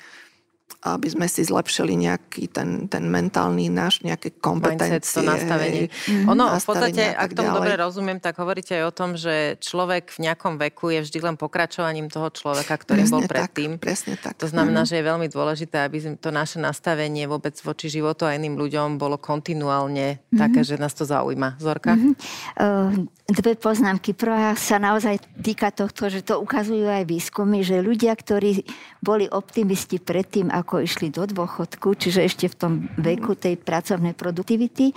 aby 0.80 1.12
sme 1.12 1.26
si 1.28 1.44
zlepšili 1.44 1.92
nejaký 1.92 2.48
ten, 2.48 2.88
ten 2.88 3.04
mentálny 3.04 3.68
náš, 3.68 4.00
nejaké 4.00 4.33
kompetencie. 4.40 4.96
Mindset, 4.96 5.12
to 5.12 5.20
nastavenie. 5.20 5.85
Mm-hmm. 5.92 6.33
Ono, 6.33 6.44
v 6.56 6.64
podstate, 6.64 7.04
ak 7.12 7.37
tomu 7.37 7.52
dobre 7.52 7.76
rozumiem, 7.76 8.16
tak 8.16 8.40
hovoríte 8.40 8.72
aj 8.80 8.85
o 8.88 8.92
tom, 8.92 9.11
že 9.12 9.61
človek 9.61 10.16
v 10.16 10.18
nejakom 10.28 10.56
veku 10.56 10.88
je 10.88 11.04
vždy 11.04 11.18
len 11.20 11.37
pokračovaním 11.37 12.09
toho 12.09 12.33
človeka, 12.33 12.80
ktorý 12.80 13.04
presne 13.04 13.12
bol 13.12 13.22
predtým. 13.28 13.70
Tak, 13.76 13.85
presne 13.85 14.14
tak. 14.16 14.40
To 14.40 14.48
znamená, 14.48 14.85
mm-hmm. 14.85 14.96
že 14.96 15.00
je 15.00 15.09
veľmi 15.09 15.28
dôležité, 15.28 15.76
aby 15.85 15.98
to 16.16 16.30
naše 16.33 16.56
nastavenie 16.56 17.28
vôbec 17.28 17.52
voči 17.61 17.92
životu 17.92 18.24
a 18.24 18.33
iným 18.33 18.56
ľuďom 18.56 18.96
bolo 18.96 19.20
kontinuálne 19.20 20.16
mm-hmm. 20.16 20.38
také, 20.40 20.64
že 20.64 20.80
nás 20.80 20.96
to 20.96 21.04
zaujíma. 21.04 21.61
Zorka? 21.61 21.92
Mm-hmm. 21.92 22.14
Uh, 22.56 23.04
dve 23.30 23.54
poznámky. 23.54 24.12
Prvá 24.12 24.52
sa 24.59 24.83
naozaj 24.83 25.22
týka 25.38 25.70
tohto, 25.70 26.11
že 26.11 26.26
to 26.26 26.42
ukazujú 26.42 26.88
aj 26.88 27.06
výskumy, 27.06 27.62
že 27.62 27.78
ľudia, 27.78 28.16
ktorí 28.16 28.66
boli 29.00 29.30
optimisti 29.30 30.02
predtým, 30.02 30.50
ako 30.50 30.60
ako 30.61 30.85
išli 30.85 31.09
do 31.09 31.25
dôchodku, 31.25 31.96
čiže 31.96 32.20
ešte 32.25 32.46
v 32.53 32.59
tom 32.59 32.73
veku 33.01 33.35
tej 33.35 33.57
pracovnej 33.57 34.12
produktivity, 34.12 34.92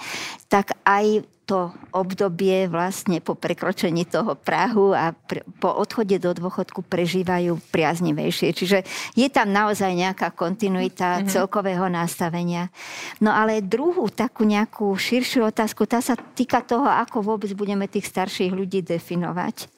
tak 0.51 0.75
aj 0.83 1.23
to 1.43 1.75
obdobie 1.91 2.71
vlastne 2.71 3.19
po 3.19 3.35
prekročení 3.35 4.07
toho 4.07 4.39
Prahu 4.39 4.95
a 4.95 5.11
pre, 5.11 5.43
po 5.59 5.75
odchode 5.75 6.15
do 6.15 6.31
dôchodku 6.31 6.87
prežívajú 6.87 7.59
priaznivejšie. 7.67 8.55
Čiže 8.55 8.77
je 9.13 9.27
tam 9.27 9.51
naozaj 9.51 9.91
nejaká 9.91 10.31
kontinuita 10.31 11.19
mm-hmm. 11.19 11.31
celkového 11.31 11.91
nastavenia. 11.91 12.71
No 13.19 13.35
ale 13.35 13.59
druhú 13.59 14.07
takú 14.07 14.47
nejakú 14.47 14.87
širšiu 14.95 15.51
otázku, 15.51 15.83
tá 15.83 15.99
sa 15.99 16.15
týka 16.15 16.63
toho, 16.63 16.87
ako 16.87 17.35
vôbec 17.35 17.51
budeme 17.51 17.91
tých 17.91 18.07
starších 18.07 18.55
ľudí 18.55 18.79
definovať. 18.79 19.72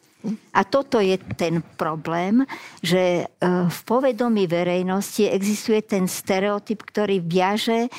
A 0.53 0.61
toto 0.65 0.97
je 0.97 1.17
ten 1.38 1.61
problém, 1.76 2.43
že 2.82 3.23
e, 3.23 3.26
v 3.69 3.80
povedomí 3.86 4.49
verejnosti 4.49 5.30
existuje 5.30 5.86
ten 5.86 6.09
stereotyp, 6.09 6.82
ktorý 6.82 7.21
viaže 7.21 7.89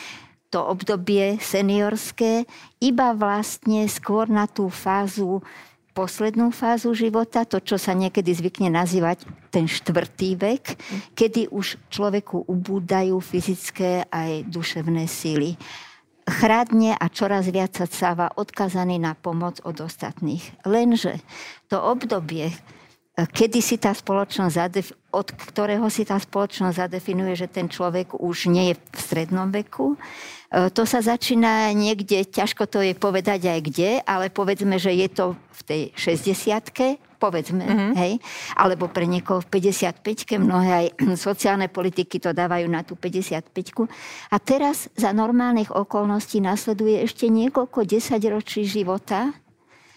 to 0.50 0.62
obdobie 0.62 1.38
seniorské 1.42 2.46
iba 2.78 3.12
vlastne 3.12 3.84
skôr 3.90 4.30
na 4.30 4.46
tú 4.46 4.70
fázu 4.70 5.42
poslednú 5.96 6.52
fázu 6.52 6.92
života, 6.92 7.48
to, 7.48 7.56
čo 7.56 7.80
sa 7.80 7.96
niekedy 7.96 8.28
zvykne 8.36 8.68
nazývať 8.68 9.24
ten 9.48 9.64
štvrtý 9.64 10.36
vek, 10.36 10.64
kedy 11.16 11.48
už 11.48 11.80
človeku 11.88 12.44
ubúdajú 12.44 13.16
fyzické 13.24 14.04
aj 14.12 14.44
duševné 14.44 15.08
síly 15.08 15.56
chradne 16.26 16.98
a 16.98 17.06
čoraz 17.06 17.46
viac 17.48 17.78
sa 17.78 17.86
cáva 17.86 18.34
odkazaný 18.34 18.98
na 18.98 19.14
pomoc 19.14 19.62
od 19.62 19.78
ostatných. 19.78 20.42
Lenže 20.66 21.22
to 21.70 21.78
obdobie 21.78 22.50
kedy 23.16 23.64
si 23.64 23.80
tá 23.80 23.96
spoločnosť, 23.96 24.52
zadef- 24.52 24.92
od 25.08 25.32
ktorého 25.32 25.88
si 25.88 26.04
tá 26.04 26.20
spoločnosť 26.20 26.84
zadefinuje, 26.84 27.32
že 27.32 27.48
ten 27.48 27.64
človek 27.72 28.12
už 28.12 28.52
nie 28.52 28.72
je 28.72 28.74
v 28.76 28.98
strednom 29.00 29.48
veku. 29.48 29.96
E, 29.96 30.68
to 30.68 30.84
sa 30.84 31.00
začína 31.00 31.72
niekde, 31.72 32.28
ťažko 32.28 32.68
to 32.68 32.84
je 32.84 32.92
povedať 32.92 33.48
aj 33.48 33.60
kde, 33.64 33.90
ale 34.04 34.28
povedzme, 34.28 34.76
že 34.76 34.92
je 34.92 35.08
to 35.08 35.26
v 35.32 35.60
tej 35.64 35.82
60 35.96 37.05
povedzme, 37.16 37.64
mm-hmm. 37.64 37.92
hej, 37.96 38.12
alebo 38.54 38.86
pre 38.92 39.08
niekoho 39.08 39.40
v 39.42 39.60
55-ke, 39.60 40.36
mnohé 40.36 40.70
aj 40.70 40.86
sociálne 41.28 41.66
politiky 41.72 42.20
to 42.20 42.36
dávajú 42.36 42.68
na 42.68 42.84
tú 42.84 42.94
55-ku. 42.94 43.88
A 44.30 44.36
teraz 44.38 44.92
za 44.94 45.10
normálnych 45.10 45.72
okolností 45.72 46.38
nasleduje 46.44 47.02
ešte 47.02 47.26
niekoľko 47.32 47.88
desaťročí 47.88 48.68
života, 48.68 49.32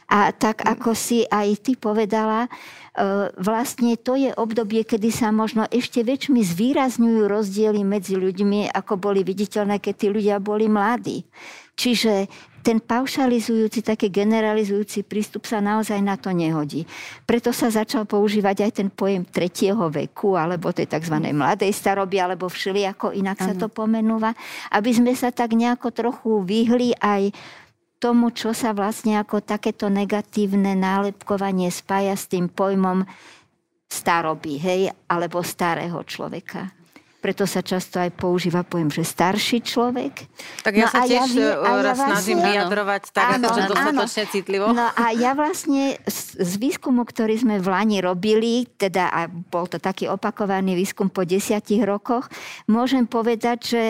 a 0.09 0.33
tak 0.33 0.65
ako 0.65 0.97
si 0.97 1.21
aj 1.29 1.61
ty 1.61 1.77
povedala, 1.77 2.49
e, 2.49 3.29
vlastne 3.37 3.93
to 3.93 4.17
je 4.17 4.33
obdobie, 4.33 4.81
kedy 4.81 5.13
sa 5.13 5.29
možno 5.29 5.69
ešte 5.69 6.01
väčšmi 6.01 6.41
zvýrazňujú 6.41 7.29
rozdiely 7.29 7.85
medzi 7.85 8.17
ľuďmi, 8.17 8.73
ako 8.73 8.97
boli 8.97 9.21
viditeľné, 9.21 9.77
keď 9.77 9.93
tí 9.93 10.07
ľudia 10.09 10.41
boli 10.41 10.65
mladí. 10.65 11.29
Čiže 11.77 12.25
ten 12.59 12.83
paušalizujúci, 12.83 13.83
taký 13.85 14.11
generalizujúci 14.11 15.07
prístup 15.07 15.47
sa 15.47 15.63
naozaj 15.63 15.99
na 16.03 16.19
to 16.19 16.31
nehodí. 16.35 16.83
Preto 17.23 17.55
sa 17.55 17.71
začal 17.71 18.03
používať 18.03 18.67
aj 18.67 18.71
ten 18.83 18.89
pojem 18.91 19.23
tretieho 19.23 19.87
veku, 19.87 20.35
alebo 20.35 20.73
tej 20.75 20.87
tzv. 20.91 21.15
mladej 21.31 21.71
staroby, 21.71 22.19
alebo 22.19 22.51
všelijako 22.51 23.15
inak 23.15 23.39
sa 23.39 23.53
to 23.55 23.71
pomenúva, 23.71 24.35
aby 24.75 24.91
sme 24.91 25.13
sa 25.15 25.31
tak 25.31 25.55
nejako 25.55 25.91
trochu 25.91 26.31
vyhli 26.43 26.95
aj 26.99 27.31
tomu, 27.99 28.31
čo 28.31 28.55
sa 28.55 28.71
vlastne 28.71 29.19
ako 29.19 29.43
takéto 29.43 29.91
negatívne 29.91 30.71
nálepkovanie 30.75 31.67
spája 31.67 32.15
s 32.15 32.31
tým 32.31 32.47
pojmom 32.47 33.03
staroby, 33.91 34.55
hej, 34.55 34.81
alebo 35.11 35.43
starého 35.43 35.99
človeka 36.07 36.78
preto 37.19 37.43
sa 37.43 37.59
často 37.59 37.99
aj 37.99 38.15
používa 38.15 38.63
pojem, 38.63 38.87
že 38.87 39.03
starší 39.03 39.59
človek. 39.59 40.23
Tak 40.63 40.71
ja 40.71 40.87
no 40.87 40.91
sa 40.91 40.99
tiež 41.03 41.35
ja, 41.35 41.59
raz 41.59 41.67
ja 41.67 41.83
vlastne, 41.83 42.07
snažím 42.15 42.39
vyjadrovať 42.39 43.03
tak, 43.11 43.29
áno, 43.35 43.47
akože 43.51 43.61
dostatočne 43.67 44.23
áno. 44.23 44.31
citlivo. 44.31 44.65
No 44.71 44.87
a 44.87 45.05
ja 45.11 45.31
vlastne 45.35 45.99
z, 46.07 46.19
z 46.39 46.53
výskumu, 46.55 47.03
ktorý 47.03 47.35
sme 47.35 47.55
v 47.59 47.67
Lani 47.67 47.99
robili, 47.99 48.71
teda 48.79 49.11
a 49.11 49.27
bol 49.27 49.67
to 49.67 49.83
taký 49.83 50.07
opakovaný 50.07 50.79
výskum 50.79 51.11
po 51.11 51.27
desiatich 51.27 51.83
rokoch, 51.83 52.31
môžem 52.71 53.03
povedať, 53.03 53.57
že 53.67 53.83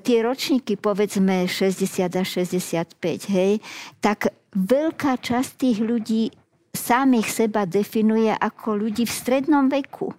tie 0.00 0.24
ročníky, 0.24 0.80
povedzme 0.80 1.44
60 1.44 2.08
a 2.16 2.24
65, 2.24 2.96
hej, 3.28 3.60
tak 4.00 4.32
veľká 4.56 5.20
časť 5.20 5.50
tých 5.60 5.78
ľudí 5.84 6.32
samých 6.72 7.28
seba 7.28 7.68
definuje 7.68 8.32
ako 8.32 8.88
ľudí 8.88 9.04
v 9.04 9.12
strednom 9.12 9.68
veku 9.68 10.16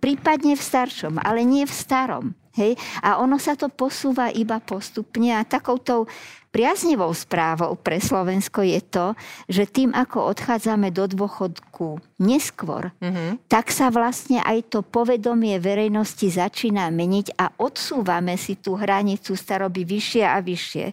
prípadne 0.00 0.56
v 0.56 0.62
staršom, 0.64 1.20
ale 1.20 1.44
nie 1.44 1.68
v 1.68 1.74
starom. 1.76 2.26
Hej? 2.56 2.74
A 3.04 3.22
ono 3.22 3.38
sa 3.38 3.54
to 3.54 3.70
posúva 3.70 4.32
iba 4.32 4.58
postupne 4.58 5.36
a 5.36 5.46
takouto 5.46 6.10
priaznivou 6.50 7.14
správou 7.14 7.78
pre 7.78 8.02
Slovensko 8.02 8.66
je 8.66 8.82
to, 8.82 9.06
že 9.46 9.70
tým, 9.70 9.94
ako 9.94 10.34
odchádzame 10.34 10.90
do 10.90 11.06
dôchodku 11.06 12.02
neskôr, 12.18 12.90
mm-hmm. 12.98 13.46
tak 13.46 13.70
sa 13.70 13.86
vlastne 13.94 14.42
aj 14.42 14.66
to 14.66 14.82
povedomie 14.82 15.62
verejnosti 15.62 16.26
začína 16.26 16.90
meniť 16.90 17.38
a 17.38 17.54
odsúvame 17.62 18.34
si 18.34 18.58
tú 18.58 18.74
hranicu 18.74 19.38
staroby 19.38 19.86
vyššie 19.86 20.24
a 20.26 20.42
vyššie. 20.42 20.86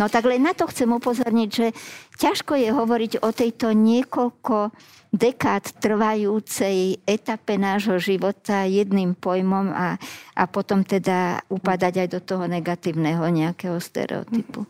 No 0.00 0.08
tak 0.08 0.24
len 0.24 0.40
na 0.40 0.56
to 0.56 0.64
chcem 0.64 0.88
upozorniť, 0.88 1.48
že 1.52 1.76
ťažko 2.16 2.56
je 2.56 2.72
hovoriť 2.72 3.12
o 3.20 3.28
tejto 3.36 3.76
niekoľko 3.76 4.72
dekád 5.12 5.76
trvajúcej 5.76 7.04
etape 7.04 7.60
nášho 7.60 8.00
života 8.00 8.64
jedným 8.64 9.12
pojmom 9.12 9.68
a, 9.68 10.00
a 10.32 10.44
potom 10.48 10.88
teda 10.88 11.44
upadať 11.52 12.06
aj 12.06 12.08
do 12.16 12.20
toho 12.24 12.48
negatívneho 12.48 13.20
nejakého 13.28 13.76
stereotypu. 13.76 14.64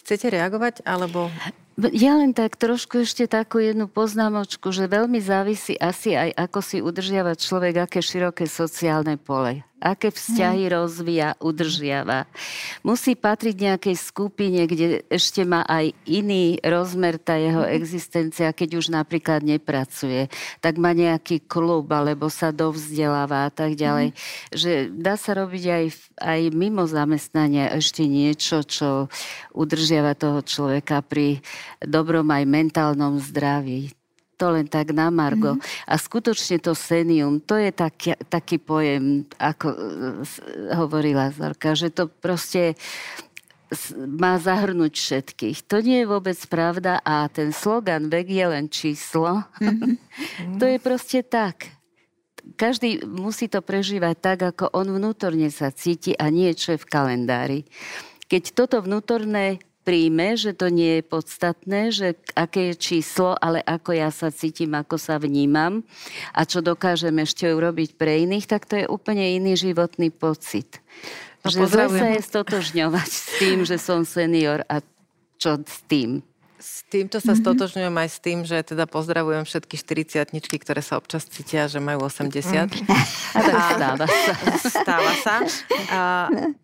Chcete 0.00 0.32
reagovať, 0.32 0.80
alebo... 0.88 1.28
Ja 1.76 2.16
len 2.16 2.32
tak 2.32 2.56
trošku 2.56 3.04
ešte 3.04 3.28
takú 3.28 3.60
jednu 3.60 3.84
poznámočku, 3.84 4.72
že 4.72 4.88
veľmi 4.88 5.20
závisí 5.20 5.76
asi 5.76 6.16
aj 6.16 6.32
ako 6.32 6.58
si 6.64 6.80
udržiava 6.80 7.36
človek, 7.36 7.84
aké 7.84 8.00
široké 8.00 8.48
sociálne 8.48 9.20
pole 9.20 9.60
aké 9.76 10.08
vzťahy 10.08 10.66
hmm. 10.66 10.72
rozvíja, 10.72 11.28
udržiava. 11.36 12.24
Musí 12.80 13.12
patriť 13.12 13.54
nejakej 13.54 13.96
skupine, 14.00 14.64
kde 14.64 15.04
ešte 15.12 15.44
má 15.44 15.68
aj 15.68 15.92
iný 16.08 16.56
rozmer 16.64 17.20
tá 17.20 17.36
jeho 17.36 17.60
hmm. 17.60 17.76
existencia, 17.76 18.56
keď 18.56 18.80
už 18.80 18.86
napríklad 18.88 19.44
nepracuje, 19.44 20.32
tak 20.64 20.80
má 20.80 20.96
nejaký 20.96 21.44
klub, 21.44 21.92
alebo 21.92 22.32
sa 22.32 22.56
dovzdeláva 22.56 23.46
a 23.46 23.50
tak 23.52 23.76
ďalej. 23.76 24.16
Hmm. 24.16 24.18
Že 24.56 24.70
dá 24.96 25.20
sa 25.20 25.36
robiť 25.36 25.64
aj, 25.68 25.84
aj 26.24 26.40
mimo 26.56 26.88
zamestnania 26.88 27.76
ešte 27.76 28.08
niečo, 28.08 28.64
čo 28.64 29.12
udržiava 29.52 30.16
toho 30.16 30.40
človeka 30.40 31.04
pri 31.04 31.44
dobrom 31.82 32.28
aj 32.30 32.44
mentálnom 32.44 33.18
zdraví 33.20 33.92
to 34.36 34.52
len 34.52 34.68
tak 34.68 34.92
na 34.92 35.08
Margo. 35.08 35.56
Mm-hmm. 35.56 35.88
A 35.88 35.94
skutočne 35.96 36.60
to 36.60 36.76
senium, 36.76 37.40
to 37.40 37.56
je 37.56 37.72
taký, 37.72 38.12
taký 38.28 38.60
pojem, 38.60 39.24
ako 39.40 39.72
hovorila 40.76 41.32
Zorka, 41.32 41.72
že 41.72 41.88
to 41.88 42.12
proste 42.12 42.76
má 43.98 44.38
zahrnúť 44.38 44.94
všetkých. 44.94 45.66
To 45.66 45.82
nie 45.82 46.04
je 46.04 46.06
vôbec 46.06 46.38
pravda 46.46 47.02
a 47.02 47.26
ten 47.26 47.50
slogan 47.50 48.06
vek 48.06 48.28
je 48.30 48.46
len 48.46 48.66
číslo. 48.70 49.42
Mm-hmm. 49.58 49.92
to 50.60 50.64
je 50.68 50.78
proste 50.78 51.20
tak. 51.26 51.72
Každý 52.54 53.02
musí 53.02 53.50
to 53.50 53.58
prežívať 53.58 54.16
tak, 54.22 54.38
ako 54.54 54.70
on 54.70 54.94
vnútorne 54.94 55.50
sa 55.50 55.74
cíti 55.74 56.14
a 56.14 56.30
nie 56.30 56.54
čo 56.54 56.78
je 56.78 56.78
v 56.78 56.86
kalendári. 56.86 57.60
Keď 58.30 58.54
toto 58.54 58.78
vnútorné 58.78 59.58
príjme, 59.86 60.34
že 60.34 60.50
to 60.50 60.66
nie 60.66 60.98
je 60.98 61.04
podstatné, 61.06 61.94
že 61.94 62.18
aké 62.34 62.74
je 62.74 62.74
číslo, 62.74 63.38
ale 63.38 63.62
ako 63.62 63.94
ja 63.94 64.10
sa 64.10 64.34
cítim, 64.34 64.74
ako 64.74 64.98
sa 64.98 65.22
vnímam 65.22 65.86
a 66.34 66.42
čo 66.42 66.58
dokážem 66.58 67.14
ešte 67.22 67.46
urobiť 67.46 67.94
pre 67.94 68.26
iných, 68.26 68.50
tak 68.50 68.66
to 68.66 68.82
je 68.82 68.90
úplne 68.90 69.22
iný 69.22 69.54
životný 69.54 70.10
pocit. 70.10 70.82
No, 71.46 71.54
že 71.54 71.62
zle 71.70 71.86
sa 71.86 72.06
je 72.10 72.20
stotožňovať 72.26 73.10
s 73.14 73.24
tým, 73.38 73.58
že 73.62 73.78
som 73.78 74.02
senior 74.02 74.66
a 74.66 74.82
čo 75.38 75.62
s 75.62 75.86
tým. 75.86 76.26
S 76.66 76.82
týmto 76.90 77.22
sa 77.22 77.30
mm-hmm. 77.30 77.46
stotožňujem 77.46 77.94
aj 77.94 78.08
s 78.10 78.18
tým, 78.18 78.38
že 78.42 78.58
teda 78.66 78.90
pozdravujem 78.90 79.46
všetky 79.46 79.78
40 79.78 80.34
ktoré 80.34 80.82
sa 80.82 80.98
občas 80.98 81.22
cítia, 81.30 81.70
že 81.70 81.78
majú 81.78 82.10
80. 82.10 82.42
Mm. 82.42 82.90
A 83.38 83.40
stáva 83.70 84.06
sa. 84.10 84.32
Stáva 84.66 85.12
sa. 85.22 85.34
A, 85.96 86.02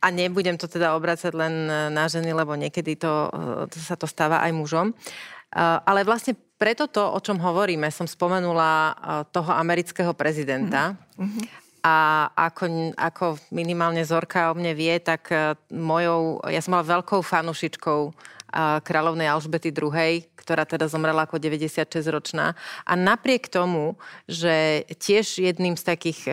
a 0.03 0.07
nebudem 0.11 0.59
to 0.59 0.67
teda 0.67 0.99
obracať 0.99 1.31
len 1.31 1.71
na 1.95 2.11
ženy, 2.11 2.35
lebo 2.35 2.59
niekedy 2.59 2.99
to, 2.99 3.31
to 3.71 3.79
sa 3.79 3.95
to 3.95 4.11
stáva 4.11 4.43
aj 4.43 4.51
mužom. 4.51 4.91
Ale 5.55 6.03
vlastne 6.03 6.35
preto 6.59 6.91
to, 6.91 6.99
o 6.99 7.23
čom 7.23 7.39
hovoríme, 7.39 7.87
som 7.95 8.11
spomenula 8.11 8.99
toho 9.31 9.55
amerického 9.55 10.11
prezidenta. 10.19 10.99
Mm-hmm. 11.15 11.45
A 11.87 12.27
ako, 12.35 12.95
ako 12.99 13.25
minimálne 13.55 14.03
Zorka 14.03 14.51
o 14.51 14.59
mne 14.59 14.75
vie, 14.75 14.99
tak 14.99 15.31
mojou, 15.71 16.43
ja 16.51 16.59
som 16.59 16.75
mala 16.75 16.99
veľkou 16.99 17.23
fanušičkou 17.23 18.01
kráľovnej 18.85 19.29
Alžbety 19.33 19.73
II, 19.73 20.29
ktorá 20.37 20.69
teda 20.69 20.87
zomrela 20.87 21.25
ako 21.25 21.41
96-ročná. 21.41 22.53
A 22.85 22.93
napriek 22.93 23.49
tomu, 23.49 23.97
že 24.29 24.85
tiež 25.01 25.41
jedným 25.41 25.75
z 25.81 25.85
takých 25.85 26.21
e, 26.29 26.33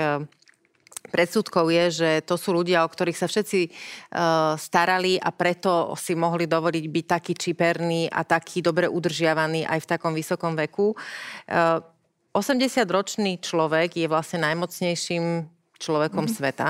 predsudkov 1.09 1.71
je, 1.71 1.85
že 1.89 2.09
to 2.27 2.35
sú 2.37 2.53
ľudia, 2.53 2.85
o 2.85 2.91
ktorých 2.91 3.17
sa 3.17 3.25
všetci 3.25 3.59
uh, 3.65 4.53
starali 4.59 5.17
a 5.17 5.33
preto 5.33 5.97
si 5.97 6.13
mohli 6.13 6.45
dovoliť 6.45 6.85
byť 6.85 7.05
taký 7.09 7.33
čiperný 7.33 8.11
a 8.11 8.21
taký 8.21 8.61
dobre 8.61 8.85
udržiavaný 8.85 9.65
aj 9.65 9.79
v 9.79 9.89
takom 9.89 10.13
vysokom 10.13 10.53
veku. 10.53 10.93
E, 10.93 10.97
80-ročný 12.29 13.41
človek 13.41 13.97
je 13.97 14.05
vlastne 14.05 14.45
najmocnejším 14.45 15.49
človekom 15.81 16.29
mm. 16.29 16.33
sveta 16.35 16.69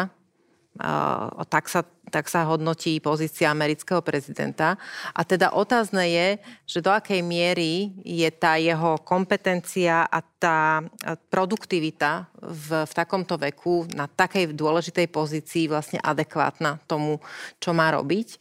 tak 1.51 1.67
sa, 1.67 1.83
tak 2.07 2.31
sa 2.31 2.47
hodnotí 2.47 3.03
pozícia 3.03 3.51
amerického 3.51 3.99
prezidenta. 3.99 4.79
A 5.11 5.27
teda 5.27 5.51
otázne 5.51 6.07
je, 6.07 6.27
že 6.63 6.79
do 6.79 6.89
akej 6.89 7.19
miery 7.19 7.99
je 8.07 8.29
tá 8.31 8.55
jeho 8.55 8.95
kompetencia 9.03 10.07
a 10.07 10.23
tá 10.23 10.79
produktivita 11.27 12.31
v, 12.39 12.87
v 12.87 12.93
takomto 12.95 13.35
veku 13.35 13.83
na 13.91 14.07
takej 14.07 14.55
dôležitej 14.55 15.11
pozícii 15.11 15.67
vlastne 15.67 15.99
adekvátna 15.99 16.79
tomu, 16.87 17.19
čo 17.59 17.75
má 17.75 17.91
robiť. 17.91 18.39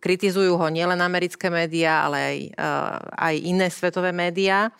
Kritizujú 0.00 0.56
ho 0.56 0.66
nielen 0.72 1.00
americké 1.00 1.52
médiá, 1.52 2.08
ale 2.08 2.18
aj, 2.20 2.38
aj 3.20 3.34
iné 3.40 3.68
svetové 3.68 4.12
médiá. 4.16 4.72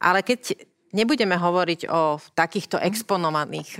Ale 0.00 0.24
keď 0.24 0.56
nebudeme 0.88 1.36
hovoriť 1.36 1.84
o 1.92 2.16
takýchto 2.32 2.80
exponovaných 2.80 3.76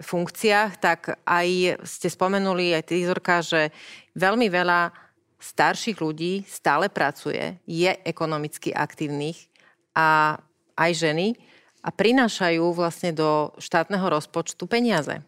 funkciách, 0.00 0.72
tak 0.76 1.16
aj 1.24 1.80
ste 1.84 2.08
spomenuli, 2.12 2.76
aj 2.76 2.84
ty, 2.88 3.04
Zorka, 3.04 3.40
že 3.40 3.72
veľmi 4.12 4.48
veľa 4.52 4.92
starších 5.40 6.00
ľudí 6.00 6.44
stále 6.48 6.88
pracuje, 6.88 7.56
je 7.64 7.92
ekonomicky 8.04 8.72
aktívnych 8.72 9.48
a 9.96 10.40
aj 10.76 10.92
ženy 10.92 11.36
a 11.80 11.88
prinášajú 11.92 12.64
vlastne 12.74 13.14
do 13.14 13.54
štátneho 13.56 14.04
rozpočtu 14.10 14.66
peniaze 14.68 15.22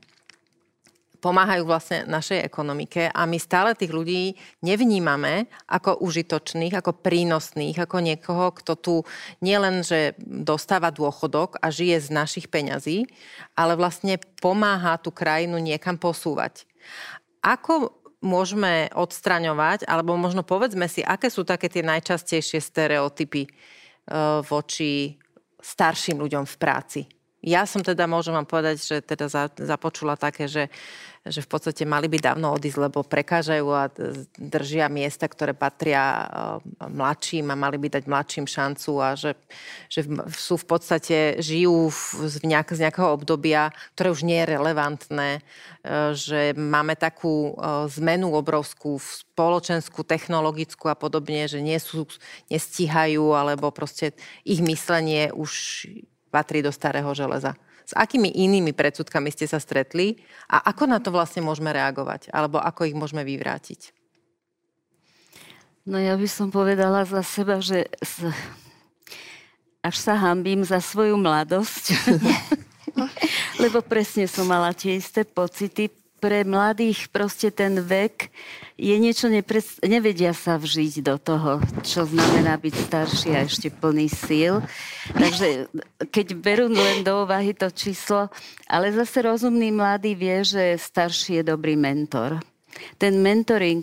pomáhajú 1.19 1.67
vlastne 1.67 2.07
našej 2.07 2.47
ekonomike 2.47 3.11
a 3.11 3.27
my 3.27 3.39
stále 3.43 3.75
tých 3.75 3.91
ľudí 3.91 4.39
nevnímame 4.63 5.51
ako 5.67 5.99
užitočných, 5.99 6.75
ako 6.79 6.95
prínosných, 7.03 7.75
ako 7.75 7.97
niekoho, 7.99 8.55
kto 8.55 8.73
tu 8.79 8.95
nielen, 9.43 9.83
že 9.83 10.15
dostáva 10.23 10.95
dôchodok 10.95 11.59
a 11.59 11.75
žije 11.75 12.07
z 12.07 12.09
našich 12.15 12.47
peňazí, 12.47 13.11
ale 13.59 13.75
vlastne 13.75 14.23
pomáha 14.39 14.97
tú 15.03 15.11
krajinu 15.11 15.59
niekam 15.59 15.99
posúvať. 15.99 16.65
Ako 17.43 17.99
môžeme 18.23 18.91
odstraňovať, 18.95 19.87
alebo 19.87 20.19
možno 20.19 20.43
povedzme 20.43 20.91
si, 20.91 21.07
aké 21.07 21.31
sú 21.31 21.47
také 21.47 21.71
tie 21.71 21.87
najčastejšie 21.87 22.59
stereotypy 22.59 23.47
e, 23.47 23.51
voči 24.43 25.15
starším 25.63 26.19
ľuďom 26.19 26.45
v 26.47 26.57
práci? 26.59 27.01
Ja 27.39 27.63
som 27.71 27.87
teda, 27.87 28.11
môžem 28.11 28.35
vám 28.35 28.51
povedať, 28.51 28.83
že 28.83 28.97
teda 28.99 29.31
započula 29.55 30.19
také, 30.19 30.51
že 30.51 30.67
že 31.29 31.45
v 31.45 31.49
podstate 31.49 31.85
mali 31.85 32.09
by 32.09 32.19
dávno 32.19 32.57
odísť, 32.57 32.79
lebo 32.89 33.05
prekážajú 33.05 33.67
a 33.71 33.93
držia 34.39 34.89
miesta, 34.89 35.29
ktoré 35.29 35.53
patria 35.53 36.03
eh, 36.03 36.27
mladším 36.89 37.53
a 37.53 37.61
mali 37.61 37.77
by 37.77 37.89
dať 38.01 38.05
mladším 38.09 38.47
šancu 38.49 38.93
a 38.99 39.09
že, 39.15 39.37
že 39.93 40.09
sú 40.35 40.55
v 40.57 40.67
podstate, 40.67 41.17
žijú 41.39 41.93
v 41.93 42.35
nejak, 42.49 42.73
z 42.73 42.89
nejakého 42.89 43.15
obdobia, 43.15 43.71
ktoré 43.95 44.09
už 44.11 44.23
nie 44.25 44.41
je 44.43 44.51
relevantné, 44.51 45.31
eh, 45.39 46.11
že 46.17 46.57
máme 46.57 46.97
takú 46.97 47.55
eh, 47.55 47.87
zmenu 48.01 48.33
obrovskú 48.33 48.97
spoločenskú, 48.99 50.03
technologickú 50.03 50.91
a 50.91 50.99
podobne, 50.99 51.47
že 51.47 51.61
nie 51.63 51.79
sú, 51.79 52.09
nestíhajú, 52.49 53.37
alebo 53.37 53.71
proste 53.71 54.17
ich 54.43 54.65
myslenie 54.65 55.31
už 55.31 55.87
patrí 56.29 56.61
do 56.61 56.73
starého 56.73 57.09
železa. 57.17 57.57
S 57.89 57.97
akými 57.97 58.29
inými 58.29 58.77
predsudkami 58.77 59.33
ste 59.33 59.49
sa 59.49 59.57
stretli 59.57 60.21
a 60.45 60.61
ako 60.69 60.85
na 60.85 61.01
to 61.01 61.09
vlastne 61.09 61.41
môžeme 61.41 61.73
reagovať? 61.73 62.29
Alebo 62.31 62.61
ako 62.61 62.85
ich 62.85 62.97
môžeme 62.97 63.25
vyvrátiť? 63.25 63.97
No 65.89 65.97
ja 65.97 66.13
by 66.21 66.29
som 66.29 66.53
povedala 66.53 67.09
za 67.09 67.25
seba, 67.25 67.65
že 67.65 67.89
až 69.81 69.97
sa 69.97 70.21
hambím 70.21 70.61
za 70.69 70.85
svoju 70.85 71.17
mladosť. 71.17 71.97
Lebo 73.63 73.81
presne 73.81 74.29
som 74.29 74.45
mala 74.45 74.77
tie 74.77 75.01
isté 75.01 75.25
pocity 75.25 75.89
pre 76.19 76.43
mladých 76.43 77.07
proste 77.09 77.55
ten 77.55 77.79
vek 77.79 78.31
je 78.79 78.95
niečo, 78.99 79.31
nepred... 79.31 79.63
nevedia 79.87 80.35
sa 80.35 80.59
vžiť 80.59 81.03
do 81.03 81.17
toho, 81.19 81.63
čo 81.83 82.07
znamená 82.07 82.59
byť 82.59 82.75
starší 82.75 83.31
a 83.35 83.47
ešte 83.47 83.71
plný 83.71 84.07
síl. 84.11 84.63
Takže 85.15 85.71
keď 86.11 86.27
berú 86.39 86.67
len 86.71 87.03
do 87.07 87.27
úvahy 87.27 87.55
to 87.55 87.71
číslo, 87.71 88.31
ale 88.67 88.95
zase 88.95 89.23
rozumný 89.23 89.71
mladý 89.75 90.15
vie, 90.15 90.43
že 90.47 90.79
starší 90.79 91.43
je 91.43 91.55
dobrý 91.55 91.75
mentor. 91.75 92.39
Ten 92.99 93.19
mentoring, 93.19 93.83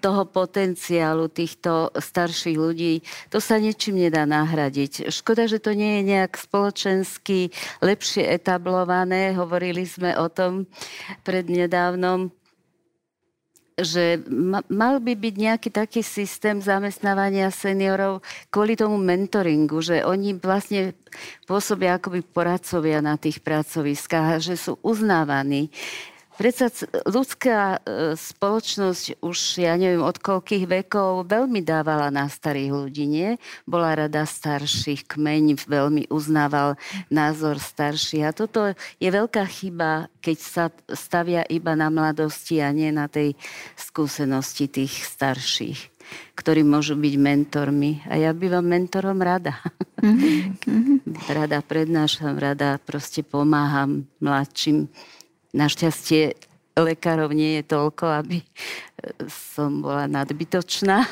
toho 0.00 0.22
potenciálu 0.28 1.28
týchto 1.28 1.92
starších 1.94 2.58
ľudí, 2.58 3.00
to 3.28 3.38
sa 3.42 3.56
ničím 3.60 4.08
nedá 4.08 4.24
nahradiť. 4.24 5.08
Škoda, 5.10 5.46
že 5.48 5.62
to 5.62 5.72
nie 5.72 6.00
je 6.00 6.16
nejak 6.16 6.36
spoločensky 6.36 7.50
lepšie 7.80 8.26
etablované. 8.26 9.34
Hovorili 9.36 9.84
sme 9.84 10.16
o 10.16 10.26
tom 10.28 10.66
prednedávnom, 11.22 12.30
že 13.76 14.24
mal 14.72 15.04
by 15.04 15.12
byť 15.12 15.34
nejaký 15.36 15.68
taký 15.68 16.00
systém 16.00 16.64
zamestnávania 16.64 17.52
seniorov 17.52 18.24
kvôli 18.48 18.72
tomu 18.72 18.96
mentoringu, 18.96 19.84
že 19.84 20.00
oni 20.00 20.32
vlastne 20.40 20.96
pôsobia 21.44 22.00
akoby 22.00 22.24
poradcovia 22.24 23.04
na 23.04 23.20
tých 23.20 23.44
pracoviskách, 23.44 24.40
že 24.40 24.56
sú 24.56 24.80
uznávaní. 24.80 25.68
Predsa 26.36 26.68
ľudská 27.08 27.80
e, 27.80 28.12
spoločnosť 28.12 29.24
už, 29.24 29.38
ja 29.64 29.72
neviem, 29.80 30.04
od 30.04 30.20
koľkých 30.20 30.68
vekov 30.68 31.24
veľmi 31.32 31.64
dávala 31.64 32.12
na 32.12 32.28
starých 32.28 32.72
ľudí, 32.76 33.08
nie? 33.08 33.40
Bola 33.64 33.96
rada 33.96 34.28
starších, 34.28 35.08
kmeň 35.08 35.64
veľmi 35.64 36.12
uznával 36.12 36.76
názor 37.08 37.56
starších. 37.56 38.24
A 38.28 38.36
toto 38.36 38.68
je 39.00 39.08
veľká 39.08 39.48
chyba, 39.48 40.12
keď 40.20 40.38
sa 40.38 40.64
stavia 40.92 41.40
iba 41.48 41.72
na 41.72 41.88
mladosti 41.88 42.60
a 42.60 42.68
nie 42.68 42.92
na 42.92 43.08
tej 43.08 43.32
skúsenosti 43.80 44.68
tých 44.68 44.92
starších 44.92 45.96
ktorí 46.38 46.62
môžu 46.62 46.94
byť 46.94 47.14
mentormi. 47.18 48.06
A 48.06 48.14
ja 48.14 48.30
bývam 48.30 48.62
mentorom 48.62 49.18
rada. 49.18 49.58
Mm-hmm. 49.98 51.02
rada 51.36 51.58
prednášam, 51.64 52.38
rada 52.38 52.78
proste 52.78 53.26
pomáham 53.26 54.06
mladším 54.22 54.86
Našťastie 55.56 56.36
lekárov 56.76 57.32
nie 57.32 57.58
je 57.60 57.64
toľko, 57.64 58.04
aby 58.20 58.44
som 59.32 59.80
bola 59.80 60.04
nadbytočná. 60.04 61.08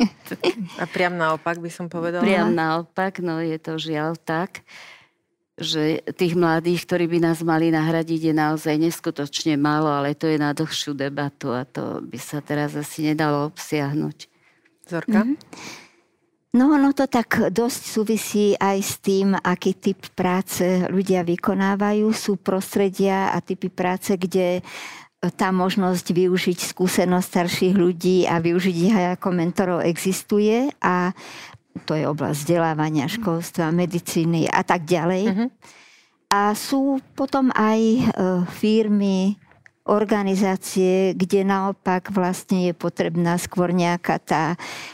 A 0.82 0.84
priam 0.90 1.14
naopak 1.14 1.62
by 1.62 1.70
som 1.70 1.86
povedala? 1.86 2.26
Priam 2.26 2.50
naopak, 2.50 3.22
no 3.22 3.38
je 3.38 3.54
to 3.62 3.78
žiaľ 3.78 4.18
tak, 4.18 4.66
že 5.54 6.02
tých 6.18 6.34
mladých, 6.34 6.82
ktorí 6.82 7.06
by 7.06 7.18
nás 7.30 7.38
mali 7.46 7.70
nahradiť, 7.70 8.32
je 8.32 8.34
naozaj 8.34 8.74
neskutočne 8.74 9.54
málo, 9.54 9.86
ale 9.86 10.18
to 10.18 10.26
je 10.26 10.34
na 10.34 10.50
dlhšiu 10.50 10.98
debatu 10.98 11.54
a 11.54 11.62
to 11.62 12.02
by 12.02 12.18
sa 12.18 12.42
teraz 12.42 12.74
asi 12.74 13.06
nedalo 13.06 13.46
obsiahnuť. 13.54 14.18
Zorka? 14.90 15.22
Mm-hmm. 15.22 15.83
No 16.54 16.70
ono 16.70 16.94
to 16.94 17.10
tak 17.10 17.50
dosť 17.50 17.82
súvisí 17.82 18.54
aj 18.54 18.78
s 18.78 19.02
tým, 19.02 19.34
aký 19.34 19.74
typ 19.74 19.98
práce 20.14 20.86
ľudia 20.86 21.26
vykonávajú. 21.26 22.06
Sú 22.14 22.38
prostredia 22.38 23.34
a 23.34 23.42
typy 23.42 23.66
práce, 23.66 24.14
kde 24.14 24.62
tá 25.34 25.50
možnosť 25.50 26.14
využiť 26.14 26.58
skúsenosť 26.70 27.26
starších 27.26 27.74
ľudí 27.74 28.30
a 28.30 28.38
využiť 28.38 28.76
ich 28.76 28.94
aj 28.94 29.06
ako 29.18 29.28
mentorov 29.34 29.80
existuje 29.82 30.70
a 30.78 31.10
to 31.90 31.98
je 31.98 32.06
oblasť 32.06 32.38
vzdelávania, 32.38 33.10
školstva, 33.10 33.74
medicíny 33.74 34.46
a 34.46 34.62
tak 34.62 34.86
ďalej. 34.86 35.24
Uh-huh. 35.26 35.48
A 36.30 36.54
sú 36.54 37.02
potom 37.18 37.50
aj 37.50 37.80
e, 37.82 38.02
firmy, 38.54 39.34
organizácie, 39.84 41.12
kde 41.12 41.44
naopak 41.44 42.08
vlastne 42.08 42.72
je 42.72 42.72
potrebná 42.72 43.36
skôr 43.36 43.68
nejaká 43.68 44.16
tá 44.16 44.44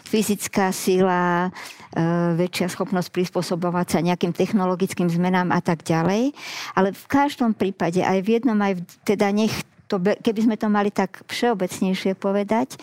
fyzická 0.03 0.75
sila, 0.75 1.55
e, 1.95 2.01
väčšia 2.35 2.75
schopnosť 2.75 3.15
prispôsobovať 3.15 3.87
sa 3.87 3.99
nejakým 4.03 4.35
technologickým 4.35 5.07
zmenám 5.07 5.55
a 5.55 5.63
tak 5.63 5.87
ďalej. 5.87 6.35
Ale 6.75 6.91
v 6.91 7.07
každom 7.07 7.55
prípade, 7.55 8.03
aj 8.03 8.19
v 8.19 8.43
jednom, 8.43 8.59
aj 8.59 8.83
v, 8.83 8.83
teda 9.07 9.31
nech 9.31 9.55
to, 9.91 9.99
keby 9.99 10.41
sme 10.47 10.57
to 10.59 10.71
mali 10.71 10.95
tak 10.95 11.23
všeobecnejšie 11.27 12.15
povedať, 12.15 12.79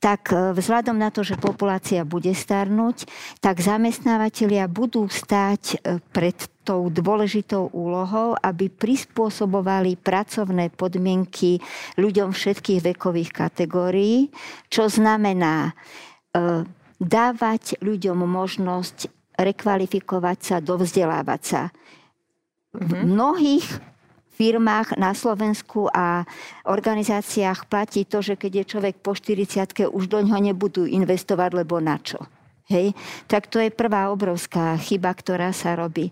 tak 0.00 0.32
e, 0.32 0.56
vzhľadom 0.56 0.96
na 0.96 1.12
to, 1.12 1.20
že 1.20 1.36
populácia 1.36 2.02
bude 2.08 2.32
starnúť, 2.32 3.04
tak 3.44 3.60
zamestnávateľia 3.60 4.64
budú 4.66 5.04
stáť 5.06 5.62
e, 5.62 6.00
pred 6.10 6.34
tou 6.64 6.88
dôležitou 6.88 7.68
úlohou, 7.70 8.32
aby 8.40 8.72
prispôsobovali 8.72 10.00
pracovné 10.00 10.72
podmienky 10.72 11.60
ľuďom 12.00 12.32
všetkých 12.32 12.96
vekových 12.96 13.30
kategórií, 13.30 14.32
čo 14.72 14.88
znamená 14.88 15.70
e, 15.70 16.64
dávať 16.96 17.80
ľuďom 17.84 18.24
možnosť 18.24 19.12
rekvalifikovať 19.36 20.38
sa, 20.40 20.56
dovzdelávať 20.64 21.42
sa. 21.44 21.62
V 22.72 22.88
mhm. 22.88 23.04
mnohých 23.04 23.89
firmách 24.40 24.96
na 24.96 25.12
Slovensku 25.12 25.92
a 25.92 26.24
organizáciách 26.64 27.68
platí 27.68 28.08
to, 28.08 28.24
že 28.24 28.40
keď 28.40 28.64
je 28.64 28.70
človek 28.72 28.96
po 29.04 29.12
40 29.12 29.92
už 29.92 30.08
do 30.08 30.24
ňoho 30.24 30.40
nebudú 30.40 30.88
investovať, 30.88 31.60
lebo 31.60 31.76
na 31.76 32.00
čo. 32.00 32.24
Hej? 32.72 32.96
Tak 33.28 33.52
to 33.52 33.60
je 33.60 33.68
prvá 33.68 34.08
obrovská 34.08 34.80
chyba, 34.80 35.12
ktorá 35.12 35.52
sa 35.52 35.76
robí. 35.76 36.08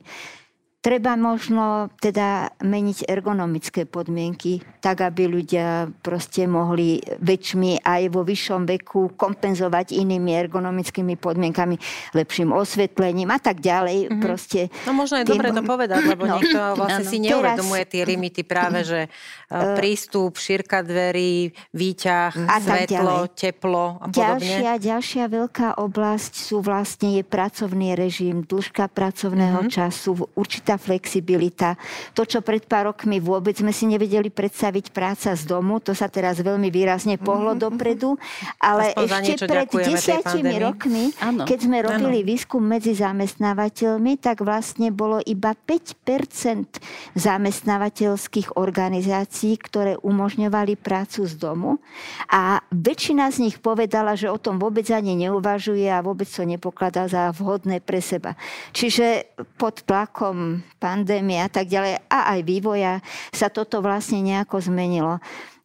Treba 0.78 1.18
možno 1.18 1.90
teda 1.98 2.54
meniť 2.62 3.10
ergonomické 3.10 3.82
podmienky, 3.82 4.62
tak 4.78 5.02
aby 5.02 5.26
ľudia 5.26 5.90
proste 6.06 6.46
mohli 6.46 7.02
väčšmi 7.18 7.82
aj 7.82 8.02
vo 8.14 8.22
vyššom 8.22 8.62
veku 8.62 9.10
kompenzovať 9.18 9.98
inými 9.98 10.38
ergonomickými 10.38 11.18
podmienkami, 11.18 11.82
lepším 12.14 12.54
osvetlením 12.54 13.26
a 13.34 13.42
tak 13.42 13.58
ďalej. 13.58 14.06
Mm-hmm. 14.06 14.22
Proste, 14.22 14.70
no 14.86 14.94
možno 14.94 15.18
je 15.18 15.26
tie... 15.26 15.34
dobre 15.34 15.50
to 15.50 15.66
povedať, 15.66 15.98
lebo 16.06 16.22
no, 16.30 16.38
niekto 16.38 16.60
vlastne 16.78 17.02
no, 17.02 17.10
si 17.10 17.18
neuvedomuje 17.26 17.82
teraz... 17.82 17.92
tie 17.98 18.02
limity 18.06 18.42
práve, 18.46 18.78
že 18.86 19.00
uh, 19.10 19.74
prístup, 19.82 20.38
šírka 20.38 20.86
dverí, 20.86 21.50
výťah, 21.74 22.38
a 22.38 22.54
svetlo, 22.62 23.26
teplo 23.34 23.98
a 23.98 24.06
podobne. 24.14 24.46
Ďalšia, 24.46 24.70
ďalšia 24.78 25.24
veľká 25.26 25.68
oblasť 25.82 26.32
sú 26.38 26.62
vlastne 26.62 27.18
je 27.18 27.26
pracovný 27.26 27.98
režim, 27.98 28.46
dĺžka 28.46 28.86
pracovného 28.94 29.66
mm-hmm. 29.66 29.74
času, 29.74 30.22
určité 30.38 30.67
tá 30.68 30.76
flexibilita. 30.76 31.80
To, 32.12 32.28
čo 32.28 32.44
pred 32.44 32.68
pár 32.68 32.92
rokmi 32.92 33.24
vôbec 33.24 33.56
sme 33.56 33.72
si 33.72 33.88
nevedeli 33.88 34.28
predstaviť 34.28 34.92
práca 34.92 35.32
z 35.32 35.48
domu, 35.48 35.80
to 35.80 35.96
sa 35.96 36.12
teraz 36.12 36.44
veľmi 36.44 36.68
výrazne 36.68 37.16
pohlo 37.16 37.56
mm-hmm. 37.56 37.64
dopredu, 37.64 38.20
ale 38.60 38.92
Aspoň 38.92 39.24
ešte 39.24 39.48
pred 39.48 39.68
desiatimi 39.72 40.60
rokmi, 40.60 41.16
ano. 41.24 41.48
keď 41.48 41.58
sme 41.64 41.80
robili 41.80 42.20
ano. 42.20 42.28
výskum 42.28 42.60
medzi 42.60 42.92
zamestnávateľmi, 42.92 44.20
tak 44.20 44.44
vlastne 44.44 44.92
bolo 44.92 45.24
iba 45.24 45.56
5% 45.56 47.16
zamestnávateľských 47.16 48.60
organizácií, 48.60 49.56
ktoré 49.56 49.96
umožňovali 50.04 50.76
prácu 50.76 51.24
z 51.24 51.34
domu 51.40 51.80
a 52.28 52.60
väčšina 52.68 53.30
z 53.32 53.48
nich 53.48 53.56
povedala, 53.62 54.18
že 54.18 54.28
o 54.28 54.36
tom 54.36 54.60
vôbec 54.60 54.84
ani 54.92 55.16
neuvažuje 55.16 55.88
a 55.88 56.04
vôbec 56.04 56.28
to 56.28 56.44
nepokladá 56.44 57.08
za 57.08 57.32
vhodné 57.32 57.80
pre 57.80 58.02
seba. 58.02 58.34
Čiže 58.74 59.38
pod 59.56 59.86
tlakom 59.86 60.57
pandémie 60.78 61.40
a 61.42 61.50
tak 61.50 61.66
ďalej 61.68 62.04
a 62.08 62.18
aj 62.36 62.40
vývoja 62.44 62.92
sa 63.30 63.48
toto 63.48 63.82
vlastne 63.82 64.22
nejako 64.22 64.62
zmenilo. 64.62 65.18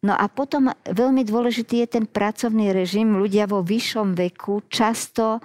No 0.04 0.12
a 0.12 0.28
potom 0.28 0.68
veľmi 0.84 1.24
dôležitý 1.24 1.84
je 1.84 1.88
ten 1.96 2.04
pracovný 2.04 2.76
režim. 2.76 3.16
Ľudia 3.16 3.48
vo 3.48 3.64
vyššom 3.64 4.12
veku 4.12 4.60
často 4.68 5.38
e, 5.38 5.40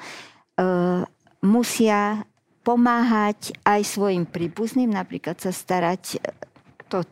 musia 1.47 2.27
pomáhať 2.59 3.55
aj 3.63 3.81
svojim 3.87 4.27
príbuzným, 4.27 4.91
napríklad 4.91 5.39
sa 5.39 5.55
starať 5.55 6.19
to 6.91 7.07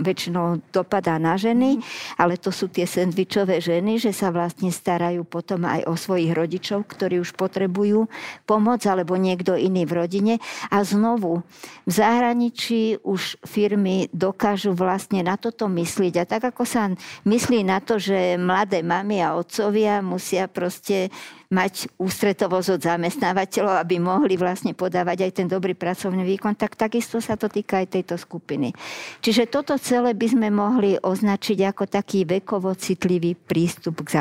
väčšinou 0.00 0.64
dopadá 0.72 1.20
na 1.20 1.36
ženy, 1.36 1.78
mm. 1.78 1.82
ale 2.16 2.40
to 2.40 2.48
sú 2.48 2.72
tie 2.72 2.88
sendvičové 2.88 3.60
ženy, 3.60 4.00
že 4.00 4.14
sa 4.14 4.32
vlastne 4.32 4.72
starajú 4.72 5.26
potom 5.28 5.66
aj 5.68 5.84
o 5.84 5.94
svojich 5.98 6.32
rodičov, 6.32 6.88
ktorí 6.88 7.20
už 7.20 7.36
potrebujú 7.36 8.08
pomoc, 8.48 8.80
alebo 8.88 9.18
niekto 9.20 9.58
iný 9.58 9.84
v 9.84 9.96
rodine. 10.04 10.34
A 10.72 10.80
znovu, 10.86 11.44
v 11.84 11.92
zahraničí 11.92 13.02
už 13.04 13.36
firmy 13.44 14.08
dokážu 14.14 14.72
vlastne 14.72 15.20
na 15.20 15.36
toto 15.36 15.68
myslieť. 15.68 16.14
A 16.22 16.24
tak 16.24 16.48
ako 16.48 16.64
sa 16.64 16.88
myslí 17.28 17.66
na 17.66 17.82
to, 17.84 18.00
že 18.00 18.40
mladé 18.40 18.80
mamy 18.80 19.20
a 19.20 19.36
otcovia 19.36 20.00
musia 20.00 20.46
proste 20.48 21.10
mať 21.54 21.94
ústretovosť 22.02 22.68
od 22.74 22.80
zamestnávateľov, 22.82 23.78
aby 23.78 24.02
mohli 24.02 24.34
vlastne 24.34 24.74
podávať 24.74 25.30
aj 25.30 25.32
ten 25.38 25.46
dobrý 25.46 25.78
pracovný 25.78 26.26
výkon, 26.26 26.58
tak 26.58 26.74
takisto 26.74 27.22
sa 27.22 27.38
to 27.38 27.46
týka 27.46 27.78
aj 27.78 27.94
tejto 27.94 28.18
skupiny. 28.18 28.74
Čiže 29.22 29.46
toto 29.46 29.78
celé 29.78 30.18
by 30.18 30.26
sme 30.26 30.48
mohli 30.50 30.98
označiť 30.98 31.58
ako 31.70 31.86
taký 31.86 32.26
vekovo 32.26 32.74
citlivý 32.74 33.38
prístup 33.38 34.02
k, 34.02 34.18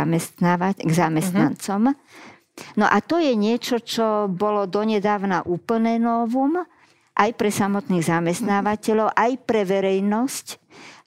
k 0.78 0.92
zamestnancom. 0.94 1.82
Uh-huh. 1.90 2.78
No 2.78 2.86
a 2.86 3.02
to 3.02 3.18
je 3.18 3.34
niečo, 3.34 3.82
čo 3.82 4.30
bolo 4.30 4.70
donedávna 4.70 5.50
úplné 5.50 5.98
novum 5.98 6.62
aj 7.14 7.30
pre 7.38 7.50
samotných 7.50 8.06
zamestnávateľov, 8.06 9.14
aj 9.14 9.32
pre 9.46 9.66
verejnosť 9.66 10.63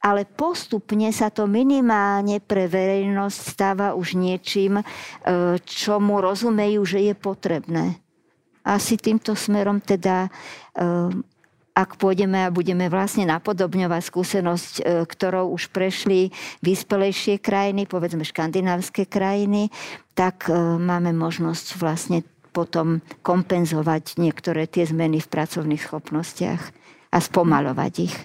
ale 0.06 0.22
postupne 0.22 1.10
sa 1.10 1.34
to 1.34 1.50
minimálne 1.50 2.38
pre 2.38 2.70
verejnosť 2.70 3.38
stáva 3.42 3.98
už 3.98 4.14
niečím, 4.14 4.78
e, 4.78 4.84
čo 5.66 5.98
mu 5.98 6.22
rozumejú, 6.22 6.86
že 6.86 7.10
je 7.10 7.14
potrebné. 7.18 7.98
Asi 8.62 8.94
týmto 8.94 9.34
smerom 9.34 9.82
teda 9.82 10.30
e, 10.78 11.10
ak 11.76 11.98
pôjdeme 11.98 12.40
a 12.46 12.54
budeme 12.54 12.86
vlastne 12.86 13.26
napodobňovať 13.26 14.02
skúsenosť, 14.06 14.72
e, 14.78 14.82
ktorou 15.10 15.50
už 15.58 15.74
prešli 15.74 16.30
vyspelejšie 16.62 17.42
krajiny, 17.42 17.90
povedzme 17.90 18.22
škandinávské 18.22 19.10
krajiny, 19.10 19.74
tak 20.14 20.48
máme 20.80 21.12
možnosť 21.12 21.76
vlastne 21.76 22.24
potom 22.56 23.04
kompenzovať 23.20 24.16
niektoré 24.16 24.64
tie 24.64 24.88
zmeny 24.88 25.20
v 25.20 25.28
pracovných 25.28 25.82
schopnostiach 25.84 26.62
a 27.12 27.18
spomalovať 27.20 27.94
ich. 28.00 28.16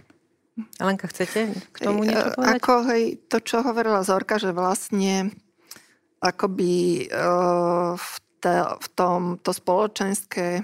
Alenka, 0.84 1.08
chcete 1.08 1.56
k 1.72 1.78
tomu 1.80 2.04
niečo 2.04 2.36
povedať? 2.36 2.54
Ako 2.60 2.74
hej, 2.92 3.04
to, 3.32 3.38
čo 3.40 3.64
hovorila 3.64 4.04
Zorka, 4.04 4.36
že 4.36 4.52
vlastne 4.52 5.32
akoby 6.22 7.08
uh, 7.10 7.96
v, 7.96 8.14
te, 8.44 8.54
v 8.60 8.88
tom 8.94 9.40
to 9.40 9.56
spoločenské 9.56 10.62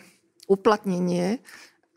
uplatnenie, 0.52 1.40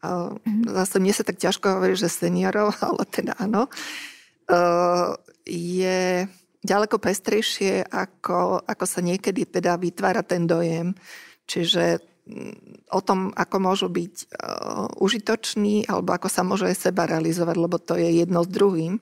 uh, 0.07 0.33
mm-hmm. 0.33 0.71
zase 0.71 0.97
mne 1.03 1.13
sa 1.13 1.25
tak 1.27 1.43
ťažko 1.43 1.67
hovorí, 1.77 1.99
že 1.99 2.09
seniorov, 2.09 2.79
ale 2.87 3.03
teda 3.11 3.35
áno, 3.37 3.67
uh, 3.67 5.11
je 5.45 6.31
ďaleko 6.61 6.97
pestrejšie, 7.01 7.89
ako, 7.91 8.65
ako 8.65 8.85
sa 8.85 9.01
niekedy 9.03 9.49
teda 9.49 9.81
vytvára 9.81 10.23
ten 10.23 10.47
dojem. 10.47 10.93
Čiže 11.49 12.10
o 12.91 13.01
tom, 13.01 13.31
ako 13.35 13.57
môžu 13.63 13.87
byť 13.87 14.15
uh, 14.15 14.91
užitoční 14.99 15.87
alebo 15.87 16.15
ako 16.15 16.29
sa 16.31 16.43
môžu 16.43 16.67
aj 16.67 16.91
seba 16.91 17.07
realizovať, 17.07 17.57
lebo 17.57 17.77
to 17.79 17.95
je 17.95 18.23
jedno 18.23 18.43
s 18.43 18.51
druhým. 18.51 18.99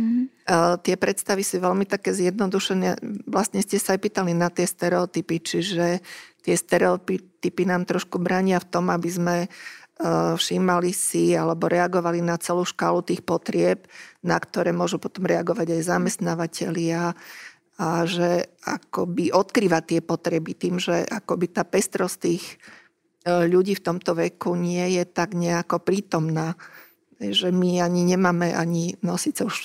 Mm-hmm. 0.00 0.24
Uh, 0.48 0.74
tie 0.80 0.96
predstavy 0.96 1.44
si 1.44 1.60
veľmi 1.60 1.84
také 1.84 2.16
zjednodušené. 2.16 2.96
Vlastne 3.28 3.60
ste 3.60 3.76
sa 3.76 3.92
aj 3.96 4.00
pýtali 4.00 4.32
na 4.32 4.48
tie 4.48 4.64
stereotypy, 4.64 5.36
čiže 5.44 6.00
tie 6.40 6.54
stereotypy 6.56 7.62
nám 7.68 7.84
trošku 7.84 8.16
brania 8.16 8.56
v 8.56 8.68
tom, 8.72 8.88
aby 8.88 9.10
sme 9.12 9.36
uh, 9.44 10.34
všímali 10.40 10.96
si 10.96 11.36
alebo 11.36 11.68
reagovali 11.68 12.24
na 12.24 12.40
celú 12.40 12.64
škálu 12.64 13.04
tých 13.04 13.20
potrieb, 13.20 13.84
na 14.24 14.40
ktoré 14.40 14.72
môžu 14.72 14.96
potom 14.96 15.28
reagovať 15.28 15.76
aj 15.76 15.82
zamestnávateľia, 15.92 17.12
a 17.80 18.04
že 18.04 18.44
akoby 18.68 19.32
odkrýva 19.32 19.80
tie 19.80 20.04
potreby 20.04 20.52
tým, 20.52 20.76
že 20.76 21.00
akoby 21.00 21.48
tá 21.48 21.64
pestrosť 21.64 22.16
tých 22.20 22.44
e, 23.24 23.48
ľudí 23.48 23.72
v 23.72 23.84
tomto 23.88 24.12
veku 24.12 24.52
nie 24.52 25.00
je 25.00 25.08
tak 25.08 25.32
nejako 25.32 25.80
prítomná. 25.80 26.60
Že 27.16 27.56
my 27.56 27.80
ani 27.80 28.04
nemáme 28.04 28.52
ani, 28.52 29.00
no 29.00 29.16
už 29.16 29.56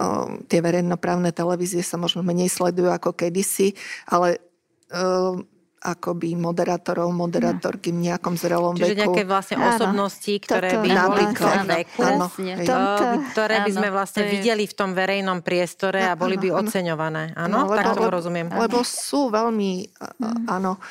o, 0.00 0.40
tie 0.48 0.64
verejnoprávne 0.64 1.28
televízie 1.36 1.84
sa 1.84 2.00
možno 2.00 2.24
menej 2.24 2.48
sledujú 2.48 2.88
ako 2.88 3.12
kedysi, 3.12 3.76
ale 4.08 4.40
o, 4.88 5.44
akoby 5.86 6.34
moderátorov, 6.34 7.14
moderátorky 7.14 7.94
v 7.94 8.10
nejakom 8.10 8.34
zrelom 8.34 8.74
Čiže 8.74 8.82
veku. 8.82 8.90
Čiže 8.90 9.02
nejaké 9.06 9.22
vlastne 9.22 9.56
osobnosti, 9.62 10.34
Toto, 10.42 10.46
ktoré 10.50 10.68
by 10.74 10.88
v 10.90 11.34
tom 11.38 11.60
veku, 11.70 12.00
áno, 12.02 12.26
ktoré 13.30 13.56
by 13.62 13.70
sme 13.70 13.88
vlastne 13.94 14.22
je... 14.26 14.30
videli 14.34 14.64
v 14.66 14.74
tom 14.74 14.90
verejnom 14.98 15.38
priestore 15.46 16.02
a 16.02 16.18
boli 16.18 16.34
by 16.34 16.50
oceňované. 16.50 17.38
Áno, 17.38 17.70
no, 17.70 17.70
tak 17.70 17.94
to 17.94 18.10
rozumiem. 18.10 18.50
Lebo 18.50 18.82
sú 18.82 19.30
veľmi, 19.30 19.94
mhm. 20.18 20.50
áno, 20.50 20.82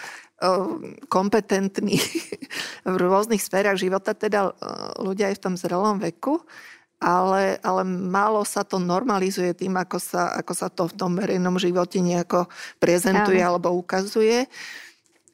kompetentní 1.11 1.99
v 2.87 2.95
rôznych 2.95 3.39
sférach 3.43 3.75
života, 3.75 4.15
teda 4.15 4.55
ľudia 4.99 5.31
aj 5.31 5.35
v 5.39 5.43
tom 5.43 5.53
zrelom 5.59 5.99
veku 5.99 6.39
ale, 7.05 7.59
ale 7.59 7.83
málo 7.85 8.41
sa 8.47 8.63
to 8.63 8.79
normalizuje 8.79 9.51
tým, 9.53 9.75
ako 9.75 9.97
sa, 9.99 10.31
ako 10.39 10.53
sa 10.55 10.67
to 10.71 10.87
v 10.87 10.95
tom 10.95 11.13
verejnom 11.19 11.59
živote 11.59 11.99
nejako 11.99 12.47
prezentuje 12.79 13.43
Áno. 13.43 13.55
alebo 13.55 13.75
ukazuje. 13.75 14.47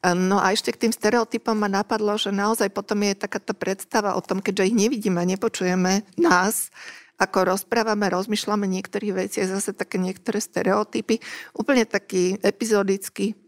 No 0.02 0.42
a 0.42 0.50
ešte 0.50 0.74
k 0.74 0.86
tým 0.86 0.92
stereotypom 0.92 1.54
ma 1.54 1.70
napadlo, 1.70 2.18
že 2.18 2.34
naozaj 2.34 2.74
potom 2.74 3.06
je 3.06 3.14
takáto 3.14 3.54
predstava 3.54 4.18
o 4.18 4.20
tom, 4.20 4.42
keďže 4.42 4.74
ich 4.74 4.76
nevidíme, 4.76 5.22
nepočujeme 5.22 6.02
nás, 6.18 6.74
ako 7.22 7.54
rozprávame, 7.54 8.10
rozmýšľame 8.10 8.66
niektorých 8.66 9.14
veci, 9.14 9.46
je 9.46 9.54
zase 9.54 9.70
také 9.70 10.02
niektoré 10.02 10.42
stereotypy. 10.42 11.22
Úplne 11.54 11.86
taký 11.86 12.34
epizodický 12.42 13.38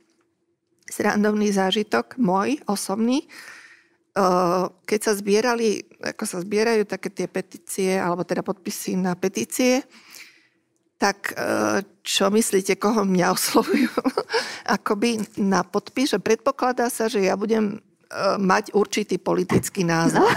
srandovný 0.87 1.51
zážitok, 1.51 2.23
môj 2.23 2.63
osobný, 2.71 3.27
keď 4.87 5.01
sa 5.03 5.13
zbierali, 5.19 5.83
ako 6.07 6.23
sa 6.23 6.39
zbierajú 6.39 6.87
také 6.87 7.11
tie 7.11 7.27
petície, 7.27 7.99
alebo 7.99 8.23
teda 8.23 8.47
podpisy 8.47 8.95
na 8.95 9.19
petície, 9.19 9.83
tak 10.99 11.35
čo 12.05 12.31
myslíte, 12.31 12.79
koho 12.79 13.03
mňa 13.05 13.27
oslovujú? 13.35 13.91
Akoby 14.77 15.21
na 15.41 15.67
podpis, 15.67 16.15
že 16.15 16.23
predpokladá 16.23 16.89
sa, 16.89 17.11
že 17.11 17.25
ja 17.25 17.35
budem 17.35 17.83
mať 18.39 18.75
určitý 18.75 19.19
politický 19.19 19.83
názor. 19.83 20.29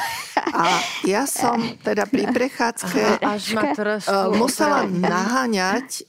A 0.56 0.82
ja 1.06 1.30
som 1.30 1.62
teda 1.86 2.10
pri 2.10 2.32
prechádzke 2.34 3.22
musela 4.34 4.88
naháňať 4.90 6.08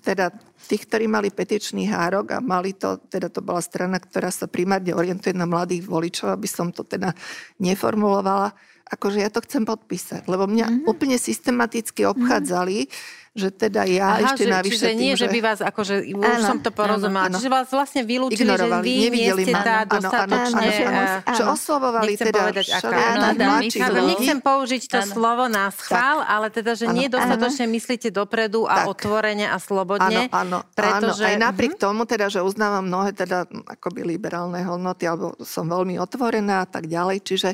teda 0.00 0.32
tých, 0.66 0.82
ktorí 0.90 1.06
mali 1.06 1.30
petičný 1.30 1.86
hárok 1.86 2.34
a 2.34 2.38
mali 2.42 2.74
to, 2.74 2.98
teda 3.06 3.30
to 3.30 3.38
bola 3.38 3.62
strana, 3.62 4.02
ktorá 4.02 4.34
sa 4.34 4.50
primárne 4.50 4.90
orientuje 4.90 5.30
na 5.30 5.46
mladých 5.46 5.86
voličov, 5.86 6.34
aby 6.34 6.48
som 6.50 6.74
to 6.74 6.82
teda 6.82 7.14
neformulovala. 7.62 8.50
Akože 8.86 9.22
ja 9.22 9.30
to 9.30 9.42
chcem 9.46 9.62
podpísať, 9.62 10.26
lebo 10.26 10.46
mňa 10.46 10.66
mm-hmm. 10.66 10.90
úplne 10.90 11.18
systematicky 11.18 12.06
obchádzali 12.06 12.86
mm-hmm 12.86 13.25
že 13.36 13.52
teda 13.52 13.84
ja 13.84 14.16
Aha, 14.16 14.32
ešte 14.32 14.48
že, 14.48 14.50
navyše 14.50 14.72
čiže 14.72 14.86
tým, 14.88 14.96
nie, 14.96 15.12
že... 15.12 15.28
by 15.28 15.38
vás, 15.44 15.58
akože 15.60 15.94
už 16.08 16.24
áno, 16.24 16.48
som 16.48 16.58
to 16.64 16.72
porozumela, 16.72 17.28
áno, 17.28 17.36
áno. 17.36 17.36
čiže 17.36 17.50
vás 17.52 17.68
vlastne 17.68 18.02
vylúčili, 18.08 18.48
že 18.48 18.68
vy 18.80 18.94
nie 19.12 19.30
ste 19.44 19.52
tá 19.52 19.84
dostatočne... 19.84 20.66
Čo 21.36 21.44
oslovovali 21.52 22.16
teda 22.16 22.32
povedať, 22.32 22.66
aká, 22.72 22.96
áno, 22.96 23.26
Nechcem 24.16 24.38
použiť 24.40 24.82
to 24.88 24.98
slovo 25.04 25.52
na 25.52 25.68
schvál, 25.68 26.24
ale 26.24 26.48
teda, 26.48 26.72
že 26.72 26.88
nie 26.88 27.12
dostatočne 27.12 27.68
myslíte 27.68 28.08
dopredu 28.08 28.64
a 28.64 28.88
otvorene 28.88 29.44
a 29.44 29.60
slobodne. 29.60 30.32
Áno, 30.32 30.64
áno, 30.64 31.12
aj 31.12 31.36
napriek 31.36 31.76
mhm. 31.76 31.80
tomu 31.84 32.08
teda, 32.08 32.32
že 32.32 32.40
uznávam 32.40 32.88
mnohé 32.88 33.12
teda 33.12 33.44
akoby 33.68 34.16
liberálne 34.16 34.64
hodnoty, 34.64 35.04
alebo 35.04 35.36
som 35.44 35.68
veľmi 35.68 36.00
otvorená 36.00 36.64
a 36.64 36.68
tak 36.68 36.88
ďalej, 36.88 37.20
čiže 37.20 37.50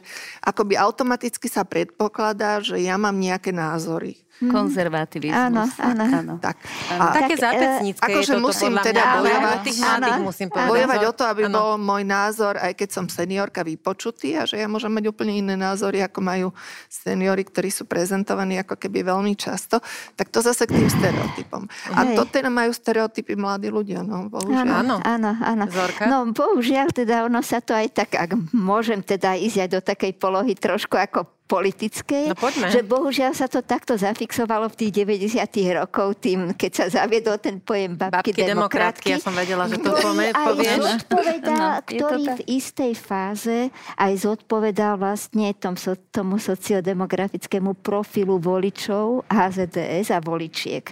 akoby 0.47 0.79
automaticky 0.79 1.51
sa 1.51 1.67
predpokladá, 1.67 2.63
že 2.63 2.79
ja 2.79 2.95
mám 2.95 3.19
nejaké 3.19 3.51
názory. 3.51 4.22
Mhm. 4.41 4.51
konzervativizmus. 4.51 5.39
Áno, 5.39 5.63
áno. 5.69 6.05
áno. 6.09 6.35
Tak. 6.41 6.57
A, 6.97 7.15
Také 7.15 7.35
e, 7.37 7.39
zápecnícke 7.39 8.03
akože 8.03 8.33
je 8.33 8.39
toto 8.41 8.47
musím 8.49 8.73
podľa 8.73 8.85
teda 8.89 9.03
mňa, 9.03 9.21
bojovať, 9.21 9.59
tých 9.63 9.79
mladých 9.79 10.17
áno, 10.17 10.27
musím 10.27 10.49
povedať. 10.49 10.71
Bojovať 10.73 11.01
o 11.05 11.13
to, 11.13 11.25
aby 11.29 11.43
áno. 11.47 11.55
bol 11.55 11.71
môj 11.79 12.03
názor, 12.03 12.55
aj 12.59 12.73
keď 12.75 12.89
som 12.91 13.05
seniorka, 13.07 13.61
vypočutý 13.63 14.29
a 14.35 14.43
že 14.49 14.57
ja 14.59 14.67
môžem 14.67 14.91
mať 14.91 15.05
úplne 15.13 15.33
iné 15.37 15.55
názory, 15.55 16.01
ako 16.03 16.19
majú 16.25 16.49
seniori, 16.89 17.43
ktorí 17.45 17.71
sú 17.71 17.85
prezentovaní 17.85 18.59
ako 18.59 18.75
keby 18.81 19.05
veľmi 19.07 19.37
často. 19.37 19.79
Tak 20.17 20.33
to 20.33 20.41
zase 20.41 20.67
k 20.67 20.81
tým 20.81 20.89
stereotypom. 20.89 21.63
A 21.93 22.01
Hej. 22.09 22.17
to 22.19 22.23
teda 22.27 22.49
majú 22.51 22.73
stereotypy 22.75 23.37
mladí 23.39 23.69
ľudia, 23.69 24.01
no 24.03 24.33
bohužiaľ. 24.33 24.81
Áno, 24.83 24.97
áno, 25.05 25.31
áno. 25.39 25.65
Zorka? 25.69 26.09
No 26.09 26.27
bohužiaľ 26.33 26.91
teda 26.91 27.29
ono 27.29 27.45
sa 27.45 27.63
to 27.63 27.77
aj 27.77 27.87
tak, 27.95 28.11
ak 28.19 28.35
môžem 28.51 29.05
teda 29.05 29.39
ísť 29.39 29.59
aj 29.67 29.69
do 29.71 29.81
takej 29.85 30.13
polohy 30.19 30.57
trošku 30.59 30.99
ako 30.99 31.42
politickej, 31.47 32.33
no, 32.33 32.37
poďme. 32.39 32.73
že 32.73 32.81
bohužiaľ 32.81 33.33
sa 33.37 33.45
to 33.51 33.61
takto 33.61 33.99
zafixovalo 33.99 34.73
v 34.73 34.77
tých 34.79 34.93
90 35.05 35.43
rokov 35.77 36.23
tým, 36.23 36.57
keď 36.57 36.71
sa 36.73 36.85
zaviedol 37.03 37.37
ten 37.37 37.61
pojem 37.61 37.93
babky, 37.93 38.33
babky 38.33 38.47
demokratky. 38.47 39.09
Ja 39.17 39.21
som 39.21 39.37
vedela, 39.37 39.69
že 39.69 39.77
to 39.77 39.93
povieš. 39.93 40.81
Zodpovedal, 40.81 41.59
no, 41.59 41.69
ktorý 41.85 42.25
v 42.39 42.43
istej 42.49 42.93
fáze 42.97 43.59
aj 44.01 44.13
zodpovedal 44.25 44.97
vlastne 44.97 45.53
tom, 45.59 45.77
tomu 46.09 46.41
sociodemografickému 46.41 47.77
profilu 47.85 48.41
voličov 48.41 49.29
HZDS 49.29 50.15
a 50.15 50.19
voličiek. 50.25 50.85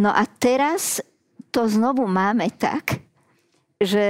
No 0.00 0.12
a 0.12 0.26
teraz 0.26 1.00
to 1.54 1.70
znovu 1.70 2.04
máme 2.10 2.50
tak, 2.58 3.03
že 3.84 4.06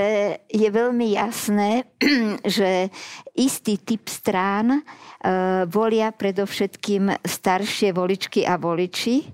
je 0.47 0.69
veľmi 0.71 1.19
jasné, 1.19 1.85
že 2.57 2.89
istý 3.35 3.77
typ 3.83 4.07
strán 4.07 4.81
uh, 4.81 5.67
volia 5.67 6.15
predovšetkým 6.15 7.21
staršie 7.27 7.91
voličky 7.91 8.47
a 8.47 8.55
voliči. 8.55 9.29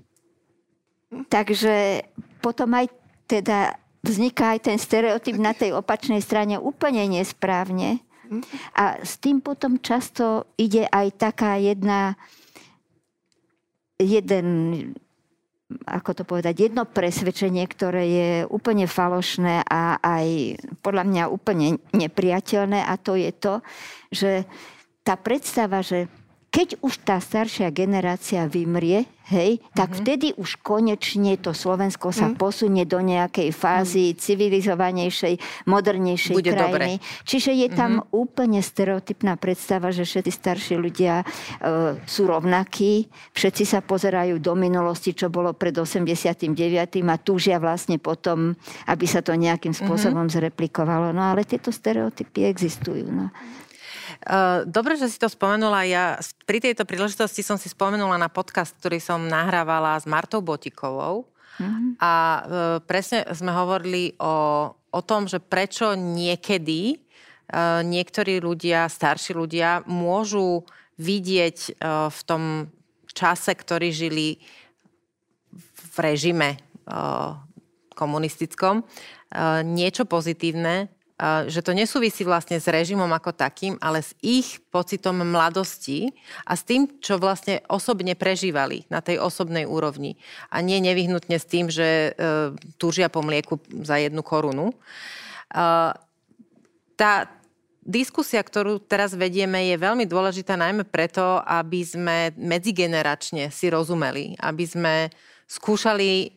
Takže 1.29 2.07
potom 2.41 2.73
aj 2.73 2.89
teda 3.29 3.77
vzniká 4.01 4.57
aj 4.57 4.73
ten 4.73 4.77
stereotyp 4.81 5.37
na 5.37 5.53
tej 5.53 5.77
opačnej 5.77 6.19
strane 6.19 6.57
úplne 6.57 7.05
nesprávne. 7.05 8.01
A 8.79 9.03
s 9.03 9.19
tým 9.19 9.43
potom 9.43 9.77
často 9.83 10.49
ide 10.55 10.87
aj 10.87 11.07
taká 11.19 11.59
jedna 11.59 12.15
jeden 14.01 14.47
ako 15.85 16.11
to 16.21 16.23
povedať, 16.23 16.69
jedno 16.69 16.87
presvedčenie, 16.87 17.63
ktoré 17.67 18.03
je 18.07 18.31
úplne 18.47 18.85
falošné 18.85 19.65
a 19.65 19.97
aj 19.99 20.27
podľa 20.83 21.03
mňa 21.07 21.23
úplne 21.31 21.79
nepriateľné. 21.91 22.85
A 22.85 22.93
to 22.99 23.17
je 23.17 23.31
to, 23.35 23.53
že 24.11 24.31
tá 25.01 25.17
predstava, 25.17 25.81
že 25.81 26.05
keď 26.51 26.83
už 26.83 27.07
tá 27.07 27.15
staršia 27.15 27.71
generácia 27.71 28.43
vymrie, 28.43 29.07
hej, 29.31 29.63
tak 29.71 29.95
uh-huh. 29.95 30.03
vtedy 30.03 30.35
už 30.35 30.59
konečne 30.59 31.39
to 31.39 31.55
Slovensko 31.55 32.11
sa 32.11 32.27
uh-huh. 32.27 32.35
posunie 32.35 32.83
do 32.83 32.99
nejakej 32.99 33.55
fázy 33.55 34.11
uh-huh. 34.11 34.19
civilizovanejšej, 34.19 35.39
modernejšej 35.63 36.35
Bude 36.35 36.51
krajiny. 36.51 36.99
Dobre. 36.99 37.23
Čiže 37.23 37.55
je 37.55 37.67
tam 37.71 38.03
uh-huh. 38.03 38.27
úplne 38.27 38.59
stereotypná 38.59 39.39
predstava, 39.39 39.95
že 39.95 40.03
všetci 40.03 40.31
starší 40.35 40.75
ľudia 40.75 41.23
uh, 41.23 41.95
sú 42.03 42.27
rovnakí, 42.27 43.07
všetci 43.31 43.63
sa 43.63 43.79
pozerajú 43.79 44.35
do 44.43 44.51
minulosti, 44.51 45.15
čo 45.15 45.31
bolo 45.31 45.55
pred 45.55 45.71
89. 45.71 46.51
a 47.07 47.15
túžia 47.15 47.63
vlastne 47.63 47.95
potom, 47.95 48.59
aby 48.91 49.05
sa 49.07 49.23
to 49.23 49.31
nejakým 49.39 49.71
spôsobom 49.71 50.27
uh-huh. 50.27 50.35
zreplikovalo. 50.35 51.15
No 51.15 51.31
ale 51.31 51.47
tieto 51.47 51.71
stereotypy 51.71 52.43
existujú. 52.43 53.07
No. 53.07 53.31
Eh, 54.21 54.69
dobre, 54.69 54.93
že 55.01 55.09
si 55.09 55.17
to 55.17 55.25
spomenula. 55.25 55.81
Ja 55.89 56.21
pri 56.45 56.61
tejto 56.61 56.85
príležitosti 56.85 57.41
som 57.41 57.57
si 57.57 57.73
spomenula 57.73 58.21
na 58.21 58.29
podcast, 58.29 58.77
ktorý 58.77 59.01
som 59.01 59.25
nahrávala 59.25 59.97
s 59.97 60.05
Martou 60.05 60.45
Botikovou. 60.45 61.25
Mm-hmm. 61.57 61.99
A 61.99 62.13
uh, 62.13 62.41
presne 62.85 63.27
sme 63.35 63.51
hovorili 63.51 64.15
o, 64.17 64.71
o 64.71 65.01
tom, 65.03 65.27
že 65.27 65.43
prečo 65.43 65.93
niekedy 65.99 66.95
uh, 66.95 67.83
niektorí 67.83 68.39
ľudia, 68.39 68.87
starší 68.87 69.35
ľudia, 69.35 69.83
môžu 69.89 70.63
vidieť 71.01 71.81
v 72.13 72.19
tom 72.29 72.69
čase, 73.09 73.57
ktorý 73.57 73.89
žili 73.89 74.37
v 75.81 75.95
režime 75.97 76.61
komunistickom, 77.97 78.85
niečo 79.65 80.05
pozitívne, 80.05 80.93
že 81.21 81.61
to 81.61 81.77
nesúvisí 81.77 82.25
vlastne 82.25 82.57
s 82.57 82.65
režimom 82.65 83.05
ako 83.13 83.37
takým, 83.37 83.77
ale 83.77 84.01
s 84.01 84.17
ich 84.25 84.57
pocitom 84.73 85.21
mladosti 85.21 86.09
a 86.49 86.57
s 86.57 86.65
tým, 86.65 86.97
čo 86.97 87.21
vlastne 87.21 87.61
osobne 87.69 88.17
prežívali 88.17 88.89
na 88.89 89.05
tej 89.05 89.21
osobnej 89.21 89.69
úrovni. 89.69 90.17
A 90.49 90.65
nie 90.65 90.81
nevyhnutne 90.81 91.37
s 91.37 91.45
tým, 91.45 91.69
že 91.69 92.17
e, 92.17 92.51
túžia 92.81 93.05
po 93.13 93.21
mlieku 93.21 93.61
za 93.85 94.01
jednu 94.01 94.25
korunu. 94.25 94.73
E, 94.73 94.75
tá 96.97 97.13
diskusia, 97.85 98.41
ktorú 98.41 98.81
teraz 98.81 99.13
vedieme, 99.13 99.69
je 99.69 99.77
veľmi 99.77 100.09
dôležitá 100.09 100.57
najmä 100.57 100.89
preto, 100.89 101.37
aby 101.45 101.85
sme 101.85 102.33
medzigeneračne 102.33 103.53
si 103.53 103.69
rozumeli, 103.69 104.41
aby 104.41 104.65
sme 104.65 104.95
skúšali 105.45 106.09
e, 106.25 106.27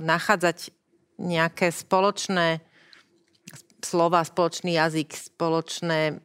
nachádzať 0.00 0.72
nejaké 1.20 1.68
spoločné 1.68 2.71
slova, 3.82 4.22
spoločný 4.22 4.78
jazyk, 4.78 5.10
spoločné 5.34 6.22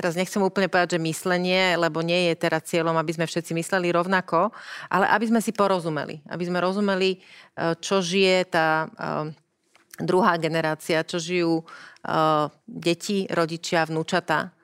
teraz 0.00 0.16
nechcem 0.16 0.40
úplne 0.40 0.72
povedať, 0.72 0.96
že 0.96 1.08
myslenie, 1.12 1.76
lebo 1.76 2.00
nie 2.00 2.32
je 2.32 2.34
teraz 2.40 2.64
cieľom, 2.72 2.96
aby 2.96 3.12
sme 3.12 3.28
všetci 3.28 3.52
mysleli 3.52 3.92
rovnako, 3.92 4.48
ale 4.88 5.04
aby 5.12 5.28
sme 5.28 5.44
si 5.44 5.52
porozumeli. 5.52 6.24
Aby 6.32 6.48
sme 6.48 6.64
rozumeli, 6.64 7.10
e, 7.12 7.18
čo 7.84 8.00
žije 8.00 8.48
tá 8.48 8.88
e, 8.88 8.88
druhá 10.00 10.40
generácia, 10.40 11.04
čo 11.04 11.20
žijú 11.20 11.60
e, 11.60 11.64
deti, 12.64 13.28
rodičia, 13.28 13.84
vnúčata. 13.84 14.56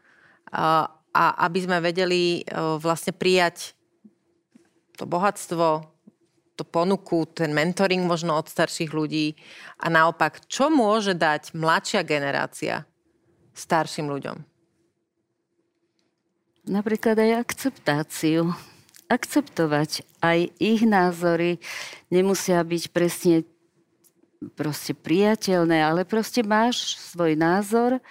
A 1.16 1.24
aby 1.48 1.58
sme 1.58 1.84
vedeli 1.84 2.44
vlastne 2.80 3.10
prijať 3.12 3.72
to 4.96 5.04
bohatstvo, 5.08 5.95
tú 6.56 6.64
ponuku, 6.64 7.28
ten 7.28 7.52
mentoring 7.52 8.02
možno 8.08 8.40
od 8.40 8.48
starších 8.48 8.90
ľudí 8.90 9.36
a 9.76 9.92
naopak, 9.92 10.48
čo 10.48 10.72
môže 10.72 11.12
dať 11.12 11.52
mladšia 11.52 12.00
generácia 12.00 12.88
starším 13.52 14.08
ľuďom? 14.08 14.36
Napríklad 16.66 17.20
aj 17.20 17.46
akceptáciu. 17.46 18.50
Akceptovať 19.06 20.02
aj 20.18 20.50
ich 20.58 20.82
názory 20.82 21.62
nemusia 22.10 22.58
byť 22.58 22.84
presne 22.90 23.46
proste 24.58 24.90
priateľné, 24.92 25.78
ale 25.78 26.02
proste 26.02 26.42
máš 26.42 26.98
svoj 26.98 27.38
názor, 27.38 28.02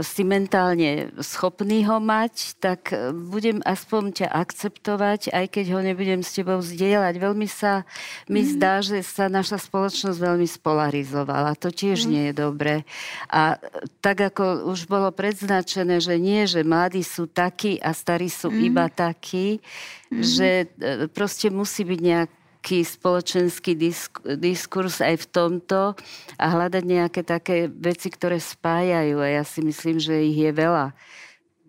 si 0.00 0.24
mentálne 0.24 1.12
schopný 1.20 1.84
ho 1.84 2.00
mať, 2.00 2.56
tak 2.56 2.96
e, 2.96 3.12
budem 3.12 3.60
aspoň 3.60 4.24
ťa 4.24 4.28
akceptovať, 4.32 5.28
aj 5.28 5.46
keď 5.52 5.64
ho 5.76 5.80
nebudem 5.84 6.24
s 6.24 6.32
tebou 6.32 6.64
zdieľať. 6.64 7.20
Veľmi 7.20 7.44
sa 7.44 7.84
mi 8.24 8.40
mm. 8.40 8.48
zdá, 8.56 8.80
že 8.80 9.04
sa 9.04 9.28
naša 9.28 9.60
spoločnosť 9.60 10.16
veľmi 10.16 10.48
spolarizovala. 10.48 11.60
To 11.60 11.68
tiež 11.68 12.08
mm. 12.08 12.08
nie 12.08 12.22
je 12.32 12.34
dobré. 12.40 12.88
A 13.28 13.60
e, 13.60 13.84
tak 14.00 14.32
ako 14.32 14.72
už 14.72 14.88
bolo 14.88 15.12
predznačené, 15.12 16.00
že 16.00 16.16
nie, 16.16 16.48
že 16.48 16.64
mladí 16.64 17.04
sú 17.04 17.28
takí 17.28 17.76
a 17.76 17.92
starí 17.92 18.32
sú 18.32 18.48
mm. 18.48 18.60
iba 18.72 18.88
takí, 18.88 19.60
mm. 20.08 20.24
že 20.24 20.48
e, 20.80 21.04
proste 21.12 21.52
musí 21.52 21.84
byť 21.84 22.00
nejak 22.00 22.30
nejaký 22.62 22.86
spoločenský 22.86 23.74
disk, 23.74 24.22
diskurs 24.38 25.02
aj 25.02 25.26
v 25.26 25.26
tomto 25.34 25.98
a 26.38 26.46
hľadať 26.46 26.84
nejaké 26.86 27.26
také 27.26 27.66
veci, 27.66 28.06
ktoré 28.06 28.38
spájajú. 28.38 29.18
A 29.18 29.26
ja 29.26 29.42
si 29.42 29.66
myslím, 29.66 29.98
že 29.98 30.14
ich 30.22 30.38
je 30.38 30.54
veľa 30.54 30.94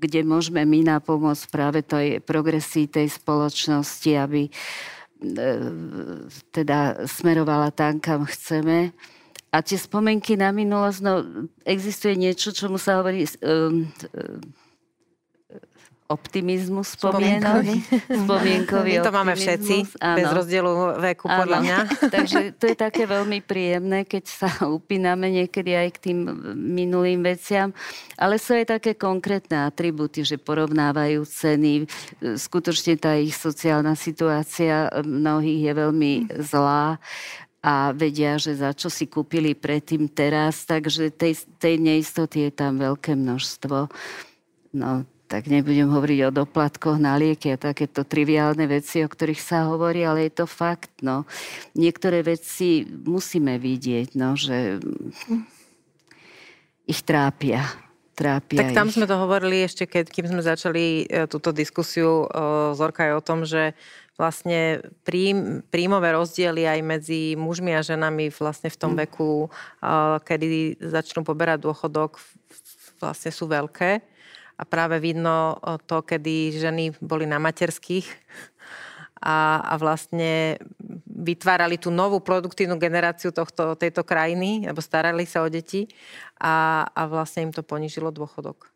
kde 0.03 0.19
môžeme 0.27 0.67
my 0.67 0.99
napomôcť 0.99 1.43
práve 1.47 1.79
tej 1.79 2.19
progresii 2.19 2.91
tej 2.91 3.07
spoločnosti, 3.07 4.11
aby 4.19 4.51
e, 4.51 4.53
teda 6.51 7.07
smerovala 7.07 7.71
tam, 7.71 8.03
kam 8.03 8.27
chceme. 8.27 8.91
A 9.47 9.63
tie 9.63 9.79
spomenky 9.79 10.35
na 10.35 10.51
minulosť, 10.51 10.99
no 10.99 11.47
existuje 11.63 12.19
niečo, 12.19 12.51
čomu 12.51 12.75
sa 12.75 12.99
hovorí 12.99 13.23
um, 13.47 13.87
optimizmus 16.13 16.93
spomienok. 16.93 17.65
Spomienkový 18.05 19.01
to 19.01 19.09
máme 19.09 19.33
všetci, 19.33 19.97
áno. 19.97 20.17
bez 20.21 20.29
rozdielu 20.29 20.71
veku, 21.01 21.25
podľa 21.25 21.57
áno. 21.57 21.65
mňa. 21.65 21.77
Takže 22.15 22.39
to 22.61 22.69
je 22.69 22.77
také 22.77 23.09
veľmi 23.09 23.41
príjemné, 23.41 24.05
keď 24.05 24.23
sa 24.29 24.49
upíname 24.77 25.33
niekedy 25.33 25.73
aj 25.73 25.89
k 25.97 26.01
tým 26.09 26.19
minulým 26.53 27.25
veciam. 27.25 27.73
Ale 28.15 28.37
sú 28.37 28.53
aj 28.53 28.77
také 28.79 28.93
konkrétne 28.93 29.65
atributy, 29.65 30.21
že 30.21 30.37
porovnávajú 30.37 31.25
ceny. 31.25 31.89
Skutočne 32.37 32.95
tá 33.01 33.17
ich 33.17 33.33
sociálna 33.33 33.97
situácia 33.97 34.93
mnohých 35.01 35.61
je 35.67 35.73
veľmi 35.73 36.11
zlá 36.39 37.01
a 37.63 37.95
vedia, 37.95 38.35
že 38.35 38.59
za 38.59 38.75
čo 38.75 38.91
si 38.91 39.07
kúpili 39.07 39.55
predtým 39.55 40.11
teraz, 40.11 40.67
takže 40.67 41.15
tej, 41.15 41.39
tej 41.63 41.79
neistoty 41.79 42.51
je 42.51 42.51
tam 42.51 42.75
veľké 42.75 43.15
množstvo. 43.15 43.87
No, 44.75 45.07
tak 45.33 45.49
nebudem 45.49 45.89
hovoriť 45.89 46.19
o 46.29 46.35
doplatkoch 46.45 47.01
na 47.01 47.17
lieky 47.17 47.49
a 47.49 47.57
takéto 47.57 48.05
triviálne 48.05 48.69
veci, 48.69 49.01
o 49.01 49.09
ktorých 49.09 49.41
sa 49.41 49.65
hovorí, 49.65 50.05
ale 50.05 50.29
je 50.29 50.37
to 50.37 50.45
fakt. 50.45 50.93
No. 51.01 51.25
Niektoré 51.73 52.21
veci 52.21 52.85
musíme 52.85 53.57
vidieť, 53.57 54.13
no, 54.13 54.37
že 54.37 54.77
ich 56.85 57.01
trápia. 57.01 57.65
Trápia 58.13 58.61
tak 58.61 58.77
tam 58.77 58.93
ich. 58.93 58.93
sme 58.93 59.09
to 59.09 59.17
hovorili 59.17 59.65
ešte, 59.65 59.89
keď, 59.89 60.05
kým 60.13 60.29
sme 60.29 60.45
začali 60.45 61.09
e, 61.09 61.25
túto 61.25 61.49
diskusiu, 61.49 62.29
o, 62.29 62.77
Zorka 62.77 63.09
aj 63.09 63.13
o 63.17 63.25
tom, 63.25 63.41
že 63.41 63.73
vlastne 64.13 64.85
príjm, 65.01 65.65
príjmové 65.73 66.13
rozdiely 66.13 66.69
aj 66.69 66.79
medzi 66.85 67.33
mužmi 67.33 67.73
a 67.73 67.81
ženami 67.81 68.29
vlastne 68.29 68.69
v 68.69 68.77
tom 68.77 68.93
mm. 68.93 68.99
veku, 69.09 69.49
kedy 70.21 70.77
začnú 70.77 71.25
poberať 71.25 71.65
dôchodok, 71.65 72.21
vlastne 73.01 73.33
sú 73.33 73.49
veľké. 73.49 74.13
A 74.53 74.63
práve 74.63 75.01
vidno 75.01 75.57
to, 75.89 76.05
kedy 76.05 76.53
ženy 76.55 76.93
boli 77.01 77.25
na 77.25 77.41
materských 77.41 78.05
a, 79.23 79.63
a 79.63 79.73
vlastne 79.79 80.59
vytvárali 81.07 81.79
tú 81.79 81.87
novú 81.89 82.19
produktívnu 82.19 82.75
generáciu 82.75 83.31
tohto, 83.31 83.79
tejto 83.79 84.03
krajiny, 84.03 84.67
alebo 84.67 84.83
starali 84.83 85.23
sa 85.23 85.41
o 85.41 85.47
deti 85.47 85.87
a, 86.37 86.85
a 86.91 87.01
vlastne 87.07 87.49
im 87.49 87.53
to 87.55 87.63
ponížilo 87.63 88.11
dôchodok. 88.11 88.67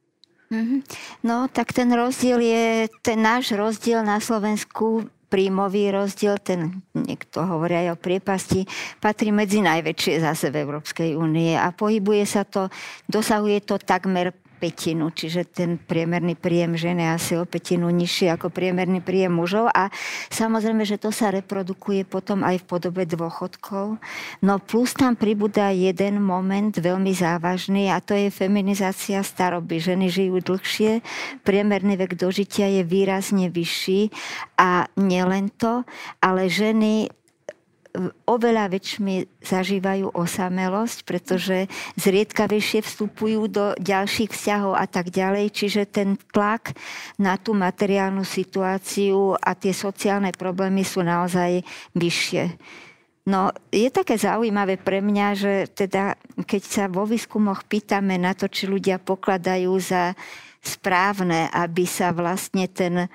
Mm-hmm. 0.48 0.80
No, 1.28 1.52
tak 1.52 1.76
ten 1.76 1.92
rozdiel 1.92 2.40
je, 2.40 2.88
ten 3.04 3.20
náš 3.20 3.52
rozdiel 3.52 4.00
na 4.08 4.24
Slovensku 4.24 5.12
príjmový 5.28 5.92
rozdiel, 5.92 6.40
ten 6.40 6.80
niekto 6.96 7.44
hovorí 7.44 7.76
aj 7.84 7.88
o 7.96 7.98
priepasti, 8.00 8.64
patrí 9.04 9.36
medzi 9.36 9.60
najväčšie 9.60 10.24
zase 10.24 10.48
v 10.56 10.64
Európskej 10.64 11.20
únie 11.20 11.60
a 11.60 11.76
pohybuje 11.76 12.24
sa 12.24 12.48
to, 12.48 12.72
dosahuje 13.12 13.60
to 13.68 13.76
takmer 13.76 14.32
petinu, 14.58 15.14
čiže 15.14 15.46
ten 15.46 15.78
priemerný 15.78 16.34
príjem 16.34 16.74
ženy 16.74 17.14
asi 17.14 17.38
o 17.38 17.46
petinu 17.46 17.94
nižší 17.94 18.34
ako 18.34 18.50
priemerný 18.50 19.06
príjem 19.06 19.38
mužov 19.38 19.70
a 19.70 19.94
samozrejme, 20.34 20.82
že 20.84 20.98
to 20.98 21.14
sa 21.14 21.30
reprodukuje 21.30 22.04
potom 22.04 22.42
aj 22.42 22.66
v 22.66 22.66
podobe 22.66 23.06
dôchodkov. 23.06 24.02
No 24.42 24.54
plus 24.58 24.98
tam 24.98 25.14
pribúda 25.14 25.70
jeden 25.70 26.20
moment 26.26 26.74
veľmi 26.74 27.14
závažný 27.14 27.94
a 27.94 28.02
to 28.02 28.18
je 28.18 28.34
feminizácia 28.34 29.22
staroby. 29.22 29.78
Ženy 29.78 30.10
žijú 30.10 30.42
dlhšie, 30.42 31.06
priemerný 31.46 31.96
vek 32.02 32.18
dožitia 32.18 32.68
je 32.68 32.82
výrazne 32.82 33.54
vyšší 33.54 34.10
a 34.58 34.90
nielen 34.98 35.54
to, 35.56 35.86
ale 36.20 36.50
ženy 36.50 37.14
oveľa 38.28 38.72
väčšmi 38.72 39.44
zažívajú 39.44 40.14
osamelosť, 40.14 40.98
pretože 41.08 41.70
zriedkavejšie 41.98 42.84
vstupujú 42.84 43.42
do 43.48 43.66
ďalších 43.80 44.32
vzťahov 44.34 44.74
a 44.76 44.86
tak 44.86 45.10
ďalej. 45.10 45.54
Čiže 45.54 45.82
ten 45.90 46.20
tlak 46.32 46.76
na 47.18 47.40
tú 47.40 47.56
materiálnu 47.56 48.28
situáciu 48.28 49.36
a 49.40 49.56
tie 49.56 49.72
sociálne 49.72 50.34
problémy 50.36 50.84
sú 50.84 51.02
naozaj 51.02 51.64
vyššie. 51.96 52.44
No, 53.28 53.52
je 53.76 53.92
také 53.92 54.16
zaujímavé 54.16 54.80
pre 54.80 55.04
mňa, 55.04 55.28
že 55.36 55.54
teda, 55.68 56.16
keď 56.48 56.62
sa 56.64 56.84
vo 56.88 57.04
výskumoch 57.04 57.68
pýtame 57.68 58.16
na 58.16 58.32
to, 58.32 58.48
či 58.48 58.72
ľudia 58.72 59.04
pokladajú 59.04 59.76
za 59.84 60.16
správne, 60.64 61.52
aby 61.52 61.84
sa 61.84 62.16
vlastne 62.16 62.72
ten 62.72 63.12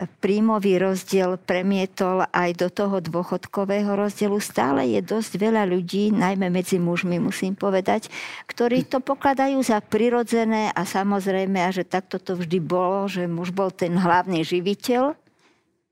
príjmový 0.00 0.80
rozdiel 0.80 1.36
premietol 1.36 2.24
aj 2.32 2.50
do 2.56 2.68
toho 2.72 3.04
dôchodkového 3.04 3.92
rozdielu. 3.92 4.38
Stále 4.40 4.96
je 4.96 5.00
dosť 5.04 5.36
veľa 5.36 5.68
ľudí, 5.68 6.08
najmä 6.16 6.48
medzi 6.48 6.80
mužmi 6.80 7.20
musím 7.20 7.52
povedať, 7.52 8.08
ktorí 8.48 8.88
to 8.88 9.04
pokladajú 9.04 9.60
za 9.60 9.84
prirodzené 9.84 10.72
a 10.72 10.82
samozrejme, 10.88 11.60
a 11.60 11.68
že 11.68 11.84
takto 11.84 12.16
to 12.16 12.32
vždy 12.40 12.58
bolo, 12.64 13.04
že 13.12 13.28
muž 13.28 13.52
bol 13.52 13.68
ten 13.68 13.92
hlavný 13.92 14.40
živiteľ, 14.40 15.12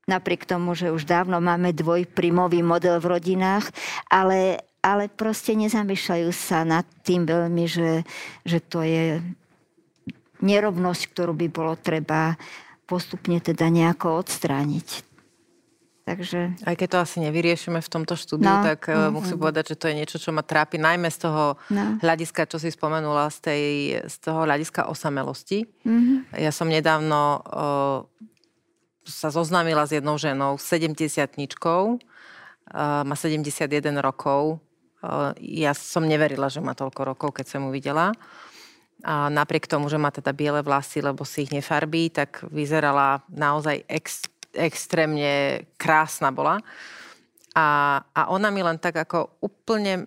napriek 0.09 0.49
tomu, 0.49 0.73
že 0.73 0.89
už 0.89 1.05
dávno 1.05 1.37
máme 1.37 1.77
dvojprímový 1.77 2.65
model 2.65 2.97
v 2.97 3.21
rodinách, 3.21 3.69
ale, 4.09 4.65
ale 4.81 5.13
proste 5.13 5.53
nezamýšľajú 5.53 6.31
sa 6.33 6.65
nad 6.65 6.89
tým 7.05 7.29
veľmi, 7.29 7.65
že, 7.69 8.09
že 8.49 8.59
to 8.65 8.81
je 8.81 9.21
nerovnosť, 10.41 11.03
ktorú 11.13 11.37
by 11.37 11.49
bolo 11.53 11.77
treba 11.77 12.41
postupne 12.89 13.37
teda 13.39 13.69
nejako 13.69 14.25
odstrániť. 14.25 15.05
Takže... 16.09 16.65
Aj 16.65 16.73
keď 16.73 16.89
to 16.89 16.99
asi 17.05 17.17
nevyriešime 17.21 17.85
v 17.85 17.93
tomto 17.93 18.17
štúdiu, 18.17 18.49
no, 18.49 18.65
tak 18.65 18.89
mm, 18.89 19.13
musím 19.13 19.37
mm. 19.37 19.45
povedať, 19.45 19.65
že 19.69 19.77
to 19.77 19.93
je 19.93 19.99
niečo, 20.01 20.17
čo 20.17 20.33
ma 20.33 20.41
trápi 20.41 20.81
najmä 20.81 21.13
z 21.13 21.29
toho 21.29 21.61
no. 21.69 22.01
hľadiska, 22.01 22.49
čo 22.49 22.57
si 22.57 22.73
spomenula, 22.73 23.29
z, 23.29 23.39
tej, 23.45 23.65
z 24.09 24.17
toho 24.25 24.49
hľadiska 24.49 24.89
osamelosti. 24.89 25.69
Mm. 25.85 26.33
Ja 26.33 26.49
som 26.49 26.73
nedávno 26.73 27.21
o, 27.21 27.39
sa 29.05 29.29
zoznámila 29.29 29.85
s 29.85 29.93
jednou 30.01 30.17
ženou, 30.17 30.57
70-tničkou, 30.57 32.01
má 33.05 33.17
71 33.17 33.69
rokov. 34.01 34.57
O, 34.57 35.09
ja 35.37 35.77
som 35.77 36.09
neverila, 36.09 36.49
že 36.49 36.65
má 36.65 36.73
toľko 36.73 37.05
rokov, 37.05 37.37
keď 37.37 37.53
som 37.53 37.69
ju 37.69 37.71
videla. 37.77 38.17
A 39.07 39.31
napriek 39.31 39.71
tomu, 39.71 39.87
že 39.87 40.01
má 40.01 40.11
teda 40.11 40.35
biele 40.35 40.59
vlasy, 40.59 40.99
lebo 40.99 41.23
si 41.23 41.47
ich 41.47 41.55
nefarbí, 41.55 42.11
tak 42.11 42.43
vyzerala 42.51 43.23
naozaj 43.31 43.87
ex, 43.87 44.27
extrémne 44.51 45.63
krásna 45.79 46.35
bola. 46.35 46.59
A, 47.59 47.99
a 48.15 48.31
ona 48.31 48.55
mi 48.55 48.63
len 48.63 48.79
tak 48.79 48.95
ako 49.03 49.43
úplne 49.43 50.03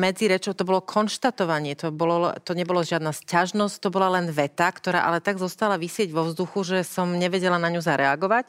medzi 0.00 0.32
rečou, 0.32 0.56
to 0.56 0.64
bolo 0.64 0.80
konštatovanie, 0.80 1.76
to, 1.76 1.92
bolo, 1.92 2.32
to 2.40 2.56
nebolo 2.56 2.80
žiadna 2.80 3.12
sťažnosť, 3.12 3.76
to 3.84 3.88
bola 3.92 4.16
len 4.16 4.32
veta, 4.32 4.68
ktorá 4.72 5.04
ale 5.04 5.20
tak 5.20 5.36
zostala 5.36 5.76
vysieť 5.76 6.08
vo 6.12 6.24
vzduchu, 6.24 6.64
že 6.64 6.78
som 6.88 7.12
nevedela 7.12 7.60
na 7.60 7.68
ňu 7.68 7.84
zareagovať. 7.84 8.48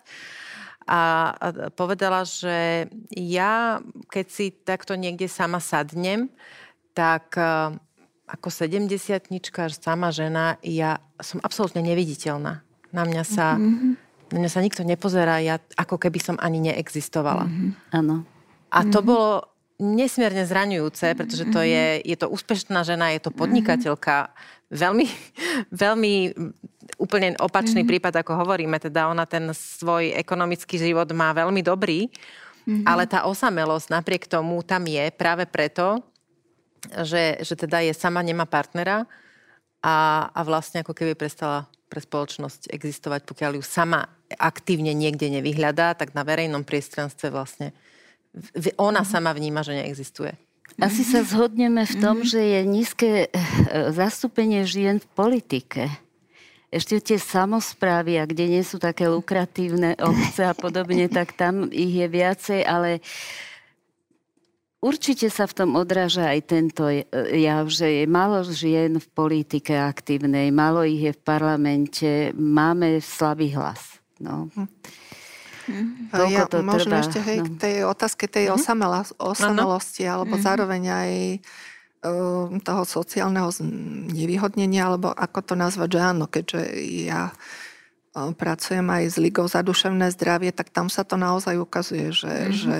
A, 0.88 1.00
a 1.36 1.48
povedala, 1.76 2.24
že 2.24 2.88
ja, 3.12 3.84
keď 4.08 4.26
si 4.32 4.56
takto 4.56 4.96
niekde 4.96 5.28
sama 5.28 5.60
sadnem, 5.60 6.32
tak 6.96 7.36
ako 8.28 8.52
70 8.52 8.92
sama 9.80 10.12
žena, 10.12 10.60
ja 10.60 11.00
som 11.24 11.40
absolútne 11.40 11.80
neviditeľná. 11.80 12.60
Na 12.92 13.04
mňa 13.08 13.24
sa, 13.24 13.56
mm-hmm. 13.56 13.92
na 14.36 14.38
mňa 14.44 14.52
sa 14.52 14.60
nikto 14.60 14.84
nepozerá, 14.84 15.40
ja 15.40 15.64
ako 15.80 15.96
keby 15.96 16.20
som 16.20 16.36
ani 16.44 16.60
neexistovala. 16.60 17.48
Mm-hmm. 17.48 18.20
A 18.68 18.80
to 18.84 19.00
mm-hmm. 19.00 19.08
bolo 19.08 19.32
nesmierne 19.80 20.44
zraňujúce, 20.44 21.14
pretože 21.16 21.48
to 21.54 21.62
je, 21.64 22.02
je 22.04 22.18
to 22.18 22.28
úspešná 22.28 22.84
žena, 22.84 23.16
je 23.16 23.22
to 23.24 23.32
podnikateľka. 23.32 24.34
Veľmi, 24.68 25.08
veľmi 25.72 26.14
úplne 27.00 27.40
opačný 27.40 27.88
mm-hmm. 27.88 27.92
prípad, 27.96 28.14
ako 28.20 28.44
hovoríme. 28.44 28.76
Teda 28.84 29.08
ona 29.08 29.24
ten 29.24 29.48
svoj 29.56 30.12
ekonomický 30.20 30.76
život 30.76 31.08
má 31.16 31.32
veľmi 31.32 31.64
dobrý, 31.64 32.12
mm-hmm. 32.12 32.84
ale 32.84 33.08
tá 33.08 33.24
osamelosť 33.24 33.88
napriek 33.88 34.28
tomu 34.28 34.60
tam 34.68 34.84
je 34.84 35.08
práve 35.16 35.48
preto, 35.48 36.04
že, 37.04 37.42
že 37.42 37.54
teda 37.56 37.82
je 37.84 37.94
sama, 37.94 38.22
nemá 38.22 38.46
partnera 38.46 39.10
a, 39.82 40.28
a 40.32 40.40
vlastne 40.42 40.82
ako 40.82 40.94
keby 40.94 41.14
prestala 41.14 41.70
pre 41.88 42.04
spoločnosť 42.04 42.68
existovať, 42.72 43.24
pokiaľ 43.24 43.52
ju 43.60 43.64
sama 43.64 44.12
aktívne 44.36 44.92
niekde 44.92 45.32
nevyhľadá, 45.32 45.96
tak 45.96 46.12
na 46.12 46.28
verejnom 46.28 46.68
priestranstve 46.68 47.32
vlastne 47.32 47.72
ona 48.78 49.02
mhm. 49.02 49.08
sama 49.08 49.32
vníma, 49.34 49.64
že 49.64 49.78
neexistuje. 49.78 50.36
Asi 50.78 51.02
sa 51.02 51.26
zhodneme 51.26 51.90
v 51.90 51.96
tom, 51.98 52.22
mhm. 52.22 52.28
že 52.28 52.42
je 52.44 52.60
nízke 52.68 53.10
eh, 53.26 53.30
zastúpenie 53.96 54.68
žien 54.68 55.02
v 55.02 55.08
politike. 55.16 55.90
Ešte 56.68 57.00
tie 57.00 57.18
samozprávy, 57.18 58.20
a 58.20 58.28
kde 58.28 58.52
nie 58.52 58.64
sú 58.64 58.76
také 58.76 59.08
lukratívne 59.08 59.96
obce 60.04 60.44
a 60.44 60.54
podobne, 60.54 61.08
tak 61.08 61.34
tam 61.34 61.72
ich 61.72 61.96
je 61.96 62.08
viacej, 62.12 62.60
ale 62.68 63.00
Určite 64.78 65.34
sa 65.34 65.50
v 65.50 65.58
tom 65.58 65.74
odráža 65.74 66.30
aj 66.30 66.40
tento 66.46 66.86
jav, 67.34 67.66
že 67.66 68.02
je 68.02 68.06
málo 68.06 68.46
žien 68.46 69.02
v 69.02 69.08
politike 69.10 69.74
aktívnej, 69.74 70.54
málo 70.54 70.86
ich 70.86 71.02
je 71.02 71.14
v 71.18 71.22
parlamente, 71.26 72.10
máme 72.38 73.02
slabý 73.02 73.58
hlas. 73.58 73.98
No. 74.22 74.54
Hm. 74.54 76.14
Ja 76.14 76.46
to 76.46 76.64
možno 76.64 76.96
trvá, 76.96 77.04
ešte 77.04 77.20
hej, 77.26 77.38
no. 77.42 77.46
k 77.50 77.50
tej 77.60 77.76
otázke 77.90 78.30
tej 78.30 78.54
osamela, 78.54 79.04
osamelosti, 79.20 80.08
alebo 80.08 80.38
mm-hmm. 80.38 80.48
zároveň 80.48 80.84
aj 80.88 81.12
uh, 82.08 82.46
toho 82.64 82.84
sociálneho 82.88 83.50
nevyhodnenia, 84.14 84.88
alebo 84.88 85.12
ako 85.12 85.40
to 85.42 85.54
nazvať, 85.60 85.90
že 85.98 86.00
áno, 86.00 86.26
keďže 86.30 86.62
ja 87.04 87.34
pracujem 88.16 88.88
aj 88.88 89.04
s 89.14 89.16
Ligou 89.20 89.46
za 89.46 89.62
duševné 89.62 90.10
zdravie, 90.16 90.50
tak 90.56 90.74
tam 90.74 90.88
sa 90.90 91.06
to 91.06 91.20
naozaj 91.20 91.58
ukazuje, 91.60 92.16
že, 92.16 92.32
mm-hmm. 92.32 92.56
že 92.56 92.78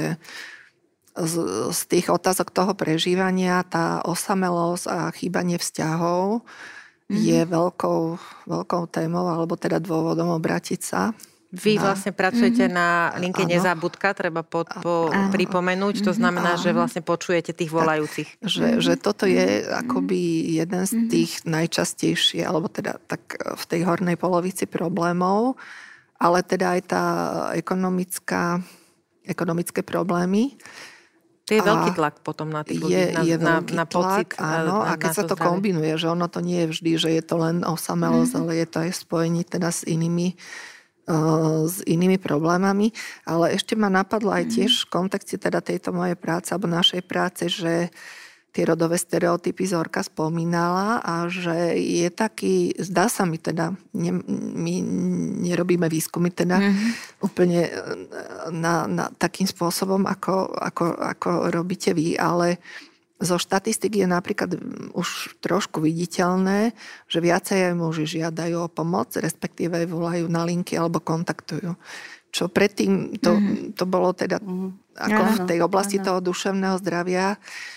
z, 1.18 1.34
z 1.74 1.80
tých 1.90 2.08
otázok 2.14 2.54
toho 2.54 2.72
prežívania 2.78 3.66
tá 3.66 4.06
osamelosť 4.06 4.86
a 4.86 5.00
chýbanie 5.12 5.58
vzťahov 5.58 6.46
mm-hmm. 6.46 7.18
je 7.18 7.40
veľkou, 7.44 8.02
veľkou 8.46 8.84
témou, 8.94 9.26
alebo 9.26 9.58
teda 9.58 9.82
dôvodom 9.82 10.30
obratiť 10.38 10.82
sa 10.82 11.12
vy 11.48 11.80
na... 11.80 11.82
vlastne 11.92 12.12
pracujete 12.12 12.68
mm-hmm. 12.68 12.76
na 12.76 12.90
linke 13.16 13.44
ano. 13.48 13.52
Nezabudka, 13.56 14.12
treba 14.12 14.44
po, 14.44 14.68
po, 14.68 15.08
pripomenúť. 15.08 16.04
To 16.04 16.12
mhm. 16.12 16.18
znamená, 16.20 16.60
ano. 16.60 16.62
že 16.62 16.76
vlastne 16.76 17.00
počujete 17.00 17.56
tých 17.56 17.72
volajúcich. 17.72 18.44
Tak, 18.44 18.52
že, 18.52 18.68
že 18.84 18.94
toto 19.00 19.24
je 19.24 19.64
akoby 19.64 20.54
jeden 20.60 20.84
z 20.84 20.94
mhm. 20.94 21.08
tých 21.08 21.32
najčastejších, 21.48 22.44
alebo 22.44 22.68
teda 22.68 23.00
tak 23.08 23.40
v 23.40 23.64
tej 23.64 23.88
hornej 23.88 24.20
polovici 24.20 24.68
problémov, 24.68 25.56
ale 26.20 26.44
teda 26.44 26.76
aj 26.76 26.82
tá 26.84 27.04
ekonomická, 27.56 28.60
ekonomické 29.24 29.80
problémy. 29.88 30.60
To 31.48 31.56
je 31.56 31.64
veľký 31.64 31.92
tlak 31.96 32.20
potom 32.28 32.52
na 32.52 32.68
tých 32.68 32.84
ľudí, 32.84 33.16
na, 33.16 33.24
je 33.24 33.36
na, 33.40 33.64
na 33.64 33.86
pocit. 33.88 34.36
Áno, 34.36 34.84
a, 34.84 34.94
a 34.94 35.00
keď 35.00 35.12
sa 35.16 35.24
to 35.24 35.40
zdravie. 35.40 35.48
kombinuje, 35.48 35.94
že 35.96 36.12
ono 36.12 36.28
to 36.28 36.44
nie 36.44 36.68
je 36.68 36.72
vždy, 36.76 36.92
že 37.00 37.10
je 37.16 37.24
to 37.24 37.40
len 37.40 37.64
osamelosť, 37.64 38.36
mm-hmm. 38.36 38.52
ale 38.52 38.60
je 38.60 38.68
to 38.68 38.78
aj 38.84 38.92
spojení 38.92 39.42
teda 39.48 39.72
s 39.72 39.88
inými 39.88 40.36
s 41.08 41.80
inými 41.88 42.20
problémami, 42.20 42.92
ale 43.24 43.56
ešte 43.56 43.80
ma 43.80 43.88
napadlo 43.88 44.28
aj 44.28 44.52
tiež 44.52 44.84
v 44.84 44.92
kontexte 44.92 45.40
teda 45.40 45.64
tejto 45.64 45.96
mojej 45.96 46.20
práce 46.20 46.52
alebo 46.52 46.68
našej 46.68 47.00
práce, 47.08 47.48
že 47.48 47.96
tie 48.58 48.66
rodové 48.66 48.98
stereotypy 48.98 49.70
Zorka 49.70 50.02
spomínala 50.02 50.98
a 51.06 51.30
že 51.30 51.78
je 51.78 52.10
taký, 52.10 52.74
zdá 52.82 53.06
sa 53.06 53.30
mi 53.30 53.38
teda, 53.38 53.78
ne, 53.94 54.18
my 54.58 54.74
nerobíme 55.46 55.86
výskumy 55.86 56.34
teda 56.34 56.58
mm-hmm. 56.58 56.90
úplne 57.22 57.70
na, 58.50 58.90
na 58.90 59.14
takým 59.14 59.46
spôsobom, 59.46 60.10
ako, 60.10 60.58
ako, 60.58 60.86
ako 60.98 61.30
robíte 61.54 61.94
vy, 61.94 62.18
ale 62.18 62.58
zo 63.22 63.38
štatistik 63.38 63.94
je 63.94 64.10
napríklad 64.10 64.58
už 64.98 65.38
trošku 65.38 65.78
viditeľné, 65.78 66.74
že 67.06 67.22
viacej 67.22 67.70
aj 67.70 67.74
muži 67.78 68.10
žiadajú 68.10 68.58
o 68.66 68.74
pomoc, 68.74 69.14
respektíve 69.22 69.86
volajú 69.86 70.26
na 70.26 70.50
linky 70.50 70.82
alebo 70.82 70.98
kontaktujú. 70.98 71.78
Čo 72.34 72.50
predtým 72.50 73.22
to, 73.22 73.38
mm-hmm. 73.38 73.78
to 73.78 73.86
bolo 73.86 74.18
teda 74.18 74.42
mm-hmm. 74.42 74.98
ako 74.98 75.22
áno, 75.22 75.34
v 75.34 75.40
tej 75.46 75.60
oblasti 75.62 76.02
áno. 76.02 76.06
toho 76.10 76.20
duševného 76.26 76.78
zdravia 76.82 77.38
mm, 77.38 77.77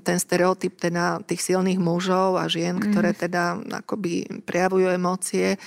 ten 0.00 0.16
stereotyp 0.16 0.80
teda 0.80 1.20
tých 1.28 1.44
silných 1.44 1.76
mužov 1.76 2.40
a 2.40 2.48
žien, 2.48 2.80
mm-hmm. 2.80 2.90
ktoré 2.92 3.10
teda 3.12 3.60
akoby 3.84 4.42
prejavujú 4.48 4.88
emócie, 4.88 5.60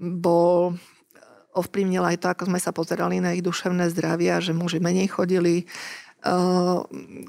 bol 0.00 0.76
ovplyvnil 1.54 2.02
aj 2.04 2.16
to, 2.20 2.26
ako 2.28 2.42
sme 2.50 2.60
sa 2.60 2.74
pozerali 2.74 3.22
na 3.22 3.32
ich 3.32 3.40
duševné 3.40 3.88
zdravie 3.94 4.28
a 4.34 4.42
že 4.42 4.52
muži 4.52 4.82
menej 4.82 5.08
chodili 5.08 5.64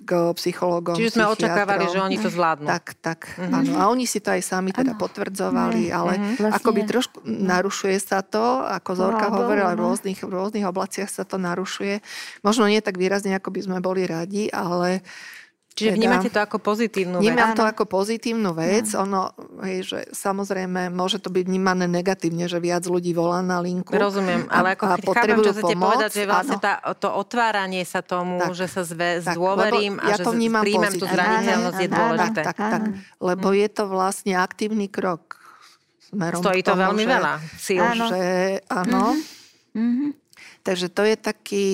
k 0.08 0.12
psychologom. 0.40 0.96
Čiže 0.96 1.20
sme 1.20 1.28
očakávali, 1.28 1.84
že 1.92 2.00
oni 2.00 2.16
to 2.16 2.32
zvládnu. 2.32 2.64
Tak, 2.64 2.86
tak, 3.04 3.20
mm-hmm. 3.36 3.52
áno. 3.52 3.72
A 3.76 3.92
oni 3.92 4.08
si 4.08 4.24
to 4.24 4.32
aj 4.32 4.40
sami 4.40 4.72
teda 4.72 4.96
ano. 4.96 5.02
potvrdzovali, 5.04 5.92
ale 5.92 6.16
mm-hmm. 6.16 6.36
vlastne... 6.40 6.60
akoby 6.64 6.82
trošku 6.88 7.18
narušuje 7.28 7.98
sa 8.00 8.24
to, 8.24 8.64
ako 8.64 8.96
Zorka 8.96 9.28
no, 9.28 9.44
hovorila, 9.44 9.76
v 9.76 9.84
rôznych, 9.84 10.24
v 10.24 10.32
rôznych 10.32 10.64
oblastiach 10.64 11.12
sa 11.12 11.28
to 11.28 11.36
narušuje. 11.36 12.00
Možno 12.40 12.72
nie 12.72 12.80
tak 12.80 12.96
výrazne, 12.96 13.36
ako 13.36 13.52
by 13.52 13.60
sme 13.68 13.78
boli 13.84 14.08
radi, 14.08 14.48
ale 14.48 15.04
Čiže 15.76 15.92
teda, 15.92 16.00
vnímate 16.00 16.30
to 16.32 16.40
ako 16.40 16.58
pozitívnu 16.64 17.20
vec? 17.20 17.24
Vnímam 17.28 17.52
to 17.52 17.64
ako 17.68 17.84
pozitívnu 17.84 18.52
vec. 18.56 18.88
No. 18.96 19.04
Ono, 19.04 19.22
hej, 19.68 19.78
že 19.84 20.00
samozrejme 20.16 20.88
môže 20.88 21.20
to 21.20 21.28
byť 21.28 21.44
vnímané 21.44 21.84
negatívne, 21.92 22.48
že 22.48 22.64
viac 22.64 22.88
ľudí 22.88 23.12
volá 23.12 23.44
na 23.44 23.60
linku. 23.60 23.92
Rozumiem, 23.92 24.48
ale 24.48 24.80
ako 24.80 24.84
a 24.88 24.96
chápem, 24.96 25.38
čo 25.44 25.52
chcete 25.52 25.76
povedať, 25.76 26.12
že 26.16 26.24
vlastne 26.24 26.58
tá, 26.64 26.80
to 26.96 27.12
otváranie 27.12 27.84
sa 27.84 28.00
tomu, 28.00 28.40
tak, 28.40 28.56
že 28.56 28.72
sa 28.72 28.88
zve, 28.88 29.20
tak, 29.20 29.36
zdôverím 29.36 30.00
a 30.00 30.16
ja 30.16 30.16
že 30.16 30.24
to 30.24 30.32
príjmem 30.32 30.94
tú 30.96 31.06
zraniteľnosť 31.12 31.80
je 31.84 31.90
dôležité. 31.92 32.42
Tak, 32.48 32.56
tak, 32.56 32.72
tak, 32.72 32.82
lebo 33.20 33.48
je 33.52 33.68
to 33.68 33.84
vlastne 33.92 34.34
aktívny 34.40 34.88
krok 34.88 35.44
smerom 36.16 36.40
Stojí 36.40 36.62
to 36.64 36.72
tomu, 36.72 36.82
veľmi 36.88 37.04
že, 37.04 37.10
veľa 37.12 37.34
síl. 37.60 37.82
Áno. 37.84 38.06
Že, 38.08 38.24
áno. 38.72 39.04
Mm-hmm. 39.76 40.10
Takže 40.66 40.90
to 40.90 41.06
je 41.06 41.14
taký 41.14 41.68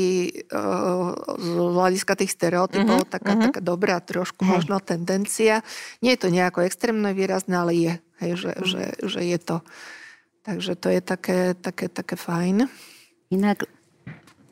uh, 0.52 1.16
z 1.40 1.48
hľadiska 1.56 2.20
tých 2.20 2.36
stereotypov 2.36 3.08
uh-huh, 3.08 3.14
taká, 3.16 3.40
uh-huh. 3.40 3.46
taká 3.48 3.60
dobrá 3.64 4.04
trošku 4.04 4.44
hej. 4.44 4.52
možno 4.52 4.84
tendencia. 4.84 5.64
Nie 6.04 6.20
je 6.20 6.28
to 6.28 6.30
nejako 6.30 6.68
extrémne 6.68 7.16
výrazné, 7.16 7.56
ale 7.56 7.72
je, 7.72 7.94
hej, 8.20 8.32
že, 8.36 8.52
uh-huh. 8.52 8.68
že, 8.68 8.84
že 9.08 9.22
je 9.24 9.40
to. 9.40 9.58
Takže 10.44 10.76
to 10.76 10.88
je 10.92 11.00
také, 11.00 11.40
také, 11.56 11.88
také 11.88 12.20
fajn. 12.20 12.68
Inak 13.32 13.64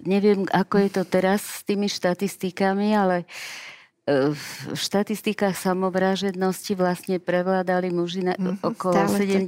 neviem, 0.08 0.48
ako 0.48 0.88
je 0.88 0.90
to 0.96 1.04
teraz 1.04 1.44
s 1.44 1.62
tými 1.68 1.92
štatistikami, 1.92 2.96
ale 2.96 3.28
uh, 3.28 3.69
v 4.10 4.74
štatistikách 4.74 5.54
samovražednosti 5.54 6.74
vlastne 6.74 7.22
prevládali 7.22 7.94
muži 7.94 8.26
na, 8.26 8.34
mm-hmm, 8.34 8.66
okolo 8.66 9.06
70 9.06 9.46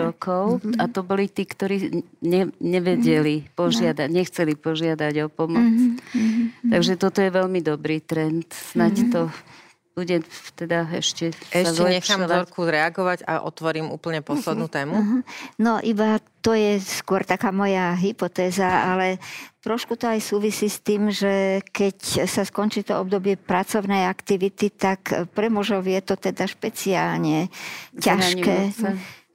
rokov 0.00 0.64
mm-hmm. 0.64 0.80
a 0.80 0.84
to 0.88 1.04
boli 1.04 1.28
tí, 1.28 1.44
ktorí 1.44 2.04
ne, 2.24 2.48
nevedeli 2.56 3.44
mm-hmm. 3.44 3.54
požiadať, 3.58 4.08
nechceli 4.08 4.54
požiadať 4.56 5.14
o 5.24 5.28
pomoc. 5.28 5.60
Mm-hmm. 5.62 6.72
Takže 6.72 6.92
toto 6.96 7.20
je 7.20 7.30
veľmi 7.30 7.60
dobrý 7.60 8.00
trend. 8.00 8.48
Snaď 8.48 8.94
mm-hmm. 8.96 9.12
to 9.12 9.22
bude 9.98 10.22
teda 10.54 10.86
ešte 10.94 11.34
Ešte 11.50 11.82
nechám 11.82 12.22
Zorku 12.22 12.62
reagovať 12.70 13.26
a 13.26 13.42
otvorím 13.42 13.90
úplne 13.90 14.22
poslednú 14.22 14.70
tému. 14.70 14.94
Uh-huh. 14.94 15.20
No 15.58 15.82
iba 15.82 16.22
to 16.38 16.54
je 16.54 16.78
skôr 16.78 17.26
taká 17.26 17.50
moja 17.50 17.98
hypotéza, 17.98 18.70
ale 18.94 19.18
trošku 19.58 19.98
to 19.98 20.06
aj 20.06 20.22
súvisí 20.22 20.70
s 20.70 20.78
tým, 20.78 21.10
že 21.10 21.66
keď 21.74 22.30
sa 22.30 22.46
skončí 22.46 22.86
to 22.86 22.94
obdobie 22.94 23.34
pracovnej 23.34 24.06
aktivity, 24.06 24.70
tak 24.70 25.26
pre 25.34 25.50
mužov 25.50 25.82
je 25.90 25.98
to 25.98 26.14
teda 26.14 26.46
špeciálne 26.46 27.50
ťažké 27.98 28.70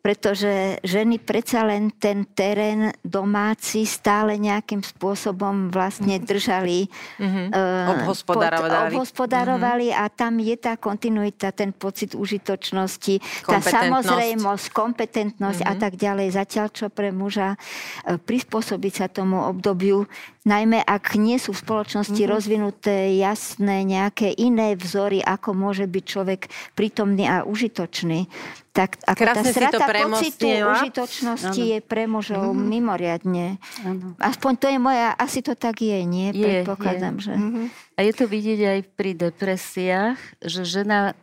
pretože 0.03 0.83
ženy 0.83 1.15
predsa 1.15 1.63
len 1.63 1.87
ten 1.95 2.27
terén 2.27 2.91
domáci 3.07 3.87
stále 3.87 4.35
nejakým 4.35 4.83
spôsobom 4.83 5.71
vlastne 5.71 6.19
mhm. 6.19 6.25
držali, 6.27 6.79
mm-hmm. 6.91 7.47
uh, 7.55 8.03
obhospodarovali, 8.03 8.67
pod, 8.67 8.91
obhospodarovali 8.91 9.87
mm-hmm. 9.95 10.03
a 10.03 10.11
tam 10.11 10.33
je 10.43 10.55
tá 10.59 10.75
kontinuita, 10.75 11.55
ten 11.55 11.71
pocit 11.71 12.19
užitočnosti, 12.19 13.47
tá 13.47 13.63
samozrejmosť, 13.63 14.75
kompetentnosť 14.75 15.59
mm-hmm. 15.63 15.79
a 15.79 15.81
tak 15.87 15.95
ďalej. 15.95 16.27
Zatiaľ, 16.35 16.67
čo 16.75 16.91
pre 16.91 17.15
muža 17.15 17.55
uh, 17.55 18.19
prispôsobiť 18.19 18.93
sa 18.99 19.07
tomu 19.07 19.39
obdobiu, 19.39 20.03
najmä 20.43 20.83
ak 20.83 21.15
nie 21.15 21.39
sú 21.39 21.55
v 21.55 21.63
spoločnosti 21.63 22.11
mm-hmm. 22.11 22.35
rozvinuté 22.35 23.15
jasné 23.15 23.87
nejaké 23.87 24.35
iné 24.35 24.75
vzory, 24.75 25.23
ako 25.23 25.55
môže 25.55 25.87
byť 25.87 26.03
človek 26.03 26.51
prítomný 26.75 27.23
a 27.23 27.47
užitočný, 27.47 28.27
tak 28.73 28.97
ako 29.05 29.21
Krásne 29.21 29.45
tá 29.45 29.53
strata 29.53 29.85
pocitu 29.85 30.49
užitočnosti 30.49 31.61
ano. 31.61 31.71
je 31.77 31.79
pre 31.85 32.09
mužov 32.09 32.41
mm-hmm. 32.41 32.69
mimoriadne. 32.73 33.47
Ano. 33.85 34.17
Aspoň 34.17 34.51
to 34.57 34.65
je 34.65 34.77
moja, 34.81 35.13
asi 35.13 35.45
to 35.45 35.53
tak 35.53 35.85
je, 35.85 36.01
nie? 36.01 36.33
Je, 36.33 36.65
Predpokladám, 36.65 37.21
je. 37.21 37.29
že... 37.29 37.33
Mm-hmm. 37.37 37.65
A 37.93 37.99
je 38.01 38.13
to 38.17 38.25
vidieť 38.25 38.59
aj 38.65 38.79
pri 38.97 39.11
depresiách, 39.13 40.17
že 40.41 40.61
žena 40.65 41.13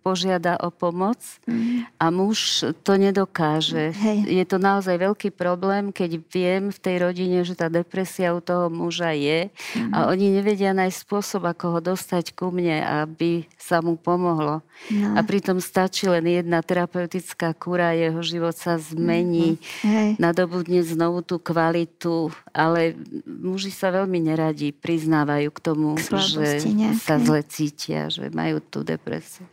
požiada 0.00 0.56
o 0.62 0.72
pomoc 0.72 1.18
mm. 1.44 1.98
a 2.00 2.08
muž 2.08 2.64
to 2.86 2.96
nedokáže. 2.96 3.92
Hej. 3.92 4.18
Je 4.30 4.44
to 4.48 4.56
naozaj 4.56 4.96
veľký 4.96 5.34
problém, 5.34 5.90
keď 5.92 6.10
viem 6.32 6.62
v 6.72 6.78
tej 6.78 6.96
rodine, 7.02 7.44
že 7.44 7.58
tá 7.58 7.68
depresia 7.68 8.32
u 8.32 8.40
toho 8.40 8.72
muža 8.72 9.12
je 9.12 9.50
mm. 9.50 9.92
a 9.92 10.08
oni 10.08 10.32
nevedia 10.32 10.72
nájsť 10.72 10.98
spôsob, 11.04 11.42
ako 11.44 11.78
ho 11.78 11.80
dostať 11.94 12.32
ku 12.32 12.48
mne, 12.48 12.80
aby 13.04 13.44
sa 13.58 13.84
mu 13.84 13.98
pomohlo. 13.98 14.64
No. 14.94 15.18
A 15.18 15.20
pritom 15.26 15.58
stačí 15.58 16.06
len 16.06 16.22
jedna 16.24 16.62
terapeutická 16.62 17.50
kúra, 17.52 17.92
jeho 17.98 18.22
život 18.22 18.54
sa 18.54 18.78
zmení, 18.78 19.58
mm. 19.82 20.22
nadobudne 20.22 20.80
znovu 20.86 21.20
tú 21.26 21.42
kvalitu, 21.42 22.30
ale 22.54 22.94
muži 23.26 23.74
sa 23.74 23.90
veľmi 23.90 24.22
neradi 24.22 24.70
priznávajú 24.70 25.48
k 25.50 25.58
tomu, 25.60 25.98
k 25.98 26.16
že 26.16 26.46
nejaké. 26.70 27.02
sa 27.02 27.16
zle 27.18 27.42
cítia, 27.42 28.06
že 28.08 28.30
majú 28.30 28.62
tú 28.62 28.86
depresiu. 28.86 29.44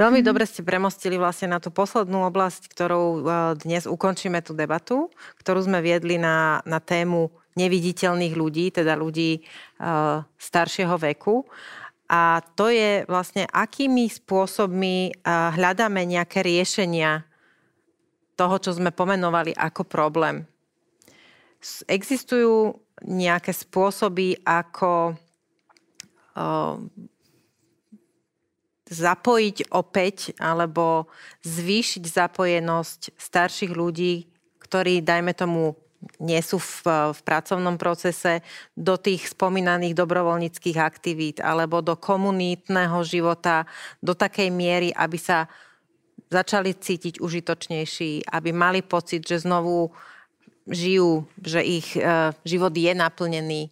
Veľmi 0.00 0.24
dobre 0.24 0.48
ste 0.48 0.64
premostili 0.64 1.20
vlastne 1.20 1.52
na 1.52 1.58
tú 1.60 1.68
poslednú 1.68 2.24
oblasť, 2.26 2.72
ktorou 2.72 3.06
e, 3.12 3.20
dnes 3.60 3.84
ukončíme 3.84 4.40
tú 4.40 4.56
debatu, 4.56 5.12
ktorú 5.40 5.68
sme 5.68 5.84
viedli 5.84 6.16
na, 6.16 6.64
na 6.64 6.80
tému 6.80 7.28
neviditeľných 7.52 8.32
ľudí, 8.32 8.72
teda 8.72 8.96
ľudí 8.96 9.44
uh, 9.44 10.24
staršieho 10.40 10.96
veku. 10.96 11.44
A 12.08 12.40
to 12.56 12.72
je 12.72 13.04
vlastne, 13.08 13.44
akými 13.44 14.08
spôsobmi 14.08 15.12
uh, 15.12 15.52
hľadáme 15.52 16.04
nejaké 16.04 16.40
riešenia 16.40 17.24
toho, 18.36 18.56
čo 18.56 18.72
sme 18.72 18.88
pomenovali 18.88 19.52
ako 19.52 19.84
problém. 19.84 20.48
Existujú 21.84 22.80
nejaké 23.04 23.52
spôsoby, 23.52 24.40
ako 24.42 25.12
uh, 25.12 26.74
zapojiť 28.92 29.72
opäť 29.72 30.36
alebo 30.36 31.08
zvýšiť 31.48 32.04
zapojenosť 32.04 33.16
starších 33.16 33.72
ľudí, 33.72 34.28
ktorí, 34.60 35.00
dajme 35.00 35.32
tomu, 35.32 35.74
nie 36.18 36.40
sú 36.42 36.58
v, 36.58 37.14
v 37.14 37.20
pracovnom 37.22 37.78
procese, 37.78 38.42
do 38.74 38.98
tých 38.98 39.32
spomínaných 39.32 39.94
dobrovoľníckých 39.94 40.78
aktivít 40.82 41.38
alebo 41.38 41.78
do 41.78 41.94
komunitného 41.94 42.98
života 43.06 43.64
do 44.02 44.12
takej 44.12 44.50
miery, 44.50 44.90
aby 44.90 45.18
sa 45.18 45.46
začali 46.32 46.74
cítiť 46.74 47.20
užitočnejší, 47.20 48.32
aby 48.32 48.50
mali 48.50 48.80
pocit, 48.82 49.22
že 49.22 49.44
znovu 49.44 49.92
žijú, 50.64 51.28
že 51.42 51.60
ich 51.60 51.92
e, 51.94 52.32
život 52.46 52.72
je 52.72 52.92
naplnený. 52.96 53.68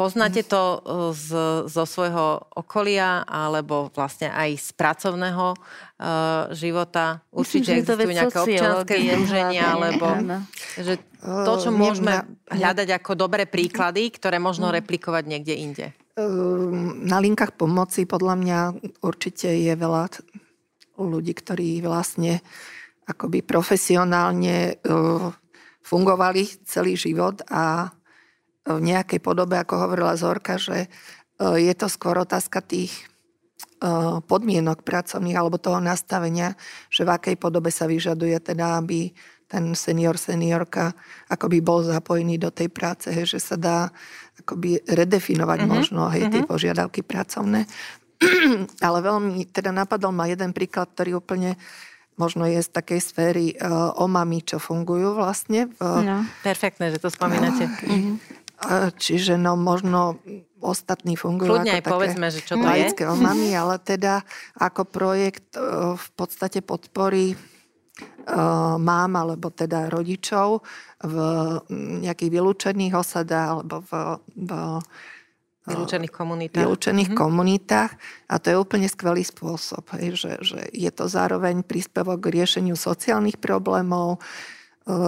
Poznáte 0.00 0.48
to 0.48 0.62
e, 0.64 0.78
z, 1.12 1.28
zo 1.68 1.84
svojho 1.84 2.40
okolia 2.56 3.20
alebo 3.28 3.92
vlastne 3.92 4.32
aj 4.32 4.56
z 4.56 4.68
pracovného 4.72 5.52
uh, 5.52 6.48
života? 6.56 7.20
Určite 7.28 7.76
Myslím, 7.76 7.84
existujú 7.84 8.10
nejaké 8.16 8.38
občianské 8.40 8.94
združenia, 8.96 9.62
alebo 9.76 10.06
že 10.80 10.94
to, 11.20 11.52
čo 11.60 11.68
môžeme 11.68 12.24
hľadať 12.48 12.96
ako 12.96 13.12
dobré 13.12 13.44
príklady, 13.44 14.08
ktoré 14.08 14.40
možno 14.40 14.72
replikovať 14.72 15.24
niekde 15.28 15.54
inde. 15.60 15.86
Ehm, 16.16 17.04
na 17.04 17.20
linkách 17.20 17.60
pomoci 17.60 18.08
podľa 18.08 18.34
mňa 18.40 18.58
určite 19.04 19.52
je 19.52 19.74
veľa 19.76 20.16
ľudí, 20.96 21.36
ktorí 21.36 21.84
vlastne 21.84 22.40
akoby 23.04 23.44
profesionálne 23.44 24.80
ehm, 24.80 25.28
fungovali 25.84 26.64
celý 26.64 26.96
život 26.96 27.44
a 27.52 27.92
v 28.68 28.80
nejakej 28.80 29.20
podobe, 29.24 29.56
ako 29.56 29.88
hovorila 29.88 30.18
Zorka, 30.18 30.60
že 30.60 30.86
ehm, 31.38 31.56
je 31.60 31.74
to 31.76 31.88
skôr 31.88 32.16
otázka 32.20 32.60
tých 32.60 33.10
podmienok 34.28 34.84
pracovných 34.84 35.36
alebo 35.40 35.56
toho 35.56 35.80
nastavenia, 35.80 36.52
že 36.92 37.08
v 37.08 37.16
akej 37.16 37.36
podobe 37.40 37.72
sa 37.72 37.88
vyžaduje 37.88 38.36
teda, 38.36 38.76
aby 38.76 39.08
ten 39.50 39.74
senior, 39.74 40.14
seniorka 40.14 40.94
akoby 41.26 41.58
bol 41.58 41.82
zapojený 41.82 42.38
do 42.38 42.54
tej 42.54 42.70
práce, 42.70 43.10
hej, 43.10 43.26
že 43.26 43.40
sa 43.42 43.56
dá 43.58 43.90
akoby 44.38 44.84
redefinovať 44.86 45.58
uh-huh. 45.64 45.72
možno 45.74 46.06
hej, 46.12 46.30
tie 46.30 46.44
mhm. 46.44 46.48
požiadavky 46.48 47.00
pracovné. 47.02 47.66
Ale 48.86 48.98
veľmi 49.00 49.48
teda 49.48 49.72
napadol 49.72 50.12
ma 50.12 50.28
jeden 50.28 50.52
príklad, 50.52 50.92
ktorý 50.92 51.18
úplne 51.18 51.56
možno 52.20 52.44
je 52.44 52.60
z 52.60 52.68
takej 52.68 53.00
sféry 53.00 53.46
uh, 53.56 53.96
o 53.96 54.04
mami, 54.04 54.44
čo 54.44 54.60
fungujú 54.60 55.16
vlastne. 55.16 55.72
V, 55.72 55.80
no. 55.80 56.20
Perfektné, 56.44 56.92
že 56.92 57.00
to 57.00 57.08
spomínate. 57.08 57.64
Uh, 57.64 58.20
čiže 59.00 59.40
no 59.40 59.56
možno 59.56 60.20
ostatní 60.60 61.16
fungujú 61.16 61.56
Kľudne 61.56 61.72
ako 61.72 61.78
aj 61.78 61.82
také 61.82 61.94
povedzme, 61.96 62.26
že 62.28 62.40
čo 62.44 62.54
to 62.60 62.68
je. 62.68 62.92
o 63.08 63.16
mami, 63.16 63.50
ale 63.56 63.80
teda 63.80 64.20
ako 64.60 64.84
projekt 64.84 65.56
uh, 65.56 65.96
v 65.96 66.08
podstate 66.12 66.60
podporí 66.60 67.32
Eh, 68.30 68.76
mám 68.78 69.12
alebo 69.18 69.50
teda 69.50 69.90
rodičov 69.90 70.62
v 71.02 71.16
nejakých 72.04 72.30
vylúčených 72.30 72.94
osadách 72.94 73.48
alebo 73.58 73.82
v, 73.82 73.90
v 74.38 74.50
eh, 74.54 75.72
vylúčených 75.72 76.12
komunitách. 76.14 76.60
Vylúčených 76.62 77.10
mm-hmm. 77.10 77.26
komunitách 77.26 77.92
a 78.30 78.34
to 78.38 78.46
je 78.54 78.56
úplne 78.60 78.86
skvelý 78.86 79.26
spôsob, 79.26 79.82
hej, 79.98 80.14
že, 80.14 80.32
že 80.46 80.60
je 80.70 80.90
to 80.94 81.10
zároveň 81.10 81.66
príspevok 81.66 82.22
k 82.22 82.38
riešeniu 82.38 82.78
sociálnych 82.78 83.40
problémov, 83.40 84.22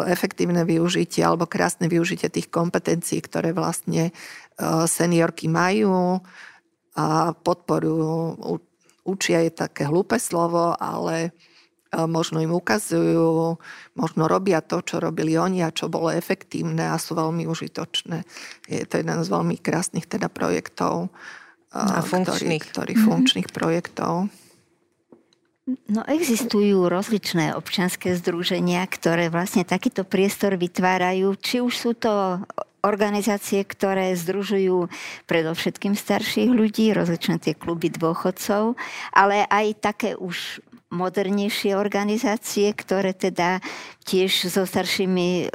efektívne 0.06 0.62
využitie 0.66 1.22
alebo 1.22 1.46
krásne 1.46 1.86
využitie 1.90 2.28
tých 2.28 2.48
kompetencií, 2.52 3.22
ktoré 3.22 3.54
vlastne 3.56 4.10
seniorky 4.86 5.48
majú 5.48 6.20
a 6.92 7.32
podporujú, 7.32 8.36
učia 9.08 9.42
je 9.48 9.52
také 9.52 9.88
hlúpe 9.88 10.20
slovo, 10.20 10.76
ale 10.76 11.32
možno 11.92 12.40
im 12.40 12.52
ukazujú, 12.56 13.60
možno 13.96 14.22
robia 14.24 14.64
to, 14.64 14.80
čo 14.80 14.96
robili 14.96 15.36
oni 15.36 15.60
a 15.60 15.74
čo 15.74 15.92
bolo 15.92 16.08
efektívne 16.08 16.88
a 16.88 16.96
sú 16.96 17.12
veľmi 17.12 17.44
užitočné. 17.44 18.24
Je 18.64 18.84
to 18.88 19.00
jeden 19.00 19.20
z 19.20 19.28
veľmi 19.28 19.60
krásnych 19.60 20.08
teda 20.08 20.32
projektov. 20.32 21.12
A 21.72 22.04
funkčných. 22.04 22.64
Ktorý, 22.64 22.72
ktorý 22.72 22.92
mm-hmm. 22.92 23.08
funkčných 23.08 23.48
projektov. 23.48 24.28
No 25.62 26.02
existujú 26.02 26.90
rozličné 26.90 27.54
občianské 27.54 28.18
združenia, 28.18 28.82
ktoré 28.90 29.30
vlastne 29.30 29.62
takýto 29.62 30.02
priestor 30.02 30.58
vytvárajú. 30.58 31.38
Či 31.38 31.62
už 31.62 31.74
sú 31.78 31.90
to 31.94 32.42
organizácie, 32.82 33.62
ktoré 33.62 34.10
združujú 34.18 34.90
predovšetkým 35.30 35.94
starších 35.94 36.50
ľudí, 36.50 36.90
rozličné 36.90 37.38
tie 37.38 37.54
kluby 37.54 37.94
dôchodcov, 37.94 38.74
ale 39.14 39.46
aj 39.46 39.66
také 39.78 40.10
už 40.18 40.58
modernejšie 40.90 41.78
organizácie, 41.78 42.74
ktoré 42.74 43.14
teda 43.14 43.62
tiež 44.02 44.50
so 44.50 44.66
staršími 44.66 45.46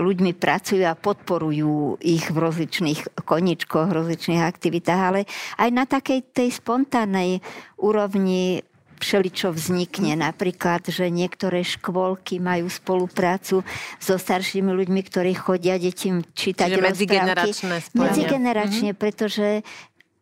ľuďmi 0.00 0.32
pracujú 0.32 0.82
a 0.88 0.96
podporujú 0.96 2.00
ich 2.00 2.24
v 2.32 2.36
rozličných 2.40 3.20
koničkoch, 3.20 3.92
rozličných 3.92 4.42
aktivitách, 4.42 5.00
ale 5.12 5.20
aj 5.60 5.68
na 5.70 5.84
takej 5.84 6.24
tej 6.32 6.48
spontánnej 6.56 7.44
úrovni 7.76 8.64
všeličo 9.02 9.50
vznikne. 9.50 10.14
Napríklad, 10.14 10.86
že 10.86 11.10
niektoré 11.10 11.66
škôlky 11.66 12.38
majú 12.38 12.70
spoluprácu 12.70 13.66
so 13.98 14.14
staršími 14.14 14.70
ľuďmi, 14.70 15.00
ktorí 15.02 15.34
chodia 15.34 15.74
deťom 15.82 16.30
čítať 16.30 16.70
Čiže 16.70 16.78
rozprávky. 16.78 16.94
medzigeneračné 16.94 17.76
spojenia. 17.82 18.06
Medzigeneračne, 18.06 18.90
mm-hmm. 18.94 19.02
pretože 19.02 19.48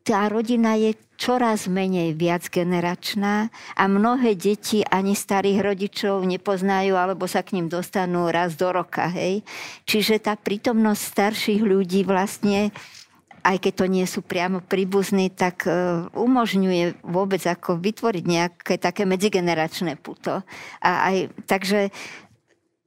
tá 0.01 0.27
rodina 0.33 0.81
je 0.81 0.97
čoraz 1.21 1.69
menej 1.69 2.17
viacgeneračná 2.17 3.53
a 3.77 3.83
mnohé 3.85 4.33
deti 4.33 4.81
ani 4.81 5.13
starých 5.13 5.61
rodičov 5.61 6.25
nepoznajú 6.25 6.97
alebo 6.97 7.29
sa 7.29 7.45
k 7.45 7.61
ním 7.61 7.69
dostanú 7.69 8.33
raz 8.33 8.57
do 8.57 8.73
roka. 8.73 9.13
Hej? 9.13 9.45
Čiže 9.85 10.25
tá 10.25 10.41
prítomnosť 10.41 11.03
starších 11.05 11.61
ľudí 11.61 12.09
vlastne 12.09 12.73
aj 13.43 13.57
keď 13.61 13.73
to 13.75 13.87
nie 13.89 14.07
sú 14.07 14.21
priamo 14.21 14.61
príbuzní, 14.61 15.33
tak 15.33 15.65
e, 15.65 15.73
umožňuje 16.13 17.05
vôbec 17.05 17.41
ako 17.45 17.81
vytvoriť 17.81 18.25
nejaké 18.25 18.75
také 18.77 19.09
medzigeneračné 19.09 19.97
puto. 20.01 20.45
A 20.81 20.91
aj, 21.13 21.17
takže 21.49 21.93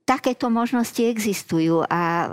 takéto 0.04 0.51
možnosti 0.51 0.99
existujú 0.99 1.88
a 1.88 2.28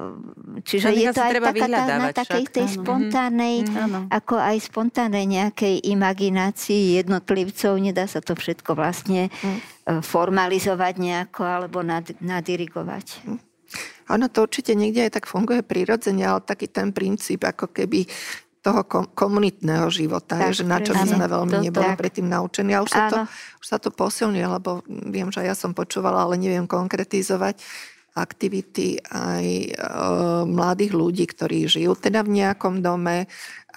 čiže 0.66 0.91
je 0.91 1.14
to 1.14 1.23
aj 1.23 1.35
taká 1.39 1.66
tá, 1.71 1.83
na 1.87 2.11
takej 2.11 2.45
tej 2.51 2.66
áno. 2.66 2.77
spontánnej, 2.83 3.55
mm-hmm. 3.62 4.11
ako 4.11 4.35
aj 4.43 4.57
spontánnej 4.59 5.25
nejakej 5.31 5.79
imaginácii 5.87 6.99
jednotlivcov, 6.99 7.79
nedá 7.79 8.11
sa 8.11 8.18
to 8.18 8.35
všetko 8.35 8.75
vlastne 8.75 9.31
mm. 9.31 10.03
formalizovať 10.03 10.95
nejako 10.99 11.47
alebo 11.47 11.87
nad, 11.87 12.11
nadirigovať. 12.18 13.23
Mm. 13.23 13.50
Ono 14.11 14.27
to 14.29 14.45
určite 14.45 14.75
niekde 14.75 15.07
aj 15.07 15.23
tak 15.23 15.25
funguje 15.31 15.63
prirodzene, 15.63 16.27
ale 16.27 16.43
taký 16.43 16.67
ten 16.67 16.91
princíp, 16.91 17.47
ako 17.47 17.71
keby 17.71 18.05
toho 18.61 18.85
komunitného 19.17 19.89
života, 19.89 20.37
tak, 20.37 20.53
že 20.53 20.69
na 20.69 20.85
čo 20.85 20.93
my 20.93 21.09
sme 21.09 21.27
veľmi 21.33 21.57
to, 21.57 21.65
neboli 21.65 21.91
tak. 21.97 22.01
predtým 22.05 22.29
naučení. 22.29 22.77
A 22.77 22.85
už 22.85 22.93
sa, 22.93 23.09
to, 23.09 23.17
už 23.57 23.67
sa 23.67 23.79
to 23.81 23.89
posilňuje, 23.89 24.47
lebo 24.61 24.85
viem, 25.09 25.33
že 25.33 25.41
ja 25.41 25.57
som 25.57 25.73
počúvala, 25.73 26.29
ale 26.29 26.37
neviem 26.37 26.69
konkretizovať 26.69 27.57
aktivity 28.13 29.01
aj 29.07 29.47
e, 29.47 29.71
mladých 30.45 30.93
ľudí, 30.93 31.25
ktorí 31.31 31.71
žijú 31.71 31.95
teda 31.97 32.27
v 32.27 32.43
nejakom 32.43 32.83
dome 32.85 33.31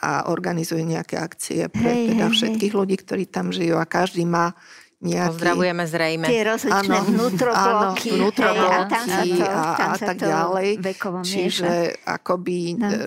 a 0.04 0.28
organizujú 0.28 0.84
nejaké 0.84 1.16
akcie 1.16 1.72
pre 1.72 1.94
hej, 1.94 2.04
teda 2.12 2.26
hej, 2.28 2.34
všetkých 2.36 2.74
hej. 2.74 2.80
ľudí, 2.84 2.96
ktorí 3.00 3.24
tam 3.30 3.56
žijú 3.56 3.80
a 3.80 3.88
každý 3.88 4.28
má 4.28 4.52
nejaký... 5.04 5.36
Pozdravujeme 5.36 5.84
zrejme. 5.84 6.26
Tie 6.32 6.43
rozličné 6.47 6.97
vnútrobloky, 7.12 8.10
áno, 8.10 8.18
vnútrobloky 8.18 8.99
hej, 9.12 9.32
a, 9.43 9.51
a, 9.51 9.64
a, 9.76 9.86
a 9.91 9.97
tak 9.99 10.18
ďalej. 10.24 10.68
Čiže 11.28 12.01
akoby... 12.08 12.58
No 12.80 12.88
e, 12.88 12.97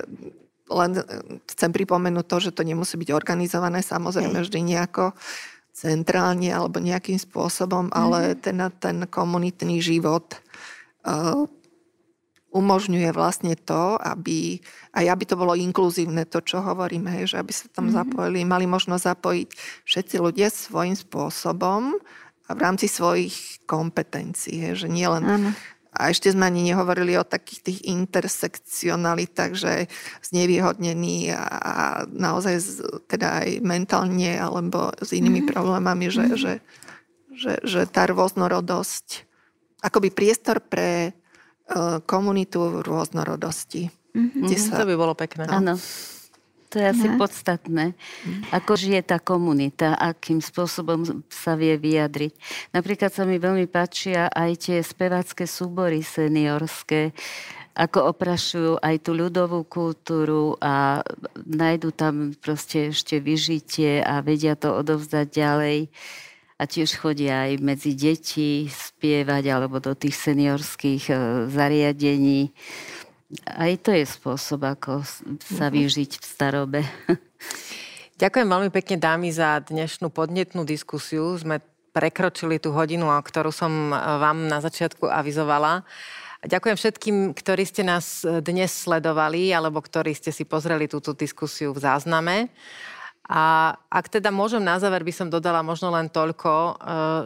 len 0.66 0.98
e, 0.98 1.02
chcem 1.46 1.70
pripomenúť 1.70 2.26
to, 2.26 2.36
že 2.42 2.50
to 2.50 2.66
nemusí 2.66 2.98
byť 2.98 3.10
organizované 3.14 3.86
samozrejme 3.86 4.42
vždy 4.42 4.60
nejako 4.66 5.14
centrálne 5.76 6.48
alebo 6.48 6.80
nejakým 6.80 7.20
spôsobom, 7.20 7.92
ale 7.92 8.32
mm-hmm. 8.32 8.40
ten, 8.40 8.58
ten 8.80 8.96
komunitný 9.12 9.84
život 9.84 10.40
uh, 11.04 11.44
umožňuje 12.56 13.12
vlastne 13.12 13.52
to, 13.52 14.00
aby, 14.00 14.56
aj 14.96 15.04
aby 15.12 15.24
to 15.28 15.36
bolo 15.36 15.52
inkluzívne, 15.52 16.24
to, 16.24 16.40
čo 16.40 16.64
hovoríme, 16.64 17.12
hej, 17.20 17.36
že 17.36 17.36
aby 17.44 17.52
sa 17.52 17.68
tam 17.68 17.92
mm-hmm. 17.92 17.98
zapojili, 18.00 18.40
mali 18.48 18.64
možno 18.64 18.96
zapojiť 18.96 19.48
všetci 19.84 20.16
ľudia 20.16 20.48
svojím 20.48 20.96
spôsobom 20.96 22.00
a 22.48 22.50
v 22.56 22.60
rámci 22.60 22.88
svojich 22.88 23.60
kompetencií, 23.68 24.64
hej, 24.64 24.86
že 24.86 24.88
nie 24.88 25.04
len 25.04 25.52
a 25.96 26.12
ešte 26.12 26.28
sme 26.28 26.52
ani 26.52 26.60
nehovorili 26.60 27.16
o 27.16 27.24
takých 27.24 27.60
tých 27.64 27.80
intersekcionalitách, 27.88 29.52
že 29.56 29.88
znevýhodnený 30.28 31.32
a 31.32 32.04
naozaj 32.04 32.60
teda 33.08 33.40
aj 33.42 33.64
mentálne 33.64 34.36
alebo 34.36 34.92
s 35.00 35.16
inými 35.16 35.40
mm-hmm. 35.40 35.52
problémami, 35.56 36.12
že, 36.12 36.28
mm-hmm. 36.28 36.40
že, 36.40 36.54
že, 37.32 37.52
že 37.64 37.80
tá 37.88 38.04
rôznorodosť, 38.12 39.24
akoby 39.80 40.12
priestor 40.12 40.60
pre 40.60 41.16
komunitu 42.06 42.82
rôznorodosti. 42.82 43.90
Mm-hmm. 44.16 44.48
Sa, 44.56 44.80
to 44.80 44.88
by 44.88 44.94
bolo 44.96 45.12
pekné. 45.12 45.44
Áno. 45.50 45.76
To 46.74 46.82
je 46.82 46.86
asi 46.92 47.06
no. 47.06 47.14
podstatné. 47.14 47.94
Ako 48.50 48.74
žije 48.74 49.06
tá 49.06 49.22
komunita, 49.22 49.94
akým 49.94 50.42
spôsobom 50.42 51.22
sa 51.30 51.54
vie 51.54 51.78
vyjadriť. 51.78 52.34
Napríklad 52.74 53.14
sa 53.14 53.22
mi 53.22 53.38
veľmi 53.38 53.70
páčia 53.70 54.26
aj 54.26 54.66
tie 54.66 54.78
spevácké 54.82 55.46
súbory 55.46 56.02
seniorské, 56.02 57.14
ako 57.76 58.10
oprašujú 58.10 58.72
aj 58.82 58.96
tú 59.04 59.14
ľudovú 59.14 59.62
kultúru 59.68 60.58
a 60.58 61.04
nájdu 61.44 61.92
tam 61.92 62.32
proste 62.34 62.90
ešte 62.90 63.20
vyžitie 63.20 64.02
a 64.02 64.24
vedia 64.24 64.58
to 64.58 64.74
odovzdať 64.74 65.26
ďalej. 65.28 65.78
A 66.56 66.64
tiež 66.64 66.96
chodia 66.96 67.44
aj 67.44 67.60
medzi 67.60 67.92
deti 67.92 68.64
spievať 68.64 69.44
alebo 69.52 69.76
do 69.76 69.92
tých 69.92 70.16
seniorských 70.16 71.04
e, 71.12 71.14
zariadení. 71.52 72.48
Aj 73.44 73.72
to 73.76 73.92
je 73.92 74.08
spôsob, 74.08 74.64
ako 74.64 75.04
sa 75.44 75.68
mhm. 75.68 75.72
vyžiť 75.76 76.12
v 76.16 76.24
starobe. 76.24 76.80
Ďakujem 78.22 78.48
veľmi 78.48 78.70
pekne 78.72 78.96
dámy 78.96 79.28
za 79.28 79.60
dnešnú 79.60 80.08
podnetnú 80.08 80.64
diskusiu. 80.64 81.36
Sme 81.36 81.60
prekročili 81.92 82.56
tú 82.56 82.72
hodinu, 82.72 83.12
ktorú 83.12 83.52
som 83.52 83.92
e, 83.92 83.96
vám 83.96 84.48
na 84.48 84.64
začiatku 84.64 85.08
avizovala. 85.08 85.84
Ďakujem 86.44 86.76
všetkým, 86.76 87.16
ktorí 87.32 87.64
ste 87.64 87.82
nás 87.84 88.20
e, 88.20 88.44
dnes 88.44 88.72
sledovali 88.72 89.52
alebo 89.52 89.80
ktorí 89.80 90.12
ste 90.12 90.32
si 90.32 90.44
pozreli 90.44 90.88
túto 90.88 91.16
diskusiu 91.16 91.72
v 91.72 91.80
zázname. 91.80 92.52
A 93.26 93.74
ak 93.90 94.06
teda 94.06 94.30
môžem 94.30 94.62
na 94.62 94.78
záver, 94.78 95.02
by 95.02 95.10
som 95.10 95.26
dodala 95.26 95.58
možno 95.58 95.90
len 95.90 96.06
toľko, 96.06 96.52
e, 96.54 96.72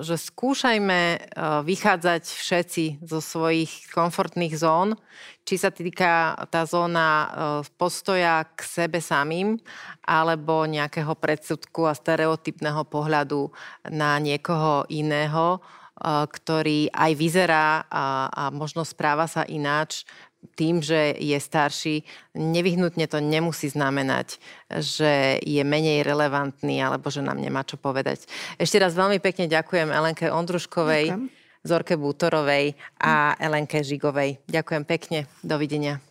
že 0.01 0.17
skúšajme 0.17 1.01
e, 1.13 1.19
vychádzať 1.61 2.25
všetci 2.25 2.85
zo 3.05 3.21
svojich 3.21 3.93
komfortných 3.93 4.57
zón, 4.57 4.97
či 5.45 5.61
sa 5.61 5.69
týka 5.69 6.41
tá 6.49 6.63
zóna 6.63 7.27
postoja 7.75 8.47
k 8.55 8.61
sebe 8.63 9.03
samým, 9.03 9.59
alebo 10.07 10.63
nejakého 10.63 11.13
predsudku 11.19 11.91
a 11.91 11.97
stereotypného 11.97 12.87
pohľadu 12.87 13.51
na 13.91 14.17
niekoho 14.23 14.87
iného, 14.87 15.59
ktorý 16.01 16.89
aj 16.89 17.13
vyzerá 17.13 17.85
a, 17.91 18.31
a 18.33 18.43
možno 18.49 18.89
správa 18.89 19.29
sa 19.29 19.45
ináč 19.45 20.09
tým, 20.57 20.81
že 20.81 21.17
je 21.17 21.37
starší, 21.37 22.05
nevyhnutne 22.37 23.05
to 23.09 23.21
nemusí 23.21 23.69
znamenať, 23.69 24.41
že 24.81 25.41
je 25.45 25.63
menej 25.65 26.05
relevantný 26.05 26.81
alebo 26.81 27.13
že 27.13 27.21
nám 27.21 27.41
nemá 27.41 27.65
čo 27.65 27.77
povedať. 27.77 28.25
Ešte 28.57 28.81
raz 28.81 28.97
veľmi 28.97 29.21
pekne 29.21 29.49
ďakujem 29.49 29.89
Elenke 29.93 30.33
Ondruškovej, 30.33 31.07
ďakujem. 31.13 31.39
Zorke 31.61 31.95
Bútorovej 32.01 32.73
a 32.97 33.37
Elenke 33.37 33.85
Žigovej. 33.85 34.41
Ďakujem 34.49 34.85
pekne. 34.89 35.29
Dovidenia. 35.45 36.10